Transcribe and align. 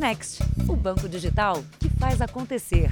Next, 0.00 0.42
o 0.66 0.74
banco 0.74 1.06
digital 1.06 1.62
que 1.78 1.90
faz 1.90 2.22
acontecer. 2.22 2.90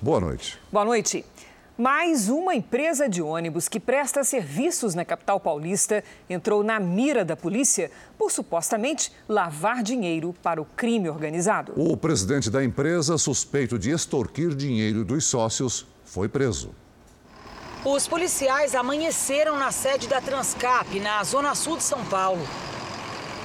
Boa 0.00 0.20
noite. 0.20 0.56
Boa 0.70 0.84
noite. 0.84 1.24
Mais 1.76 2.28
uma 2.28 2.54
empresa 2.54 3.08
de 3.08 3.20
ônibus 3.20 3.66
que 3.66 3.80
presta 3.80 4.22
serviços 4.22 4.94
na 4.94 5.04
capital 5.04 5.40
paulista 5.40 6.04
entrou 6.28 6.62
na 6.62 6.78
mira 6.78 7.24
da 7.24 7.36
polícia 7.36 7.90
por 8.16 8.30
supostamente 8.30 9.10
lavar 9.28 9.82
dinheiro 9.82 10.32
para 10.40 10.62
o 10.62 10.64
crime 10.64 11.08
organizado. 11.08 11.72
O 11.74 11.96
presidente 11.96 12.48
da 12.48 12.62
empresa, 12.62 13.18
suspeito 13.18 13.76
de 13.76 13.90
extorquir 13.90 14.54
dinheiro 14.54 15.04
dos 15.04 15.24
sócios, 15.24 15.84
foi 16.04 16.28
preso. 16.28 16.70
Os 17.84 18.06
policiais 18.06 18.74
amanheceram 18.74 19.56
na 19.56 19.72
sede 19.72 20.06
da 20.06 20.20
Transcap, 20.20 21.00
na 21.00 21.24
zona 21.24 21.54
sul 21.54 21.78
de 21.78 21.82
São 21.82 22.04
Paulo. 22.04 22.46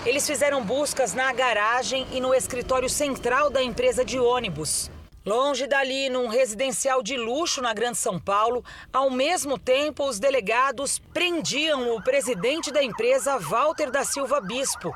Eles 0.05 0.27
fizeram 0.27 0.61
buscas 0.61 1.13
na 1.13 1.31
garagem 1.31 2.05
e 2.11 2.19
no 2.19 2.33
escritório 2.33 2.89
central 2.89 3.49
da 3.49 3.63
empresa 3.63 4.03
de 4.03 4.19
ônibus. 4.19 4.91
Longe 5.25 5.65
dali, 5.67 6.09
num 6.09 6.27
residencial 6.27 7.01
de 7.01 7.15
luxo 7.15 7.61
na 7.61 7.73
Grande 7.73 7.97
São 7.97 8.19
Paulo, 8.19 8.61
ao 8.91 9.09
mesmo 9.09 9.57
tempo, 9.57 10.05
os 10.05 10.19
delegados 10.19 10.99
prendiam 11.13 11.95
o 11.95 12.03
presidente 12.03 12.73
da 12.73 12.83
empresa, 12.83 13.39
Walter 13.39 13.89
da 13.89 14.03
Silva 14.03 14.41
Bispo. 14.41 14.93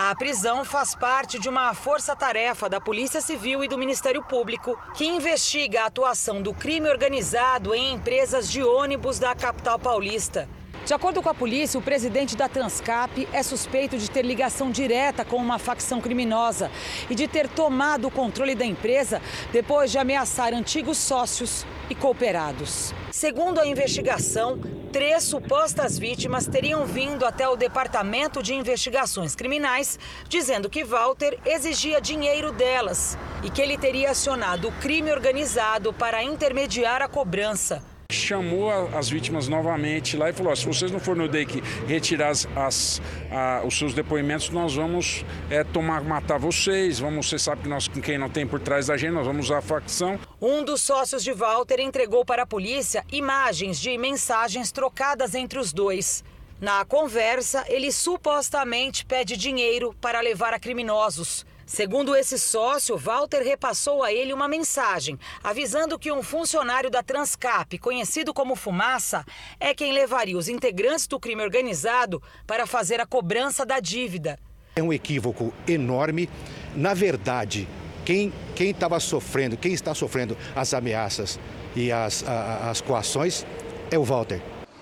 A 0.00 0.14
prisão 0.14 0.64
faz 0.64 0.94
parte 0.94 1.40
de 1.40 1.48
uma 1.48 1.74
força-tarefa 1.74 2.68
da 2.68 2.80
Polícia 2.80 3.20
Civil 3.20 3.64
e 3.64 3.68
do 3.68 3.76
Ministério 3.76 4.22
Público 4.22 4.78
que 4.94 5.04
investiga 5.04 5.82
a 5.82 5.86
atuação 5.86 6.40
do 6.40 6.54
crime 6.54 6.88
organizado 6.88 7.74
em 7.74 7.94
empresas 7.94 8.48
de 8.48 8.62
ônibus 8.62 9.18
da 9.18 9.34
capital 9.34 9.76
paulista. 9.76 10.48
De 10.88 10.94
acordo 10.94 11.22
com 11.22 11.28
a 11.28 11.34
polícia, 11.34 11.78
o 11.78 11.82
presidente 11.82 12.34
da 12.34 12.48
Transcap 12.48 13.28
é 13.30 13.42
suspeito 13.42 13.98
de 13.98 14.10
ter 14.10 14.24
ligação 14.24 14.70
direta 14.70 15.22
com 15.22 15.36
uma 15.36 15.58
facção 15.58 16.00
criminosa 16.00 16.70
e 17.10 17.14
de 17.14 17.28
ter 17.28 17.46
tomado 17.46 18.08
o 18.08 18.10
controle 18.10 18.54
da 18.54 18.64
empresa 18.64 19.20
depois 19.52 19.90
de 19.90 19.98
ameaçar 19.98 20.54
antigos 20.54 20.96
sócios 20.96 21.66
e 21.90 21.94
cooperados. 21.94 22.94
Segundo 23.10 23.60
a 23.60 23.66
investigação, 23.66 24.58
três 24.90 25.24
supostas 25.24 25.98
vítimas 25.98 26.46
teriam 26.46 26.86
vindo 26.86 27.26
até 27.26 27.46
o 27.46 27.54
Departamento 27.54 28.42
de 28.42 28.54
Investigações 28.54 29.34
Criminais 29.34 29.98
dizendo 30.26 30.70
que 30.70 30.84
Walter 30.84 31.38
exigia 31.44 32.00
dinheiro 32.00 32.50
delas 32.50 33.18
e 33.44 33.50
que 33.50 33.60
ele 33.60 33.76
teria 33.76 34.12
acionado 34.12 34.68
o 34.68 34.72
crime 34.80 35.12
organizado 35.12 35.92
para 35.92 36.22
intermediar 36.22 37.02
a 37.02 37.08
cobrança 37.08 37.97
chamou 38.10 38.70
as 38.96 39.10
vítimas 39.10 39.48
novamente 39.48 40.16
lá 40.16 40.30
e 40.30 40.32
falou: 40.32 40.56
se 40.56 40.64
vocês 40.64 40.90
não 40.90 40.98
forem 40.98 41.22
no 41.22 41.28
DEIC 41.28 41.62
retirar 41.86 42.30
as, 42.30 42.48
as 42.56 43.02
a, 43.30 43.62
os 43.66 43.76
seus 43.76 43.92
depoimentos, 43.92 44.48
nós 44.48 44.74
vamos 44.74 45.26
é, 45.50 45.62
tomar, 45.62 46.02
matar 46.02 46.38
vocês. 46.38 46.98
Vamos, 46.98 47.28
você 47.28 47.38
sabe 47.38 47.62
que 47.64 47.68
nós, 47.68 47.86
com 47.86 48.00
quem 48.00 48.16
não 48.16 48.30
tem 48.30 48.46
por 48.46 48.60
trás 48.60 48.86
da 48.86 48.96
gente, 48.96 49.12
nós 49.12 49.26
vamos 49.26 49.44
usar 49.46 49.58
a 49.58 49.62
facção. 49.62 50.18
Um 50.40 50.64
dos 50.64 50.80
sócios 50.80 51.22
de 51.22 51.34
Walter 51.34 51.80
entregou 51.80 52.24
para 52.24 52.44
a 52.44 52.46
polícia 52.46 53.04
imagens 53.12 53.78
de 53.78 53.98
mensagens 53.98 54.72
trocadas 54.72 55.34
entre 55.34 55.58
os 55.58 55.70
dois. 55.70 56.24
Na 56.58 56.86
conversa, 56.86 57.62
ele 57.68 57.92
supostamente 57.92 59.04
pede 59.04 59.36
dinheiro 59.36 59.94
para 60.00 60.18
levar 60.22 60.54
a 60.54 60.58
criminosos. 60.58 61.44
Segundo 61.68 62.16
esse 62.16 62.38
sócio, 62.38 62.96
Walter 62.96 63.42
repassou 63.42 64.02
a 64.02 64.10
ele 64.10 64.32
uma 64.32 64.48
mensagem 64.48 65.18
avisando 65.44 65.98
que 65.98 66.10
um 66.10 66.22
funcionário 66.22 66.88
da 66.88 67.02
Transcap, 67.02 67.76
conhecido 67.76 68.32
como 68.32 68.56
Fumaça, 68.56 69.22
é 69.60 69.74
quem 69.74 69.92
levaria 69.92 70.38
os 70.38 70.48
integrantes 70.48 71.06
do 71.06 71.20
crime 71.20 71.42
organizado 71.42 72.22
para 72.46 72.66
fazer 72.66 73.02
a 73.02 73.06
cobrança 73.06 73.66
da 73.66 73.80
dívida. 73.80 74.38
É 74.74 74.82
um 74.82 74.94
equívoco 74.94 75.52
enorme. 75.68 76.30
Na 76.74 76.94
verdade, 76.94 77.68
quem 78.02 78.32
estava 78.58 78.98
sofrendo, 78.98 79.58
quem 79.58 79.74
está 79.74 79.94
sofrendo 79.94 80.38
as 80.56 80.72
ameaças 80.72 81.38
e 81.76 81.92
as, 81.92 82.26
a, 82.26 82.70
as 82.70 82.80
coações 82.80 83.44
é 83.90 83.98
o 83.98 84.04
Walter. 84.04 84.40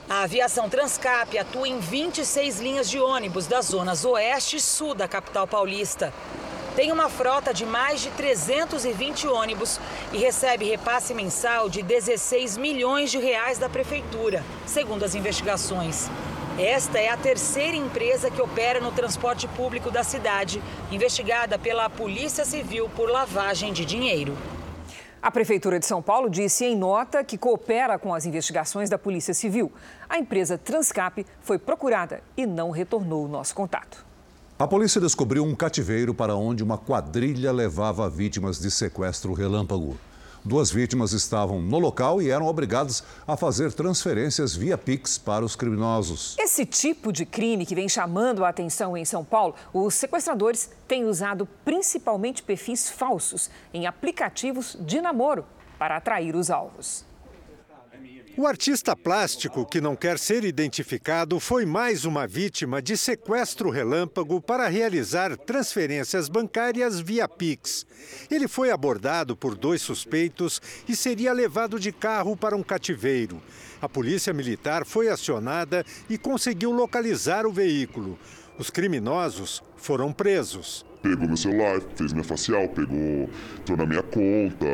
A 0.09 0.23
aviação 0.23 0.71
Transcap 0.71 1.37
atua 1.37 1.67
em 1.67 1.81
26 1.81 2.61
linhas 2.61 2.89
de 2.89 3.01
ônibus 3.01 3.49
das 3.49 3.67
zonas 3.67 4.05
oeste 4.05 4.59
e 4.59 4.61
sul 4.61 4.95
da 4.95 5.09
capital 5.09 5.49
paulista 5.49 6.15
tem 6.77 6.93
uma 6.93 7.09
frota 7.09 7.55
de 7.55 7.65
mais 7.65 8.03
de 8.03 8.11
320 8.11 9.27
ônibus 9.27 9.81
e 10.13 10.19
recebe 10.19 10.67
repasse 10.67 11.15
mensal 11.15 11.71
de 11.71 11.83
16 11.83 12.59
milhões 12.59 13.11
de 13.11 13.19
reais 13.19 13.57
da 13.59 13.67
prefeitura, 13.67 14.45
segundo 14.67 15.03
as 15.03 15.15
investigações. 15.15 16.11
Esta 16.59 16.99
é 16.99 17.09
a 17.09 17.17
terceira 17.17 17.75
empresa 17.75 18.31
que 18.31 18.43
opera 18.43 18.79
no 18.79 18.93
transporte 18.93 19.49
público 19.49 19.91
da 19.91 20.05
cidade, 20.05 20.63
investigada 20.93 21.59
pela 21.59 21.89
Polícia 21.89 22.45
Civil 22.45 22.91
por 22.95 23.09
lavagem 23.09 23.73
de 23.73 23.87
dinheiro. 23.87 24.37
A 25.23 25.31
Prefeitura 25.31 25.81
de 25.81 25.87
São 25.87 26.03
Paulo 26.03 26.29
disse 26.29 26.67
em 26.67 26.77
nota 26.77 27.25
que 27.25 27.39
coopera 27.39 27.99
com 27.99 28.15
as 28.15 28.27
investigações 28.27 28.91
da 28.91 28.99
Polícia 28.99 29.33
Civil. 29.33 29.73
A 30.09 30.19
empresa 30.19 30.59
Transcap 30.59 31.25
foi 31.41 31.59
procurada 31.59 32.23
e 32.37 32.47
não 32.47 32.71
retornou 32.71 33.25
o 33.25 33.29
nosso 33.29 33.55
contato. 33.55 34.06
A 34.59 34.67
polícia 34.67 34.99
descobriu 34.99 35.45
um 35.45 35.55
cativeiro 35.55 36.15
para 36.15 36.35
onde 36.35 36.65
uma 36.65 36.79
quadrilha 36.79 37.53
levava 37.53 38.09
vítimas 38.09 38.59
de 38.59 38.71
sequestro 38.71 39.35
relâmpago. 39.35 39.99
Duas 40.43 40.71
vítimas 40.71 41.13
estavam 41.13 41.61
no 41.61 41.79
local 41.79 42.23
e 42.23 42.31
eram 42.31 42.47
obrigadas 42.47 43.05
a 43.29 43.37
fazer 43.37 43.71
transferências 43.75 44.57
via 44.57 44.79
Pix 44.79 45.19
para 45.19 45.45
os 45.45 45.55
criminosos. 45.55 46.37
Esse 46.39 46.65
tipo 46.65 47.13
de 47.13 47.27
crime 47.27 47.67
que 47.67 47.75
vem 47.75 47.87
chamando 47.87 48.47
a 48.47 48.49
atenção 48.49 48.97
em 48.97 49.05
São 49.05 49.23
Paulo, 49.23 49.55
os 49.75 49.93
sequestradores 49.93 50.71
têm 50.89 51.05
usado 51.05 51.47
principalmente 51.63 52.43
perfis 52.43 52.89
falsos 52.89 53.51
em 53.75 53.87
aplicativos 53.87 54.75
de 54.81 55.03
namoro 55.03 55.45
para 55.79 55.99
atrair 55.99 56.35
os 56.35 56.51
alvos. 56.51 57.05
O 58.39 58.47
artista 58.47 58.95
plástico, 58.95 59.65
que 59.65 59.81
não 59.81 59.97
quer 59.97 60.19
ser 60.19 60.45
identificado, 60.45 61.41
foi 61.41 61.65
mais 61.65 62.05
uma 62.05 62.27
vítima 62.27 62.83
de 62.83 62.95
sequestro 62.95 63.71
relâmpago 63.71 64.43
para 64.43 64.69
realizar 64.69 65.35
transferências 65.39 66.29
bancárias 66.29 67.01
via 67.01 67.27
Pix. 67.27 67.87
Ele 68.31 68.47
foi 68.47 68.71
abordado 68.71 69.35
por 69.35 69.57
dois 69.57 69.81
suspeitos 69.81 70.61
e 70.87 70.95
seria 70.95 71.33
levado 71.33 71.81
de 71.81 71.91
carro 71.91 72.37
para 72.37 72.55
um 72.55 72.63
cativeiro. 72.63 73.41
A 73.81 73.89
polícia 73.89 74.35
militar 74.35 74.85
foi 74.85 75.09
acionada 75.09 75.83
e 76.11 76.19
conseguiu 76.19 76.73
localizar 76.73 77.47
o 77.47 77.53
veículo. 77.53 78.19
Os 78.59 78.69
criminosos 78.69 79.63
foram 79.79 80.13
presos. 80.13 80.85
Pegou 81.01 81.27
meu 81.27 81.39
celular, 81.39 81.81
fez 81.95 82.13
minha 82.13 82.25
facial, 82.25 82.69
pegou, 82.69 83.31
entrou 83.59 83.79
na 83.79 83.87
minha 83.87 84.03
conta 84.03 84.67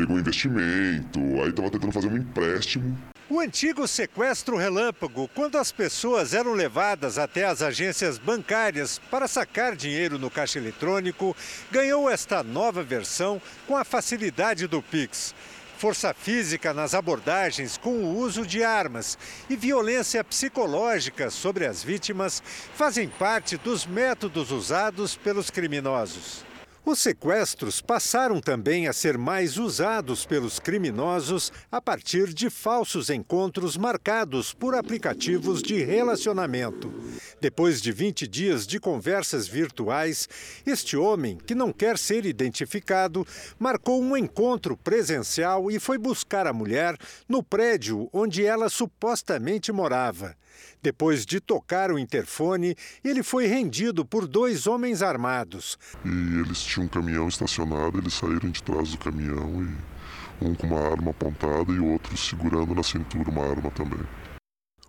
pegou 0.00 0.18
investimento, 0.18 1.20
aí 1.42 1.50
estava 1.50 1.70
tentando 1.70 1.92
fazer 1.92 2.08
um 2.08 2.16
empréstimo. 2.16 2.98
O 3.28 3.38
antigo 3.38 3.86
sequestro 3.86 4.56
relâmpago, 4.56 5.28
quando 5.34 5.58
as 5.58 5.70
pessoas 5.70 6.32
eram 6.32 6.54
levadas 6.54 7.18
até 7.18 7.44
as 7.44 7.60
agências 7.60 8.16
bancárias 8.16 8.98
para 9.10 9.28
sacar 9.28 9.76
dinheiro 9.76 10.18
no 10.18 10.30
caixa 10.30 10.58
eletrônico, 10.58 11.36
ganhou 11.70 12.10
esta 12.10 12.42
nova 12.42 12.82
versão 12.82 13.40
com 13.66 13.76
a 13.76 13.84
facilidade 13.84 14.66
do 14.66 14.82
Pix. 14.82 15.34
Força 15.76 16.14
física 16.14 16.74
nas 16.74 16.94
abordagens 16.94 17.76
com 17.76 17.90
o 17.90 18.18
uso 18.18 18.46
de 18.46 18.64
armas 18.64 19.18
e 19.50 19.56
violência 19.56 20.24
psicológica 20.24 21.30
sobre 21.30 21.66
as 21.66 21.82
vítimas 21.82 22.42
fazem 22.74 23.08
parte 23.08 23.56
dos 23.58 23.86
métodos 23.86 24.50
usados 24.50 25.14
pelos 25.14 25.50
criminosos. 25.50 26.49
Os 26.84 26.98
sequestros 26.98 27.82
passaram 27.82 28.40
também 28.40 28.88
a 28.88 28.92
ser 28.94 29.18
mais 29.18 29.58
usados 29.58 30.24
pelos 30.24 30.58
criminosos 30.58 31.52
a 31.70 31.80
partir 31.80 32.32
de 32.32 32.48
falsos 32.48 33.10
encontros 33.10 33.76
marcados 33.76 34.54
por 34.54 34.74
aplicativos 34.74 35.62
de 35.62 35.84
relacionamento. 35.84 36.90
Depois 37.38 37.82
de 37.82 37.92
20 37.92 38.26
dias 38.26 38.66
de 38.66 38.80
conversas 38.80 39.46
virtuais, 39.46 40.26
este 40.66 40.96
homem, 40.96 41.36
que 41.36 41.54
não 41.54 41.70
quer 41.70 41.98
ser 41.98 42.24
identificado, 42.24 43.26
marcou 43.58 44.02
um 44.02 44.16
encontro 44.16 44.74
presencial 44.74 45.70
e 45.70 45.78
foi 45.78 45.98
buscar 45.98 46.46
a 46.46 46.52
mulher 46.52 46.96
no 47.28 47.42
prédio 47.42 48.08
onde 48.10 48.44
ela 48.44 48.70
supostamente 48.70 49.70
morava. 49.70 50.34
Depois 50.82 51.26
de 51.26 51.40
tocar 51.40 51.90
o 51.90 51.98
interfone, 51.98 52.74
ele 53.04 53.22
foi 53.22 53.46
rendido 53.46 54.04
por 54.04 54.26
dois 54.26 54.66
homens 54.66 55.02
armados. 55.02 55.78
E 56.04 56.40
eles 56.40 56.62
tinham 56.62 56.86
um 56.86 56.88
caminhão 56.88 57.28
estacionado, 57.28 57.98
eles 57.98 58.14
saíram 58.14 58.50
de 58.50 58.62
trás 58.62 58.90
do 58.90 58.98
caminhão 58.98 59.62
e 59.62 60.44
um 60.44 60.54
com 60.54 60.66
uma 60.66 60.80
arma 60.80 61.10
apontada 61.10 61.70
e 61.70 61.78
o 61.78 61.92
outro 61.92 62.16
segurando 62.16 62.74
na 62.74 62.82
cintura 62.82 63.30
uma 63.30 63.46
arma 63.46 63.70
também. 63.70 64.00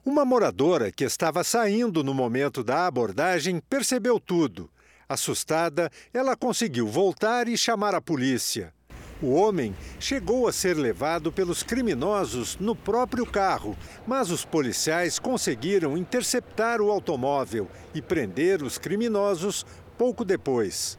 Uma 0.03 0.25
moradora 0.25 0.91
que 0.91 1.03
estava 1.03 1.43
saindo 1.43 2.03
no 2.03 2.13
momento 2.13 2.63
da 2.63 2.87
abordagem 2.87 3.61
percebeu 3.69 4.19
tudo. 4.19 4.69
Assustada, 5.07 5.91
ela 6.13 6.35
conseguiu 6.35 6.87
voltar 6.87 7.47
e 7.47 7.57
chamar 7.57 7.93
a 7.93 8.01
polícia. 8.01 8.73
O 9.21 9.33
homem 9.33 9.75
chegou 9.99 10.47
a 10.47 10.51
ser 10.51 10.75
levado 10.75 11.31
pelos 11.31 11.61
criminosos 11.61 12.57
no 12.59 12.75
próprio 12.75 13.23
carro, 13.23 13.77
mas 14.07 14.31
os 14.31 14.43
policiais 14.43 15.19
conseguiram 15.19 15.95
interceptar 15.95 16.81
o 16.81 16.89
automóvel 16.89 17.67
e 17.93 18.01
prender 18.01 18.63
os 18.63 18.79
criminosos 18.79 19.63
pouco 19.95 20.25
depois. 20.25 20.97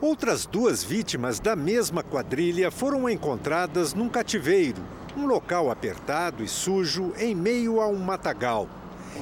Outras 0.00 0.46
duas 0.46 0.84
vítimas 0.84 1.40
da 1.40 1.56
mesma 1.56 2.04
quadrilha 2.04 2.70
foram 2.70 3.08
encontradas 3.08 3.92
num 3.92 4.08
cativeiro, 4.08 4.80
um 5.16 5.26
local 5.26 5.68
apertado 5.68 6.44
e 6.44 6.48
sujo 6.48 7.12
em 7.18 7.34
meio 7.34 7.80
a 7.80 7.88
um 7.88 7.98
matagal. 7.98 8.68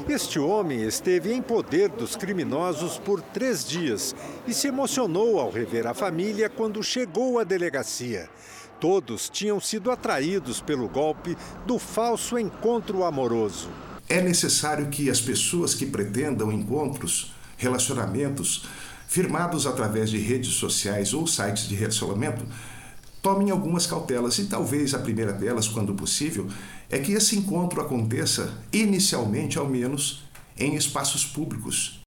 Este 0.09 0.39
homem 0.39 0.83
esteve 0.83 1.33
em 1.33 1.43
poder 1.43 1.89
dos 1.89 2.15
criminosos 2.15 2.99
por 2.99 3.21
três 3.21 3.67
dias 3.67 4.15
e 4.47 4.55
se 4.55 4.69
emocionou 4.69 5.41
ao 5.41 5.51
rever 5.51 5.87
a 5.87 5.95
família 5.95 6.49
quando 6.49 6.83
chegou 6.83 7.39
à 7.39 7.45
delegacia. 7.45 8.29
Todos 8.81 9.29
tinham 9.29 9.61
sido 9.61 9.91
atraídos 9.91 10.61
pelo 10.61 10.89
golpe 10.89 11.37
do 11.67 11.79
falso 11.79 12.39
encontro 12.39 13.05
amoroso. 13.05 13.71
É 14.09 14.21
necessário 14.21 14.89
que 14.89 15.11
as 15.11 15.21
pessoas 15.21 15.75
que 15.75 15.87
pretendam 15.87 16.53
encontros, 16.53 17.35
relacionamentos, 17.57 18.67
firmados 19.09 19.67
através 19.67 20.11
de 20.11 20.19
redes 20.19 20.55
sociais 20.55 21.15
ou 21.15 21.27
sites 21.27 21.69
de 21.69 21.75
relacionamento, 21.75 22.45
tomem 23.23 23.51
algumas 23.51 23.87
cautelas 23.87 24.39
e 24.39 24.45
talvez 24.45 24.95
a 24.95 25.01
primeira 25.01 25.33
delas, 25.33 25.67
quando 25.67 25.95
possível, 25.95 26.47
é 26.91 26.99
que 26.99 27.13
esse 27.13 27.37
encontro 27.37 27.81
aconteça, 27.81 28.55
inicialmente 28.73 29.59
ao 29.59 29.67
menos, 29.67 30.25
em 30.59 30.75
espaços 30.75 31.25
públicos. 31.25 32.01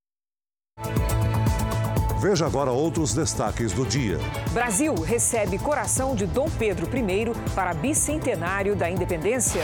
Veja 2.21 2.45
agora 2.45 2.69
outros 2.69 3.13
destaques 3.13 3.71
do 3.71 3.85
dia. 3.85 4.17
Brasil 4.51 4.93
recebe 4.93 5.57
coração 5.57 6.13
de 6.15 6.25
Dom 6.25 6.49
Pedro 6.49 6.85
I 6.85 7.53
para 7.55 7.73
bicentenário 7.73 8.75
da 8.75 8.89
independência. 8.89 9.61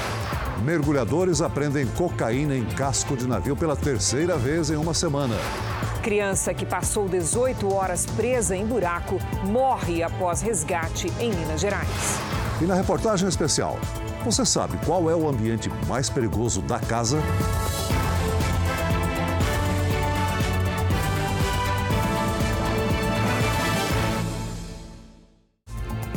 Mergulhadores 0.63 1.41
aprendem 1.41 1.85
cocaína 1.85 2.55
em 2.55 2.63
casco 2.63 3.17
de 3.17 3.27
navio 3.27 3.57
pela 3.57 3.75
terceira 3.75 4.37
vez 4.37 4.69
em 4.69 4.77
uma 4.77 4.93
semana. 4.93 5.35
Criança 6.01 6.53
que 6.53 6.65
passou 6.65 7.09
18 7.09 7.73
horas 7.73 8.05
presa 8.05 8.55
em 8.55 8.65
buraco 8.65 9.19
morre 9.43 10.01
após 10.01 10.41
resgate 10.41 11.11
em 11.19 11.33
Minas 11.33 11.59
Gerais. 11.59 11.89
E 12.61 12.65
na 12.65 12.75
reportagem 12.75 13.27
especial, 13.27 13.77
você 14.25 14.43
sabe 14.43 14.83
qual 14.83 15.07
é 15.07 15.15
o 15.15 15.29
ambiente 15.29 15.69
mais 15.87 16.09
perigoso 16.09 16.59
da 16.63 16.79
casa? 16.79 17.19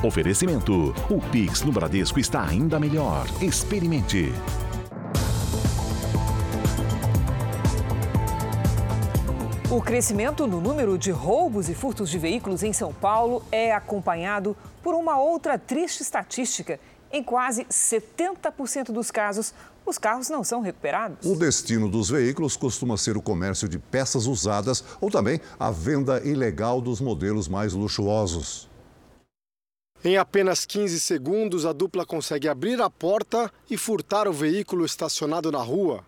Oferecimento: 0.02 0.94
o 1.10 1.20
Pix 1.30 1.62
no 1.62 1.70
Bradesco 1.70 2.18
está 2.18 2.42
ainda 2.46 2.80
melhor. 2.80 3.26
Experimente. 3.42 4.32
O 9.70 9.82
crescimento 9.82 10.46
no 10.46 10.62
número 10.62 10.96
de 10.96 11.10
roubos 11.10 11.68
e 11.68 11.74
furtos 11.74 12.08
de 12.08 12.18
veículos 12.18 12.62
em 12.62 12.72
São 12.72 12.90
Paulo 12.90 13.44
é 13.52 13.70
acompanhado 13.70 14.56
por 14.82 14.94
uma 14.94 15.20
outra 15.20 15.58
triste 15.58 16.00
estatística. 16.00 16.80
Em 17.10 17.22
quase 17.22 17.64
70% 17.64 18.92
dos 18.92 19.10
casos, 19.10 19.54
os 19.86 19.96
carros 19.96 20.28
não 20.28 20.44
são 20.44 20.60
recuperados. 20.60 21.24
O 21.24 21.34
destino 21.34 21.88
dos 21.88 22.10
veículos 22.10 22.56
costuma 22.56 22.96
ser 22.98 23.16
o 23.16 23.22
comércio 23.22 23.68
de 23.68 23.78
peças 23.78 24.26
usadas 24.26 24.84
ou 25.00 25.10
também 25.10 25.40
a 25.58 25.70
venda 25.70 26.20
ilegal 26.26 26.80
dos 26.80 27.00
modelos 27.00 27.48
mais 27.48 27.72
luxuosos. 27.72 28.68
Em 30.04 30.16
apenas 30.16 30.64
15 30.64 31.00
segundos, 31.00 31.66
a 31.66 31.72
dupla 31.72 32.06
consegue 32.06 32.48
abrir 32.48 32.80
a 32.80 32.88
porta 32.88 33.50
e 33.68 33.76
furtar 33.76 34.28
o 34.28 34.32
veículo 34.32 34.84
estacionado 34.84 35.50
na 35.50 35.58
rua. 35.58 36.04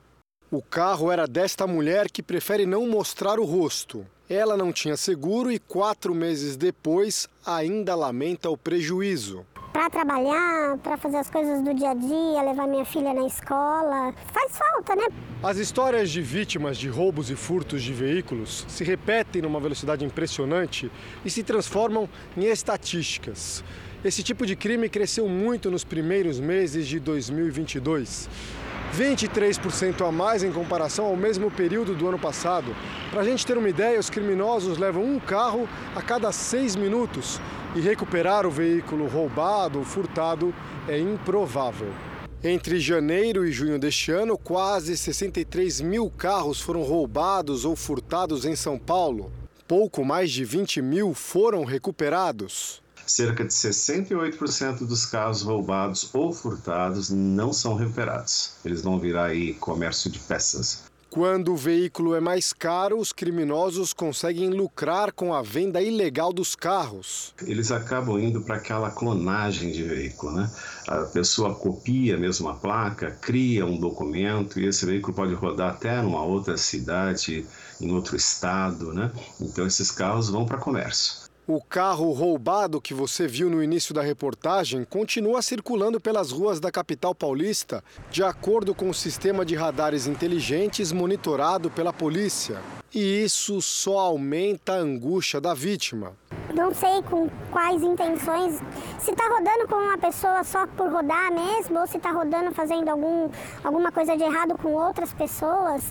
O 0.50 0.62
carro 0.62 1.11
era 1.11 1.26
desta 1.26 1.67
mulher 1.67 2.11
que 2.11 2.23
prefere 2.23 2.67
não 2.67 2.87
mostrar 2.87 3.41
o 3.41 3.44
rosto. 3.44 4.06
Ela 4.29 4.56
não 4.56 4.73
tinha 4.73 4.96
seguro 4.96 5.50
e 5.50 5.58
quatro 5.58 6.14
meses 6.14 6.56
depois 6.56 7.29
ainda 7.44 7.96
lamenta 7.96 8.49
o 8.50 8.56
prejuízo. 8.56 9.44
Para 9.72 9.88
trabalhar, 9.88 10.78
para 10.82 10.96
fazer 10.96 11.19
as 11.19 11.31
coisas 11.31 11.62
do 11.62 11.72
dia 11.72 11.90
a 11.90 11.94
dia, 11.94 12.43
levar 12.43 12.67
minha 12.67 12.84
filha 12.84 13.14
na 13.14 13.25
escola, 13.25 14.12
faz 14.32 14.58
falta, 14.58 14.96
né? 14.96 15.06
As 15.40 15.58
histórias 15.58 16.11
de 16.11 16.20
vítimas 16.20 16.76
de 16.76 16.88
roubos 16.88 17.31
e 17.31 17.37
furtos 17.37 17.81
de 17.81 17.93
veículos 17.93 18.67
se 18.69 18.82
repetem 18.82 19.43
numa 19.43 19.61
velocidade 19.61 20.05
impressionante 20.05 20.90
e 21.25 21.31
se 21.31 21.44
transformam 21.44 22.08
em 22.37 22.46
estatísticas. 22.46 23.62
Esse 24.05 24.25
tipo 24.25 24.44
de 24.44 24.56
crime 24.56 24.88
cresceu 24.88 25.28
muito 25.28 25.70
nos 25.70 25.84
primeiros 25.84 26.40
meses 26.40 26.88
de 26.88 26.99
2022. 26.99 28.28
23% 28.93 30.05
a 30.06 30.11
mais 30.11 30.43
em 30.43 30.50
comparação 30.50 31.05
ao 31.05 31.17
mesmo 31.17 31.49
período 31.49 31.94
do 31.94 32.08
ano 32.08 32.19
passado. 32.19 32.75
Para 33.11 33.20
a 33.20 33.25
gente 33.25 33.46
ter 33.46 33.56
uma 33.56 33.69
ideia, 33.69 34.00
os 34.00 34.11
criminosos 34.11 34.78
levam 34.78 35.05
um 35.05 35.20
carro 35.20 35.69
a 35.94 36.02
cada 36.02 36.32
seis 36.32 36.75
minutos 36.75 37.40
e 37.75 37.81
recuperar 37.81 38.46
o 38.46 38.50
veículo 38.50 39.06
roubado 39.06 39.78
ou 39.78 39.84
furtado 39.84 40.55
é 40.88 40.99
improvável. 40.99 41.93
Entre 42.43 42.81
janeiro 42.81 43.46
e 43.46 43.52
junho 43.52 43.78
deste 43.78 44.11
ano, 44.11 44.38
quase 44.38 44.96
63 44.96 45.81
mil 45.81 46.11
carros 46.11 46.61
foram 46.61 46.82
roubados 46.82 47.64
ou 47.64 47.76
furtados 47.76 48.44
em 48.44 48.56
São 48.56 48.78
Paulo. 48.78 49.31
Pouco 49.69 50.05
mais 50.05 50.31
de 50.31 50.44
20 50.44 50.81
mil 50.81 51.14
foram 51.14 51.64
recuperados 51.64 52.82
cerca 53.11 53.44
de 53.44 53.52
68% 53.52 54.87
dos 54.87 55.05
carros 55.05 55.43
roubados 55.43 56.08
ou 56.12 56.32
furtados 56.32 57.11
não 57.11 57.52
são 57.52 57.75
recuperados. 57.75 58.52
Eles 58.64 58.82
vão 58.82 58.99
virar 58.99 59.26
aí 59.26 59.55
comércio 59.55 60.11
de 60.11 60.19
peças. 60.20 60.89
Quando 61.10 61.52
o 61.52 61.56
veículo 61.56 62.14
é 62.14 62.20
mais 62.20 62.52
caro, 62.52 62.96
os 62.96 63.12
criminosos 63.12 63.92
conseguem 63.92 64.48
lucrar 64.48 65.10
com 65.10 65.34
a 65.34 65.42
venda 65.42 65.82
ilegal 65.82 66.32
dos 66.32 66.54
carros. 66.54 67.34
Eles 67.42 67.72
acabam 67.72 68.16
indo 68.16 68.42
para 68.42 68.54
aquela 68.54 68.92
clonagem 68.92 69.72
de 69.72 69.82
veículo, 69.82 70.36
né? 70.36 70.48
A 70.86 70.98
pessoa 71.06 71.52
copia 71.52 72.16
mesmo 72.16 72.48
a 72.48 72.54
placa, 72.54 73.10
cria 73.20 73.66
um 73.66 73.76
documento 73.76 74.60
e 74.60 74.66
esse 74.66 74.86
veículo 74.86 75.12
pode 75.12 75.34
rodar 75.34 75.70
até 75.70 76.00
numa 76.00 76.22
outra 76.22 76.56
cidade, 76.56 77.44
em 77.80 77.90
outro 77.92 78.14
estado, 78.14 78.92
né? 78.92 79.10
Então 79.40 79.66
esses 79.66 79.90
carros 79.90 80.30
vão 80.30 80.46
para 80.46 80.58
comércio. 80.58 81.30
O 81.52 81.61
carro 81.61 82.12
roubado 82.12 82.81
que 82.81 82.94
você 82.94 83.26
viu 83.26 83.50
no 83.50 83.61
início 83.61 83.93
da 83.93 84.00
reportagem 84.02 84.85
continua 84.85 85.43
circulando 85.43 86.00
pelas 86.00 86.31
ruas 86.31 86.61
da 86.61 86.70
capital 86.70 87.12
paulista, 87.12 87.82
de 88.08 88.23
acordo 88.23 88.73
com 88.73 88.88
o 88.88 88.94
sistema 88.94 89.44
de 89.44 89.56
radares 89.56 90.06
inteligentes 90.06 90.93
monitorado 90.93 91.69
pela 91.69 91.93
polícia. 91.93 92.61
E 92.94 93.25
isso 93.25 93.61
só 93.61 93.99
aumenta 93.99 94.74
a 94.74 94.77
angústia 94.77 95.41
da 95.41 95.53
vítima. 95.53 96.13
Não 96.55 96.72
sei 96.72 97.03
com 97.03 97.29
quais 97.51 97.82
intenções, 97.82 98.60
se 99.01 99.10
está 99.10 99.27
rodando 99.27 99.67
com 99.67 99.74
uma 99.74 99.98
pessoa 99.98 100.44
só 100.44 100.69
por 100.69 100.89
rodar 100.89 101.32
mesmo, 101.32 101.81
ou 101.81 101.86
se 101.89 101.96
está 101.96 102.13
rodando 102.13 102.53
fazendo 102.53 102.89
algum, 102.91 103.29
alguma 103.65 103.91
coisa 103.91 104.17
de 104.17 104.22
errado 104.22 104.56
com 104.56 104.72
outras 104.74 105.13
pessoas. 105.13 105.82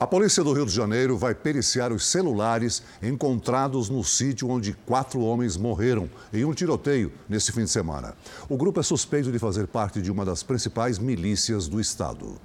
A 0.00 0.06
polícia 0.06 0.42
do 0.42 0.54
Rio 0.54 0.64
de 0.64 0.72
Janeiro 0.72 1.18
vai 1.18 1.34
periciar 1.34 1.92
os 1.92 2.06
celulares 2.06 2.82
encontrados 3.02 3.90
no 3.90 4.02
sítio 4.02 4.48
onde 4.48 4.72
quatro 4.72 5.20
homens 5.20 5.58
morreram 5.58 6.08
em 6.32 6.42
um 6.42 6.54
tiroteio 6.54 7.12
nesse 7.28 7.52
fim 7.52 7.64
de 7.64 7.70
semana. 7.70 8.16
O 8.48 8.56
grupo 8.56 8.80
é 8.80 8.82
suspeito 8.82 9.30
de 9.30 9.38
fazer 9.38 9.66
parte 9.66 10.00
de 10.00 10.10
uma 10.10 10.24
das 10.24 10.42
principais 10.42 10.98
milícias 10.98 11.68
do 11.68 11.78
estado. 11.78 12.40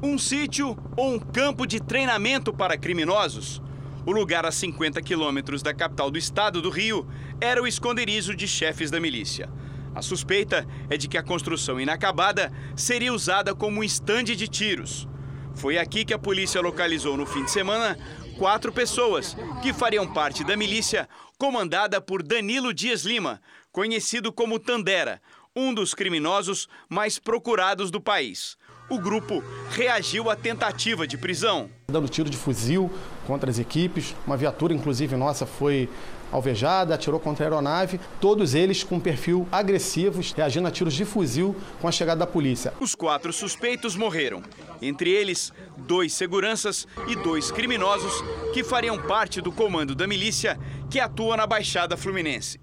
Um 0.00 0.16
sítio 0.16 0.78
ou 0.96 1.14
um 1.14 1.18
campo 1.18 1.66
de 1.66 1.80
treinamento 1.80 2.52
para 2.52 2.78
criminosos? 2.78 3.60
O 4.06 4.12
lugar 4.12 4.46
a 4.46 4.52
50 4.52 5.02
quilômetros 5.02 5.64
da 5.64 5.74
capital 5.74 6.12
do 6.12 6.18
estado 6.18 6.62
do 6.62 6.70
Rio 6.70 7.04
era 7.40 7.60
o 7.60 7.66
esconderijo 7.66 8.36
de 8.36 8.46
chefes 8.46 8.88
da 8.88 9.00
milícia. 9.00 9.50
A 9.96 10.00
suspeita 10.00 10.64
é 10.88 10.96
de 10.96 11.08
que 11.08 11.18
a 11.18 11.24
construção 11.24 11.80
inacabada 11.80 12.52
seria 12.76 13.12
usada 13.12 13.52
como 13.52 13.80
um 13.80 13.84
estande 13.84 14.36
de 14.36 14.46
tiros. 14.46 15.08
Foi 15.54 15.78
aqui 15.78 16.04
que 16.04 16.14
a 16.14 16.18
polícia 16.18 16.60
localizou 16.60 17.16
no 17.16 17.26
fim 17.26 17.44
de 17.44 17.50
semana 17.50 17.98
quatro 18.38 18.72
pessoas 18.72 19.36
que 19.62 19.72
fariam 19.72 20.06
parte 20.06 20.42
da 20.44 20.56
milícia 20.56 21.08
comandada 21.38 22.00
por 22.00 22.22
Danilo 22.22 22.72
Dias 22.72 23.04
Lima, 23.04 23.40
conhecido 23.70 24.32
como 24.32 24.58
Tandera, 24.58 25.20
um 25.54 25.72
dos 25.72 25.94
criminosos 25.94 26.68
mais 26.88 27.18
procurados 27.18 27.90
do 27.90 28.00
país. 28.00 28.56
O 28.90 28.98
grupo 28.98 29.42
reagiu 29.70 30.28
à 30.28 30.36
tentativa 30.36 31.06
de 31.06 31.16
prisão. 31.16 31.70
Dando 31.88 32.08
tiro 32.08 32.28
de 32.28 32.36
fuzil 32.36 32.90
contra 33.26 33.50
as 33.50 33.58
equipes, 33.58 34.14
uma 34.26 34.36
viatura, 34.36 34.74
inclusive 34.74 35.16
nossa, 35.16 35.46
foi 35.46 35.88
alvejada, 36.32 36.94
atirou 36.94 37.20
contra 37.20 37.44
a 37.44 37.48
aeronave, 37.48 38.00
todos 38.20 38.54
eles 38.54 38.82
com 38.82 38.98
perfil 38.98 39.46
agressivos, 39.52 40.32
reagindo 40.32 40.66
a 40.66 40.70
tiros 40.70 40.94
de 40.94 41.04
fuzil 41.04 41.54
com 41.80 41.86
a 41.86 41.92
chegada 41.92 42.20
da 42.20 42.26
polícia. 42.26 42.72
Os 42.80 42.94
quatro 42.94 43.32
suspeitos 43.32 43.94
morreram, 43.94 44.42
entre 44.80 45.10
eles 45.10 45.52
dois 45.76 46.12
seguranças 46.14 46.86
e 47.06 47.14
dois 47.14 47.50
criminosos 47.50 48.12
que 48.54 48.64
fariam 48.64 49.00
parte 49.00 49.40
do 49.40 49.52
comando 49.52 49.94
da 49.94 50.06
milícia 50.06 50.58
que 50.90 50.98
atua 50.98 51.36
na 51.36 51.46
Baixada 51.46 51.96
Fluminense. 51.96 52.58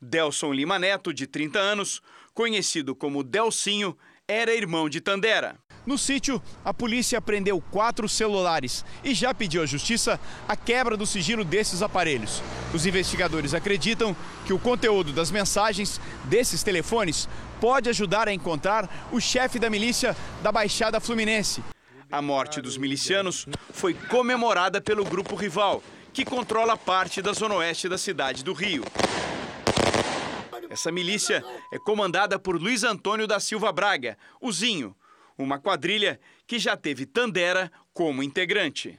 Delson 0.00 0.52
Lima 0.52 0.78
Neto, 0.78 1.14
de 1.14 1.26
30 1.26 1.58
anos, 1.58 2.02
conhecido 2.34 2.94
como 2.94 3.24
Delcinho, 3.24 3.96
era 4.28 4.54
irmão 4.54 4.88
de 4.88 5.00
Tandera. 5.00 5.56
No 5.86 5.98
sítio, 5.98 6.42
a 6.64 6.72
polícia 6.72 7.18
apreendeu 7.18 7.60
quatro 7.70 8.08
celulares 8.08 8.84
e 9.04 9.12
já 9.12 9.34
pediu 9.34 9.62
à 9.62 9.66
justiça 9.66 10.18
a 10.48 10.56
quebra 10.56 10.96
do 10.96 11.04
sigilo 11.04 11.44
desses 11.44 11.82
aparelhos. 11.82 12.42
Os 12.72 12.86
investigadores 12.86 13.52
acreditam 13.52 14.16
que 14.46 14.52
o 14.54 14.58
conteúdo 14.58 15.12
das 15.12 15.30
mensagens 15.30 16.00
desses 16.24 16.62
telefones 16.62 17.28
pode 17.60 17.90
ajudar 17.90 18.28
a 18.28 18.32
encontrar 18.32 19.08
o 19.12 19.20
chefe 19.20 19.58
da 19.58 19.68
milícia 19.68 20.16
da 20.42 20.50
Baixada 20.50 21.00
Fluminense. 21.00 21.62
A 22.10 22.22
morte 22.22 22.62
dos 22.62 22.78
milicianos 22.78 23.46
foi 23.70 23.92
comemorada 23.92 24.80
pelo 24.80 25.04
grupo 25.04 25.34
rival, 25.34 25.82
que 26.14 26.24
controla 26.24 26.78
parte 26.78 27.20
da 27.20 27.32
zona 27.34 27.56
oeste 27.56 27.90
da 27.90 27.98
cidade 27.98 28.42
do 28.42 28.54
Rio. 28.54 28.84
Essa 30.70 30.90
milícia 30.90 31.44
é 31.70 31.78
comandada 31.78 32.38
por 32.38 32.60
Luiz 32.60 32.84
Antônio 32.84 33.26
da 33.26 33.38
Silva 33.38 33.70
Braga, 33.70 34.16
o 34.40 34.50
Zinho, 34.50 34.94
uma 35.38 35.58
quadrilha 35.58 36.20
que 36.46 36.58
já 36.58 36.76
teve 36.76 37.06
Tandera 37.06 37.70
como 37.92 38.22
integrante. 38.22 38.98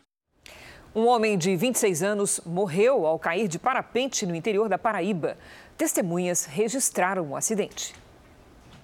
Um 0.95 1.07
homem 1.07 1.37
de 1.37 1.55
26 1.55 2.03
anos 2.03 2.41
morreu 2.45 3.05
ao 3.05 3.19
cair 3.19 3.47
de 3.47 3.59
parapente 3.59 4.25
no 4.25 4.35
interior 4.35 4.69
da 4.69 4.77
Paraíba. 4.77 5.37
Testemunhas 5.77 6.45
registraram 6.45 7.31
o 7.31 7.35
acidente. 7.35 7.93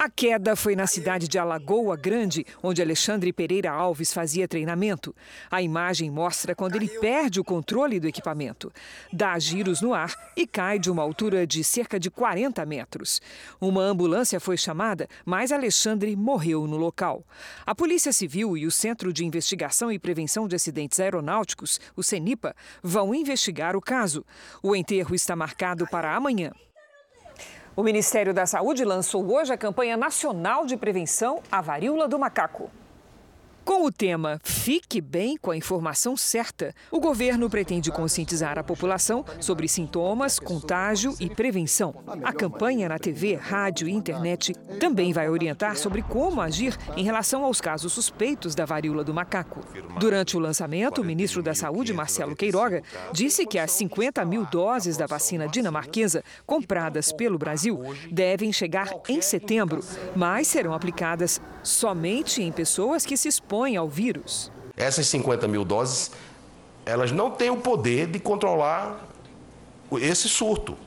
A 0.03 0.09
queda 0.09 0.55
foi 0.55 0.75
na 0.75 0.87
cidade 0.87 1.27
de 1.27 1.37
Alagoa 1.37 1.95
Grande, 1.95 2.43
onde 2.63 2.81
Alexandre 2.81 3.31
Pereira 3.31 3.69
Alves 3.69 4.11
fazia 4.11 4.47
treinamento. 4.47 5.15
A 5.47 5.61
imagem 5.61 6.09
mostra 6.09 6.55
quando 6.55 6.75
ele 6.75 6.87
perde 6.87 7.39
o 7.39 7.43
controle 7.43 7.99
do 7.99 8.07
equipamento, 8.07 8.73
dá 9.13 9.37
giros 9.37 9.79
no 9.79 9.93
ar 9.93 10.11
e 10.35 10.47
cai 10.47 10.79
de 10.79 10.89
uma 10.89 11.03
altura 11.03 11.45
de 11.45 11.63
cerca 11.63 11.99
de 11.99 12.09
40 12.09 12.65
metros. 12.65 13.21
Uma 13.61 13.83
ambulância 13.83 14.39
foi 14.39 14.57
chamada, 14.57 15.07
mas 15.23 15.51
Alexandre 15.51 16.15
morreu 16.15 16.65
no 16.65 16.77
local. 16.77 17.23
A 17.63 17.75
Polícia 17.75 18.11
Civil 18.11 18.57
e 18.57 18.65
o 18.65 18.71
Centro 18.71 19.13
de 19.13 19.23
Investigação 19.23 19.91
e 19.91 19.99
Prevenção 19.99 20.47
de 20.47 20.55
Acidentes 20.55 20.99
Aeronáuticos, 20.99 21.79
o 21.95 22.01
CENIPA, 22.01 22.55
vão 22.81 23.13
investigar 23.13 23.75
o 23.75 23.81
caso. 23.81 24.25
O 24.63 24.75
enterro 24.75 25.13
está 25.13 25.35
marcado 25.35 25.85
para 25.85 26.15
amanhã. 26.15 26.51
O 27.81 27.83
Ministério 27.83 28.31
da 28.31 28.45
Saúde 28.45 28.85
lançou 28.85 29.33
hoje 29.33 29.51
a 29.51 29.57
campanha 29.57 29.97
nacional 29.97 30.67
de 30.67 30.77
prevenção 30.77 31.41
à 31.51 31.61
varíola 31.61 32.07
do 32.07 32.19
macaco. 32.19 32.69
Com 33.63 33.85
o 33.85 33.91
tema 33.91 34.39
Fique 34.43 34.99
Bem 34.99 35.37
com 35.37 35.51
a 35.51 35.55
Informação 35.55 36.17
Certa, 36.17 36.73
o 36.89 36.99
governo 36.99 37.47
pretende 37.47 37.91
conscientizar 37.91 38.57
a 38.57 38.63
população 38.63 39.23
sobre 39.39 39.67
sintomas, 39.67 40.39
contágio 40.39 41.15
e 41.19 41.29
prevenção. 41.29 41.93
A 42.23 42.33
campanha 42.33 42.89
na 42.89 42.97
TV, 42.97 43.35
rádio 43.35 43.87
e 43.87 43.91
internet 43.91 44.53
também 44.79 45.13
vai 45.13 45.29
orientar 45.29 45.77
sobre 45.77 46.01
como 46.01 46.41
agir 46.41 46.75
em 46.97 47.03
relação 47.03 47.45
aos 47.45 47.61
casos 47.61 47.93
suspeitos 47.93 48.55
da 48.55 48.65
varíola 48.65 49.03
do 49.03 49.13
macaco. 49.13 49.61
Durante 49.99 50.35
o 50.35 50.39
lançamento, 50.39 51.01
o 51.01 51.05
ministro 51.05 51.43
da 51.43 51.53
Saúde, 51.53 51.93
Marcelo 51.93 52.35
Queiroga, 52.35 52.81
disse 53.13 53.45
que 53.45 53.59
as 53.59 53.71
50 53.71 54.25
mil 54.25 54.43
doses 54.45 54.97
da 54.97 55.05
vacina 55.05 55.47
dinamarquesa 55.47 56.23
compradas 56.47 57.11
pelo 57.11 57.37
Brasil 57.37 57.79
devem 58.11 58.51
chegar 58.51 58.89
em 59.07 59.21
setembro, 59.21 59.81
mas 60.15 60.47
serão 60.47 60.73
aplicadas 60.73 61.39
somente 61.61 62.41
em 62.41 62.51
pessoas 62.51 63.05
que 63.05 63.15
se 63.15 63.27
expõem 63.27 63.50
ao 63.75 63.89
vírus. 63.89 64.51
Essas 64.77 65.07
50 65.07 65.47
mil 65.47 65.65
doses, 65.65 66.11
elas 66.85 67.11
não 67.11 67.29
têm 67.29 67.49
o 67.49 67.57
poder 67.57 68.07
de 68.07 68.19
controlar 68.19 69.07
esse 69.99 70.29
surto. 70.29 70.77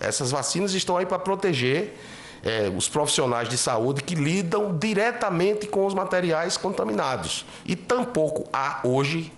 Essas 0.00 0.30
vacinas 0.30 0.72
estão 0.72 0.96
aí 0.96 1.04
para 1.04 1.18
proteger 1.18 1.98
é, 2.42 2.72
os 2.74 2.88
profissionais 2.88 3.48
de 3.48 3.58
saúde 3.58 4.02
que 4.02 4.14
lidam 4.14 4.76
diretamente 4.78 5.66
com 5.66 5.84
os 5.84 5.92
materiais 5.92 6.56
contaminados. 6.56 7.44
E 7.66 7.76
tampouco 7.76 8.48
há 8.52 8.80
hoje 8.84 9.32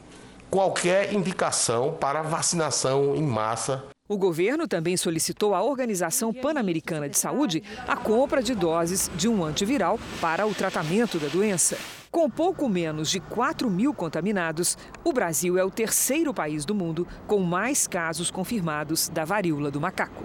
qualquer 0.51 1.13
indicação 1.13 1.97
para 1.99 2.23
vacinação 2.23 3.17
em 3.17 3.23
massa 3.23 3.85
o 4.11 4.19
governo 4.19 4.67
também 4.67 4.97
solicitou 4.97 5.55
à 5.55 5.63
Organização 5.63 6.35
Pan-Americana 6.35 7.09
de 7.09 7.17
Saúde 7.17 7.63
a 7.87 7.97
compra 7.97 8.43
de 8.43 8.57
doses 8.57 9.09
de 9.15 9.29
um 9.29 9.45
antiviral 9.45 10.01
para 10.21 10.45
o 10.45 10.53
tratamento 10.53 11.17
da 11.17 11.29
doença. 11.29 11.79
Com 12.11 12.29
pouco 12.29 12.69
menos 12.69 13.09
de 13.09 13.21
4 13.21 13.71
mil 13.71 13.95
contaminados, 13.95 14.77
o 15.05 15.13
Brasil 15.13 15.57
é 15.57 15.63
o 15.63 15.71
terceiro 15.71 16.35
país 16.35 16.65
do 16.65 16.75
mundo 16.75 17.07
com 17.29 17.39
mais 17.39 17.87
casos 17.87 18.33
confirmados 18.33 19.09
da 19.09 19.25
varíola 19.25 19.71
do 19.71 19.81
macaco. 19.81 20.25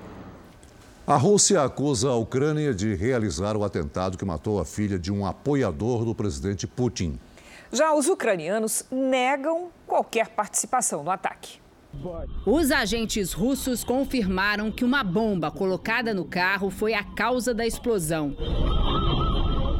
A 1.06 1.15
Rússia 1.15 1.62
acusa 1.62 2.10
a 2.10 2.15
Ucrânia 2.15 2.74
de 2.74 2.96
realizar 2.96 3.56
o 3.56 3.63
atentado 3.63 4.18
que 4.18 4.25
matou 4.25 4.60
a 4.60 4.65
filha 4.65 4.98
de 4.98 5.13
um 5.13 5.27
apoiador 5.27 6.04
do 6.04 6.15
presidente 6.15 6.65
Putin. 6.65 7.20
Já 7.72 7.94
os 7.94 8.08
ucranianos 8.08 8.84
negam 8.89 9.68
qualquer 9.86 10.30
participação 10.30 11.04
no 11.04 11.12
ataque. 11.12 11.63
Os 12.46 12.72
agentes 12.72 13.34
russos 13.34 13.84
confirmaram 13.84 14.72
que 14.72 14.86
uma 14.86 15.04
bomba 15.04 15.50
colocada 15.50 16.14
no 16.14 16.25
carro 16.25 16.70
foi 16.70 16.94
a 16.94 17.04
causa 17.04 17.54
da 17.54 17.66
explosão. 17.66 18.36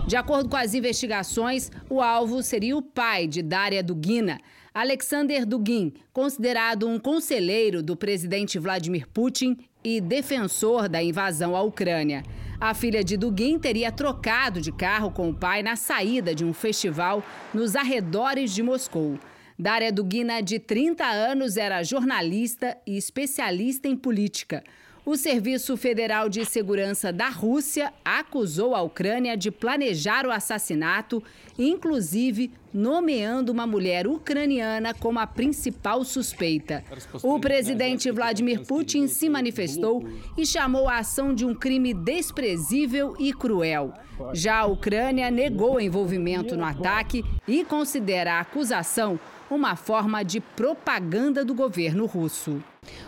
De 0.07 0.15
acordo 0.15 0.50
com 0.50 0.55
as 0.55 0.74
investigações, 0.74 1.72
o 1.89 2.00
alvo 2.00 2.43
seria 2.43 2.77
o 2.77 2.81
pai 2.81 3.27
de 3.27 3.41
Daria 3.41 3.81
Dugina, 3.81 4.39
Alexander 4.74 5.45
Dugin, 5.45 5.93
considerado 6.13 6.88
um 6.88 7.00
conselheiro 7.00 7.81
do 7.81 7.95
presidente 7.95 8.60
Vladimir 8.60 9.07
Putin 9.07 9.57
e 9.84 10.01
defensor 10.01 10.88
da 10.89 11.01
invasão 11.01 11.55
à 11.55 11.62
Ucrânia. 11.62 12.24
A 12.60 12.74
filha 12.74 13.03
de 13.03 13.17
Dugin 13.17 13.57
teria 13.57 13.91
trocado 13.91 14.62
de 14.62 14.72
carro 14.72 15.12
com 15.12 15.29
o 15.29 15.34
pai 15.34 15.63
na 15.63 15.75
saída 15.75 16.36
de 16.36 16.45
um 16.45 16.53
festival 16.53 17.24
nos 17.53 17.75
arredores 17.75 18.53
de 18.53 18.62
Moscou. 18.62 19.17
Daria 19.57 19.89
Dugina, 19.89 20.41
de 20.41 20.59
30 20.59 21.05
anos, 21.05 21.55
era 21.55 21.81
jornalista 21.81 22.77
e 22.85 22.97
especialista 22.97 23.88
em 23.88 23.95
política. 23.95 24.62
O 25.05 25.15
Serviço 25.15 25.77
Federal 25.77 26.27
de 26.27 26.43
Segurança 26.43 27.13
da 27.13 27.29
Rússia 27.29 27.93
acusou 28.03 28.75
a 28.75 28.81
Ucrânia 28.81 29.38
de 29.38 29.51
planejar 29.51 30.25
o 30.25 30.31
assassinato, 30.31 31.24
inclusive 31.59 32.51
nomeando 32.74 33.51
uma 33.51 33.67
mulher 33.67 34.07
ucraniana 34.07 34.95
como 34.95 35.19
a 35.19 35.27
principal 35.27 36.03
suspeita. 36.03 36.83
O 37.21 37.39
presidente 37.39 38.12
Vladimir 38.12 38.65
Putin 38.65 39.07
se 39.07 39.29
manifestou 39.29 40.03
e 40.35 40.45
chamou 40.45 40.89
a 40.89 40.97
ação 40.97 41.35
de 41.35 41.45
um 41.45 41.53
crime 41.53 41.93
desprezível 41.93 43.15
e 43.19 43.31
cruel. 43.31 43.93
Já 44.33 44.59
a 44.59 44.65
Ucrânia 44.65 45.29
negou 45.29 45.79
envolvimento 45.79 46.57
no 46.57 46.65
ataque 46.65 47.24
e 47.47 47.63
considera 47.63 48.33
a 48.33 48.39
acusação 48.39 49.19
uma 49.49 49.75
forma 49.75 50.23
de 50.23 50.39
propaganda 50.39 51.45
do 51.45 51.53
governo 51.53 52.05
russo. 52.05 52.61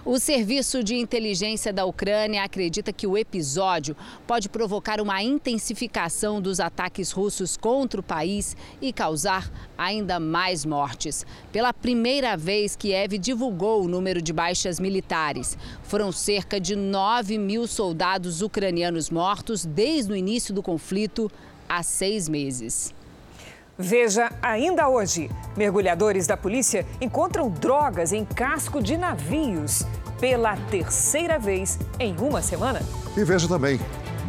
O 0.04 0.18
Serviço 0.20 0.84
de 0.84 0.96
Inteligência 0.96 1.72
da 1.72 1.86
Ucrânia 1.86 2.44
acredita 2.44 2.94
que 2.94 3.06
o 3.06 3.18
episódio 3.18 3.96
pode 4.26 4.50
provocar 4.50 5.00
uma 5.00 5.22
intensificação 5.22 6.42
dos 6.42 6.60
ataques 6.60 7.12
russos 7.12 7.58
contra 7.58 8.00
o 8.00 8.04
país 8.04 8.56
e 8.82 8.92
causar 8.92 9.52
ainda 9.78 10.20
mais 10.20 10.66
mortes. 10.66 11.26
Pela 11.52 11.74
primeira 11.74 12.36
vez, 12.36 12.76
Kiev 12.76 13.18
divulgou 13.18 13.84
o 13.84 13.88
número 13.88 14.22
de 14.22 14.34
baixas 14.34 14.80
militares. 14.80 15.58
Foram 15.84 16.12
cerca 16.12 16.60
de 16.60 16.76
9 16.76 17.38
mil 17.38 17.68
soldados 17.68 18.42
ucranianos 18.42 19.10
mortos 19.10 19.66
desde 19.66 20.12
o 20.12 20.16
início 20.16 20.54
do 20.54 20.64
conflito 20.64 21.30
há 21.68 21.84
seis 21.84 22.30
meses. 22.30 22.97
Veja 23.78 24.32
ainda 24.42 24.88
hoje: 24.88 25.30
mergulhadores 25.56 26.26
da 26.26 26.36
polícia 26.36 26.86
encontram 27.00 27.50
drogas 27.50 28.12
em 28.12 28.26
casco 28.26 28.82
de 28.82 28.98
navios 28.98 29.84
pela 30.20 30.58
terceira 30.72 31.38
vez 31.38 31.78
em 32.00 32.16
uma 32.18 32.42
semana. 32.42 32.82
E 33.16 33.24
veja 33.24 33.48
também: 33.48 33.80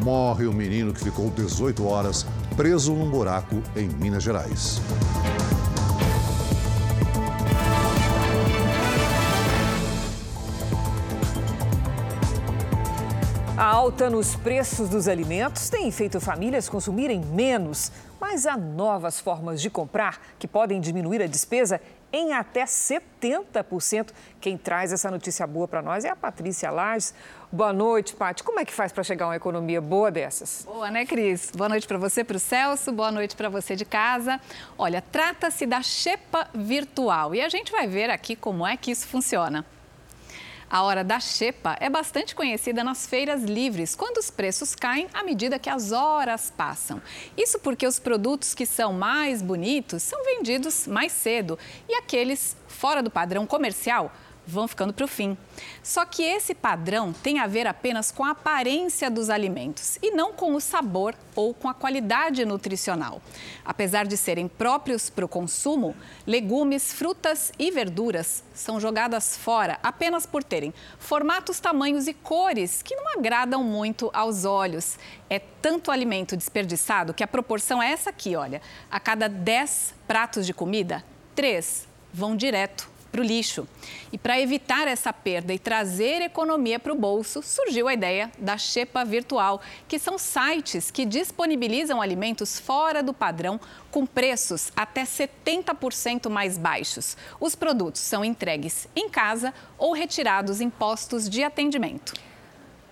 morre 0.05 0.45
o 0.47 0.51
um 0.51 0.55
menino 0.55 0.93
que 0.93 1.03
ficou 1.03 1.31
18 1.31 1.87
horas 1.87 2.27
preso 2.57 2.93
num 2.93 3.09
buraco 3.09 3.63
em 3.77 3.89
Minas 3.89 4.23
Gerais. 4.23 4.81
A 13.59 13.65
alta 13.65 14.09
nos 14.09 14.37
preços 14.37 14.89
dos 14.89 15.09
alimentos 15.09 15.69
tem 15.69 15.91
feito 15.91 16.21
famílias 16.21 16.69
consumirem 16.69 17.21
menos, 17.21 17.91
mas 18.21 18.47
há 18.47 18.57
novas 18.57 19.19
formas 19.19 19.61
de 19.61 19.69
comprar 19.69 20.25
que 20.39 20.47
podem 20.47 20.81
diminuir 20.81 21.21
a 21.21 21.27
despesa 21.27 21.81
em 22.13 22.33
até 22.33 22.65
70%. 22.65 24.11
Quem 24.41 24.57
traz 24.57 24.93
essa 24.93 25.11
notícia 25.11 25.45
boa 25.45 25.67
para 25.67 25.83
nós 25.83 26.05
é 26.05 26.09
a 26.09 26.15
Patrícia 26.15 26.71
Lages. 26.71 27.13
Boa 27.51 27.73
noite, 27.73 28.15
Paty. 28.15 28.45
Como 28.45 28.61
é 28.61 28.65
que 28.65 28.73
faz 28.73 28.93
para 28.93 29.03
chegar 29.03 29.25
a 29.25 29.29
uma 29.31 29.37
economia 29.37 29.81
boa 29.81 30.09
dessas? 30.09 30.63
Boa, 30.65 30.89
né, 30.89 31.05
Cris? 31.05 31.51
Boa 31.53 31.69
noite 31.69 31.89
para 31.89 31.99
você, 31.99 32.23
para 32.23 32.37
o 32.37 32.41
Celso. 32.41 32.93
Boa 32.93 33.11
noite 33.11 33.35
para 33.35 33.49
você 33.49 33.75
de 33.75 33.85
casa. 33.85 34.41
Olha, 34.79 35.03
trata-se 35.03 35.67
da 35.67 35.83
Xepa 35.83 36.47
Virtual 36.55 37.35
e 37.35 37.41
a 37.41 37.49
gente 37.49 37.73
vai 37.73 37.89
ver 37.89 38.09
aqui 38.09 38.37
como 38.37 38.65
é 38.65 38.77
que 38.77 38.93
isso 38.93 39.09
funciona. 39.09 39.67
A 40.71 40.83
hora 40.83 41.03
da 41.03 41.19
xepa 41.19 41.79
é 41.81 41.89
bastante 41.89 42.35
conhecida 42.35 42.85
nas 42.85 43.07
feiras 43.07 43.43
livres, 43.43 43.97
quando 43.97 44.19
os 44.19 44.31
preços 44.31 44.75
caem 44.75 45.09
à 45.15 45.23
medida 45.23 45.59
que 45.59 45.71
as 45.71 45.93
horas 45.93 46.53
passam. 46.55 47.01
Isso 47.35 47.59
porque 47.61 47.87
os 47.87 47.99
produtos 47.99 48.55
que 48.55 48.67
são 48.67 48.93
mais 48.93 49.41
bonitos 49.41 50.03
são 50.03 50.23
vendidos 50.23 50.87
mais 50.87 51.13
cedo 51.13 51.59
e 51.89 51.95
aqueles 51.95 52.55
fora 52.67 53.03
do 53.03 53.11
padrão 53.11 53.47
comercial 53.47 54.13
vão 54.49 54.67
ficando 54.67 54.93
para 54.93 55.05
o 55.05 55.09
fim. 55.09 55.37
Só 55.83 56.05
que 56.05 56.23
esse 56.23 56.55
padrão 56.55 57.13
tem 57.13 57.39
a 57.39 57.47
ver 57.47 57.67
apenas 57.67 58.11
com 58.11 58.25
a 58.25 58.31
aparência 58.31 59.11
dos 59.11 59.29
alimentos 59.29 59.99
e 60.03 60.11
não 60.11 60.33
com 60.33 60.55
o 60.55 60.61
sabor 60.61 61.15
ou 61.37 61.53
com 61.53 61.69
a 61.69 61.75
qualidade 61.75 62.45
nutricional. 62.45 63.21
Apesar 63.65 64.07
de 64.07 64.17
serem 64.17 64.49
próprios 64.49 65.11
para 65.11 65.25
o 65.25 65.29
consumo, 65.29 65.95
legumes, 66.27 66.93
frutas 66.93 67.53
e 67.59 67.71
verduras 67.71 68.43
são 68.55 68.81
jogadas 68.81 69.37
fora 69.37 69.79
apenas 69.83 70.25
por 70.25 70.43
terem 70.43 70.73
formatos, 70.99 71.61
tamanhos 71.61 72.09
e 72.09 72.15
cores 72.15 72.81
que 72.83 72.97
não 72.97 73.19
agradam 73.19 73.63
muito 73.63 74.11
aos 74.15 74.45
olhos. 74.45 74.99
É 75.29 75.39
tanto 75.39 75.91
alimento 75.91 76.37
desperdiçado 76.37 77.13
que 77.13 77.23
a 77.23 77.29
proporção 77.29 77.83
é 77.83 77.93
essa 77.93 78.11
aqui, 78.11 78.35
olha. 78.35 78.63
A 78.91 78.99
cada 78.99 79.29
10 79.29 79.95
pratos 80.07 80.47
de 80.47 80.55
comida, 80.55 81.05
3 81.35 81.87
vão 82.13 82.35
direto 82.35 82.98
para 83.19 83.23
o 83.23 83.25
lixo. 83.25 83.67
E 84.13 84.19
para 84.19 84.41
evitar 84.41 84.87
essa 84.87 85.13
perda 85.13 85.53
e 85.53 85.59
trazer 85.59 86.23
economia 86.23 86.79
para 86.79 86.93
o 86.93 86.97
bolso, 86.97 87.43
surgiu 87.43 87.89
a 87.89 87.95
ideia 87.95 88.31
da 88.39 88.57
Xepa 88.57 89.05
Virtual, 89.05 89.61
que 89.89 89.99
são 89.99 90.17
sites 90.17 90.91
que 90.91 91.05
disponibilizam 91.05 92.01
alimentos 92.01 92.59
fora 92.61 93.03
do 93.03 93.13
padrão 93.13 93.61
com 93.91 94.07
preços 94.07 94.71
até 94.77 95.03
70% 95.03 96.31
mais 96.31 96.57
baixos. 96.57 97.17
Os 97.41 97.55
produtos 97.55 98.01
são 98.01 98.25
entregues 98.25 98.87
em 98.95 99.09
casa 99.09 99.53
ou 99.77 99.93
retirados 99.93 100.61
em 100.61 100.71
postos 100.71 101.29
de 101.29 101.43
atendimento. 101.43 102.29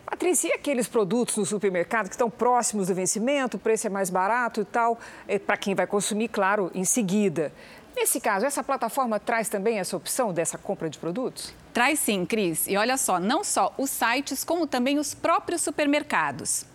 Patrícia, 0.07 0.49
e 0.49 0.53
aqueles 0.53 0.87
produtos 0.87 1.37
no 1.37 1.45
supermercado 1.45 2.07
que 2.07 2.15
estão 2.15 2.31
próximos 2.31 2.87
do 2.87 2.95
vencimento, 2.95 3.57
o 3.57 3.61
preço 3.61 3.89
é 3.89 3.91
mais 3.91 4.09
barato 4.09 4.61
e 4.61 4.65
tal, 4.65 4.99
é 5.27 5.37
para 5.37 5.57
quem 5.57 5.75
vai 5.75 5.87
consumir, 5.87 6.29
claro, 6.29 6.71
em 6.73 6.85
seguida. 6.85 7.53
Nesse 7.97 8.21
caso, 8.21 8.45
essa 8.45 8.63
plataforma 8.63 9.19
traz 9.19 9.49
também 9.49 9.79
essa 9.79 9.97
opção 9.97 10.31
dessa 10.31 10.59
compra 10.59 10.91
de 10.91 10.99
produtos? 10.99 11.55
Traz 11.73 11.99
sim, 11.99 12.27
Cris. 12.27 12.69
E 12.69 12.77
olha 12.77 12.99
só, 12.99 13.19
não 13.19 13.43
só 13.43 13.73
os 13.79 13.89
sites, 13.89 14.45
como 14.45 14.67
também 14.67 14.99
os 14.99 15.15
próprios 15.15 15.63
supermercados. 15.63 16.67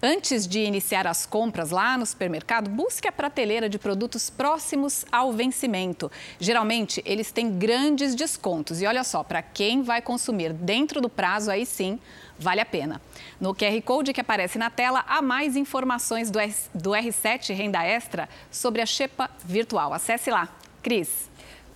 Antes 0.00 0.46
de 0.46 0.60
iniciar 0.60 1.08
as 1.08 1.26
compras 1.26 1.70
lá 1.70 1.98
no 1.98 2.06
supermercado, 2.06 2.70
busque 2.70 3.08
a 3.08 3.12
prateleira 3.12 3.68
de 3.68 3.78
produtos 3.78 4.30
próximos 4.30 5.04
ao 5.10 5.32
vencimento. 5.32 6.10
Geralmente, 6.38 7.02
eles 7.04 7.32
têm 7.32 7.58
grandes 7.58 8.14
descontos. 8.14 8.80
E 8.80 8.86
olha 8.86 9.02
só, 9.02 9.24
para 9.24 9.42
quem 9.42 9.82
vai 9.82 10.00
consumir 10.00 10.52
dentro 10.52 11.00
do 11.00 11.08
prazo, 11.08 11.50
aí 11.50 11.66
sim, 11.66 11.98
vale 12.38 12.60
a 12.60 12.66
pena. 12.66 13.00
No 13.40 13.54
QR 13.54 13.82
Code 13.82 14.12
que 14.12 14.20
aparece 14.20 14.56
na 14.56 14.70
tela, 14.70 15.04
há 15.06 15.20
mais 15.20 15.56
informações 15.56 16.30
do, 16.30 16.38
do 16.72 16.90
R7 16.90 17.54
Renda 17.54 17.84
Extra 17.84 18.28
sobre 18.50 18.80
a 18.80 18.86
Xepa 18.86 19.28
Virtual. 19.44 19.92
Acesse 19.92 20.30
lá. 20.30 20.48
Cris. 20.82 21.30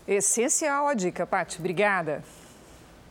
Essencial 0.07 0.87
a 0.87 0.95
dica, 0.95 1.27
Paty. 1.27 1.59
Obrigada. 1.59 2.23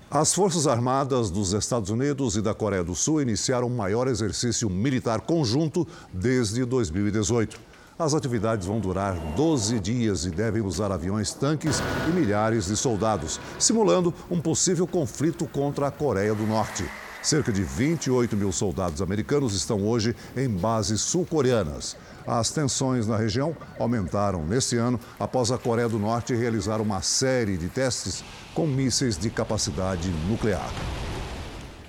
As 0.09 0.33
Forças 0.33 0.67
Armadas 0.67 1.31
dos 1.31 1.53
Estados 1.53 1.89
Unidos 1.89 2.35
e 2.35 2.41
da 2.41 2.53
Coreia 2.53 2.83
do 2.83 2.93
Sul 2.93 3.21
iniciaram 3.21 3.65
o 3.65 3.69
maior 3.69 4.07
exercício 4.07 4.69
militar 4.69 5.21
conjunto 5.21 5.87
desde 6.13 6.63
2018. 6.65 7.59
As 7.97 8.13
atividades 8.13 8.67
vão 8.67 8.79
durar 8.79 9.15
12 9.35 9.79
dias 9.79 10.25
e 10.25 10.29
devem 10.29 10.61
usar 10.61 10.91
aviões, 10.91 11.31
tanques 11.31 11.79
e 12.07 12.11
milhares 12.11 12.65
de 12.65 12.75
soldados, 12.75 13.39
simulando 13.57 14.13
um 14.29 14.39
possível 14.39 14.85
conflito 14.85 15.47
contra 15.47 15.87
a 15.87 15.91
Coreia 15.91 16.35
do 16.35 16.45
Norte. 16.45 16.83
Cerca 17.23 17.51
de 17.51 17.63
28 17.63 18.35
mil 18.35 18.51
soldados 18.51 19.01
americanos 19.01 19.55
estão 19.55 19.87
hoje 19.87 20.15
em 20.35 20.49
bases 20.49 21.01
sul-coreanas. 21.01 21.95
As 22.25 22.51
tensões 22.51 23.05
na 23.05 23.17
região 23.17 23.55
aumentaram 23.77 24.45
neste 24.45 24.77
ano 24.77 24.99
após 25.19 25.51
a 25.51 25.57
Coreia 25.57 25.89
do 25.89 25.99
Norte 25.99 26.33
realizar 26.33 26.79
uma 26.79 27.01
série 27.01 27.57
de 27.57 27.67
testes 27.67 28.23
com 28.53 28.65
mísseis 28.65 29.17
de 29.17 29.29
capacidade 29.29 30.09
nuclear. 30.29 30.69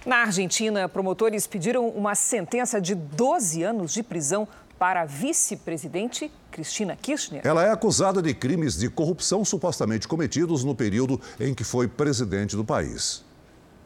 Na 0.05 0.17
Argentina, 0.17 0.89
promotores 0.89 1.47
pediram 1.47 1.89
uma 1.89 2.15
sentença 2.15 2.81
de 2.81 2.95
12 2.95 3.63
anos 3.63 3.93
de 3.93 4.03
prisão 4.03 4.47
para 4.79 5.03
a 5.03 5.05
vice-presidente 5.07 6.31
Cristina 6.51 6.97
Kirchner. 6.97 7.41
Ela 7.45 7.65
é 7.65 7.71
acusada 7.71 8.21
de 8.21 8.35
crimes 8.35 8.77
de 8.77 8.91
corrupção 8.91 9.45
supostamente 9.45 10.07
cometidos 10.07 10.63
no 10.63 10.75
período 10.75 11.21
em 11.41 11.55
que 11.55 11.65
foi 11.65 11.89
presidente 11.89 12.55
do 12.57 12.65
país. 12.65 13.25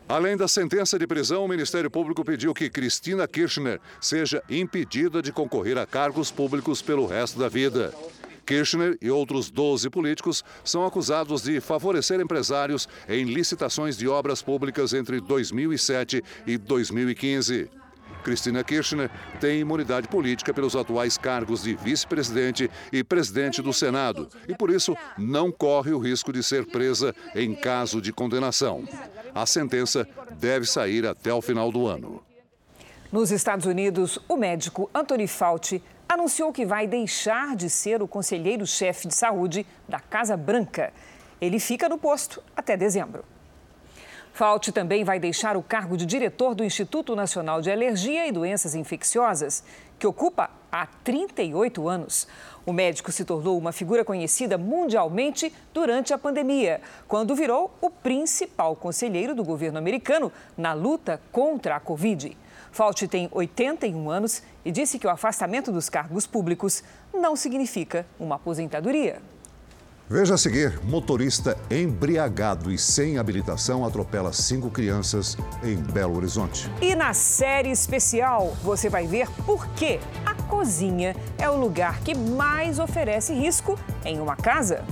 Além 0.09 0.39
da 0.39 0.49
sentença 0.49 0.99
de 0.99 1.07
prisão, 1.07 1.45
o 1.45 1.49
Ministério 1.49 1.91
Público 1.91 2.25
pediu 2.25 2.55
que 2.55 2.71
Cristina 2.71 3.29
Kirchner 3.29 3.79
seja 4.01 4.43
impedida 4.49 5.21
de 5.21 5.31
concorrer 5.31 5.77
a 5.77 5.87
cargos 5.87 6.31
públicos 6.31 6.81
pelo 6.81 7.05
resto 7.05 7.39
da 7.39 7.47
vida. 7.47 7.93
Kirchner 8.47 8.97
e 9.03 9.11
outros 9.11 9.51
12 9.51 9.91
políticos 9.91 10.43
são 10.65 10.87
acusados 10.87 11.43
de 11.43 11.61
favorecer 11.61 12.19
empresários 12.21 12.89
em 13.07 13.25
licitações 13.25 13.99
de 13.99 14.09
obras 14.09 14.41
públicas 14.41 14.95
entre 14.95 15.21
2007 15.21 16.25
e 16.47 16.57
2015. 16.57 17.69
Cristina 18.29 18.63
Kirchner 18.63 19.11
tem 19.41 19.61
imunidade 19.61 20.07
política 20.07 20.53
pelos 20.53 20.77
atuais 20.77 21.17
cargos 21.17 21.63
de 21.63 21.75
vice-presidente 21.75 22.71
e 22.93 23.03
presidente 23.03 23.63
do 23.63 23.73
Senado 23.73 24.29
e, 24.47 24.55
por 24.55 24.69
isso, 24.69 24.95
não 25.17 25.51
corre 25.51 25.93
o 25.93 25.99
risco 25.99 26.31
de 26.31 26.43
ser 26.43 26.67
presa 26.67 27.15
em 27.35 27.55
caso 27.55 28.03
de 28.03 28.13
condenação. 28.13 28.85
A 29.35 29.47
sentença 29.47 30.07
deve 30.39 30.67
sair 30.67 31.07
até 31.07 31.33
o 31.33 31.41
final 31.41 31.73
do 31.73 31.87
ano. 31.87 32.23
Nos 33.11 33.31
Estados 33.31 33.65
Unidos, 33.65 34.19
o 34.29 34.37
médico 34.37 34.91
Anthony 34.95 35.27
Fauci 35.27 35.83
anunciou 36.07 36.53
que 36.53 36.67
vai 36.67 36.87
deixar 36.87 37.57
de 37.57 37.71
ser 37.71 38.03
o 38.03 38.09
conselheiro-chefe 38.09 39.09
de 39.09 39.15
saúde 39.15 39.65
da 39.89 40.01
Casa 40.01 40.37
Branca. 40.37 40.93
Ele 41.41 41.59
fica 41.59 41.89
no 41.89 41.97
posto 41.97 42.43
até 42.55 42.77
dezembro. 42.77 43.25
Fauci 44.39 44.71
também 44.71 45.03
vai 45.03 45.19
deixar 45.19 45.57
o 45.57 45.63
cargo 45.65 45.97
de 45.97 46.07
diretor 46.07 46.55
do 46.55 46.63
Instituto 46.63 47.17
Nacional 47.17 47.61
de 47.61 47.73
Alergia 47.73 48.25
e 48.25 48.31
Doenças 48.31 48.77
Infecciosas, 48.77 49.65
que 49.99 50.07
ocupa 50.07 50.49
há 50.71 50.87
38 50.87 51.89
anos. 51.89 52.29
O 52.65 52.73
médico 52.73 53.11
se 53.11 53.25
tornou 53.25 53.59
uma 53.59 53.73
figura 53.73 54.05
conhecida 54.05 54.57
mundialmente 54.57 55.53
durante 55.75 56.15
a 56.15 56.19
pandemia, 56.19 56.81
quando 57.09 57.35
virou 57.35 57.77
o 57.81 57.91
principal 57.91 58.77
conselheiro 58.77 59.35
do 59.35 59.43
governo 59.43 59.77
americano 59.77 60.31
na 60.57 60.73
luta 60.73 61.21
contra 61.33 61.75
a 61.75 61.81
Covid. 61.81 62.37
Fauci 62.71 63.09
tem 63.09 63.29
81 63.33 64.09
anos 64.09 64.41
e 64.65 64.71
disse 64.71 65.01
que 65.01 65.07
o 65.09 65.11
afastamento 65.11 65.73
dos 65.73 65.89
cargos 65.89 66.29
públicos 66.29 66.85
não 67.13 67.35
significa 67.35 68.07
uma 68.21 68.37
aposentadoria. 68.37 69.21
Veja 70.11 70.35
a 70.35 70.39
seguir: 70.39 70.81
motorista 70.85 71.59
embriagado 71.71 72.73
e 72.73 72.79
sem 72.79 73.19
habilitação 73.19 73.85
atropela 73.85 74.33
cinco 74.33 74.71
crianças 74.71 75.37
em 75.63 75.77
Belo 75.77 76.17
Horizonte. 76.17 76.71
E 76.81 76.95
na 76.95 77.13
série 77.13 77.71
especial, 77.71 78.57
você 78.63 78.89
vai 78.89 79.07
ver 79.07 79.29
por 79.45 79.67
que 79.75 80.01
a 80.25 80.35
cozinha 80.35 81.15
é 81.37 81.51
o 81.51 81.59
lugar 81.59 82.01
que 82.01 82.17
mais 82.17 82.79
oferece 82.79 83.35
risco 83.35 83.79
em 84.03 84.19
uma 84.19 84.35
casa. 84.35 84.83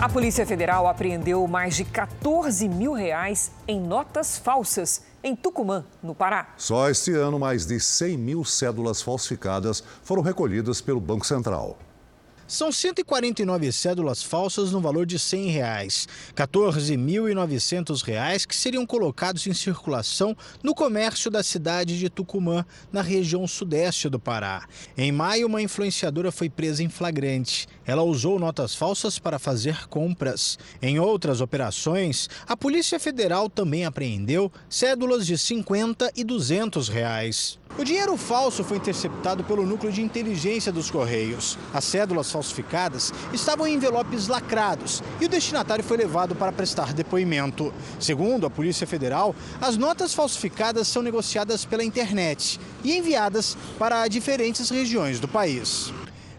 A 0.00 0.08
Polícia 0.08 0.44
Federal 0.44 0.88
apreendeu 0.88 1.46
mais 1.46 1.76
de 1.76 1.84
14 1.84 2.68
mil 2.68 2.92
reais 2.92 3.52
em 3.68 3.78
notas 3.78 4.38
falsas 4.38 5.02
em 5.22 5.36
Tucumã, 5.36 5.84
no 6.02 6.14
Pará. 6.14 6.54
Só 6.56 6.88
este 6.88 7.12
ano, 7.12 7.38
mais 7.38 7.66
de 7.66 7.78
100 7.78 8.16
mil 8.16 8.44
cédulas 8.44 9.02
falsificadas 9.02 9.82
foram 10.02 10.22
recolhidas 10.22 10.80
pelo 10.80 11.00
Banco 11.00 11.26
Central. 11.26 11.78
São 12.50 12.72
149 12.72 13.70
cédulas 13.70 14.24
falsas 14.24 14.72
no 14.72 14.80
valor 14.80 15.06
de 15.06 15.20
100 15.20 15.50
reais, 15.50 16.08
14.900 16.34 18.02
reais 18.02 18.44
que 18.44 18.56
seriam 18.56 18.84
colocados 18.84 19.46
em 19.46 19.54
circulação 19.54 20.36
no 20.60 20.74
comércio 20.74 21.30
da 21.30 21.44
cidade 21.44 21.96
de 21.96 22.10
Tucumã, 22.10 22.66
na 22.90 23.02
região 23.02 23.46
sudeste 23.46 24.08
do 24.08 24.18
Pará. 24.18 24.66
Em 24.98 25.12
maio, 25.12 25.46
uma 25.46 25.62
influenciadora 25.62 26.32
foi 26.32 26.50
presa 26.50 26.82
em 26.82 26.88
flagrante. 26.88 27.68
Ela 27.86 28.02
usou 28.02 28.36
notas 28.36 28.74
falsas 28.74 29.16
para 29.16 29.38
fazer 29.38 29.86
compras. 29.86 30.58
Em 30.82 30.98
outras 30.98 31.40
operações, 31.40 32.28
a 32.48 32.56
Polícia 32.56 32.98
Federal 32.98 33.48
também 33.48 33.84
apreendeu 33.84 34.50
cédulas 34.68 35.24
de 35.24 35.38
50 35.38 36.10
e 36.16 36.24
200 36.24 36.88
reais. 36.88 37.60
O 37.78 37.84
dinheiro 37.84 38.16
falso 38.16 38.64
foi 38.64 38.76
interceptado 38.76 39.44
pelo 39.44 39.64
núcleo 39.64 39.92
de 39.92 40.02
inteligência 40.02 40.72
dos 40.72 40.90
Correios. 40.90 41.56
As 41.72 41.84
cédulas 41.84 42.30
falsificadas 42.40 43.12
estavam 43.34 43.66
em 43.66 43.74
envelopes 43.74 44.26
lacrados 44.26 45.02
e 45.20 45.26
o 45.26 45.28
destinatário 45.28 45.84
foi 45.84 45.98
levado 45.98 46.34
para 46.34 46.50
prestar 46.50 46.94
depoimento. 46.94 47.72
Segundo 47.98 48.46
a 48.46 48.50
Polícia 48.50 48.86
Federal, 48.86 49.34
as 49.60 49.76
notas 49.76 50.14
falsificadas 50.14 50.88
são 50.88 51.02
negociadas 51.02 51.66
pela 51.66 51.84
internet 51.84 52.58
e 52.82 52.96
enviadas 52.96 53.56
para 53.78 54.08
diferentes 54.08 54.70
regiões 54.70 55.20
do 55.20 55.28
país. 55.28 55.92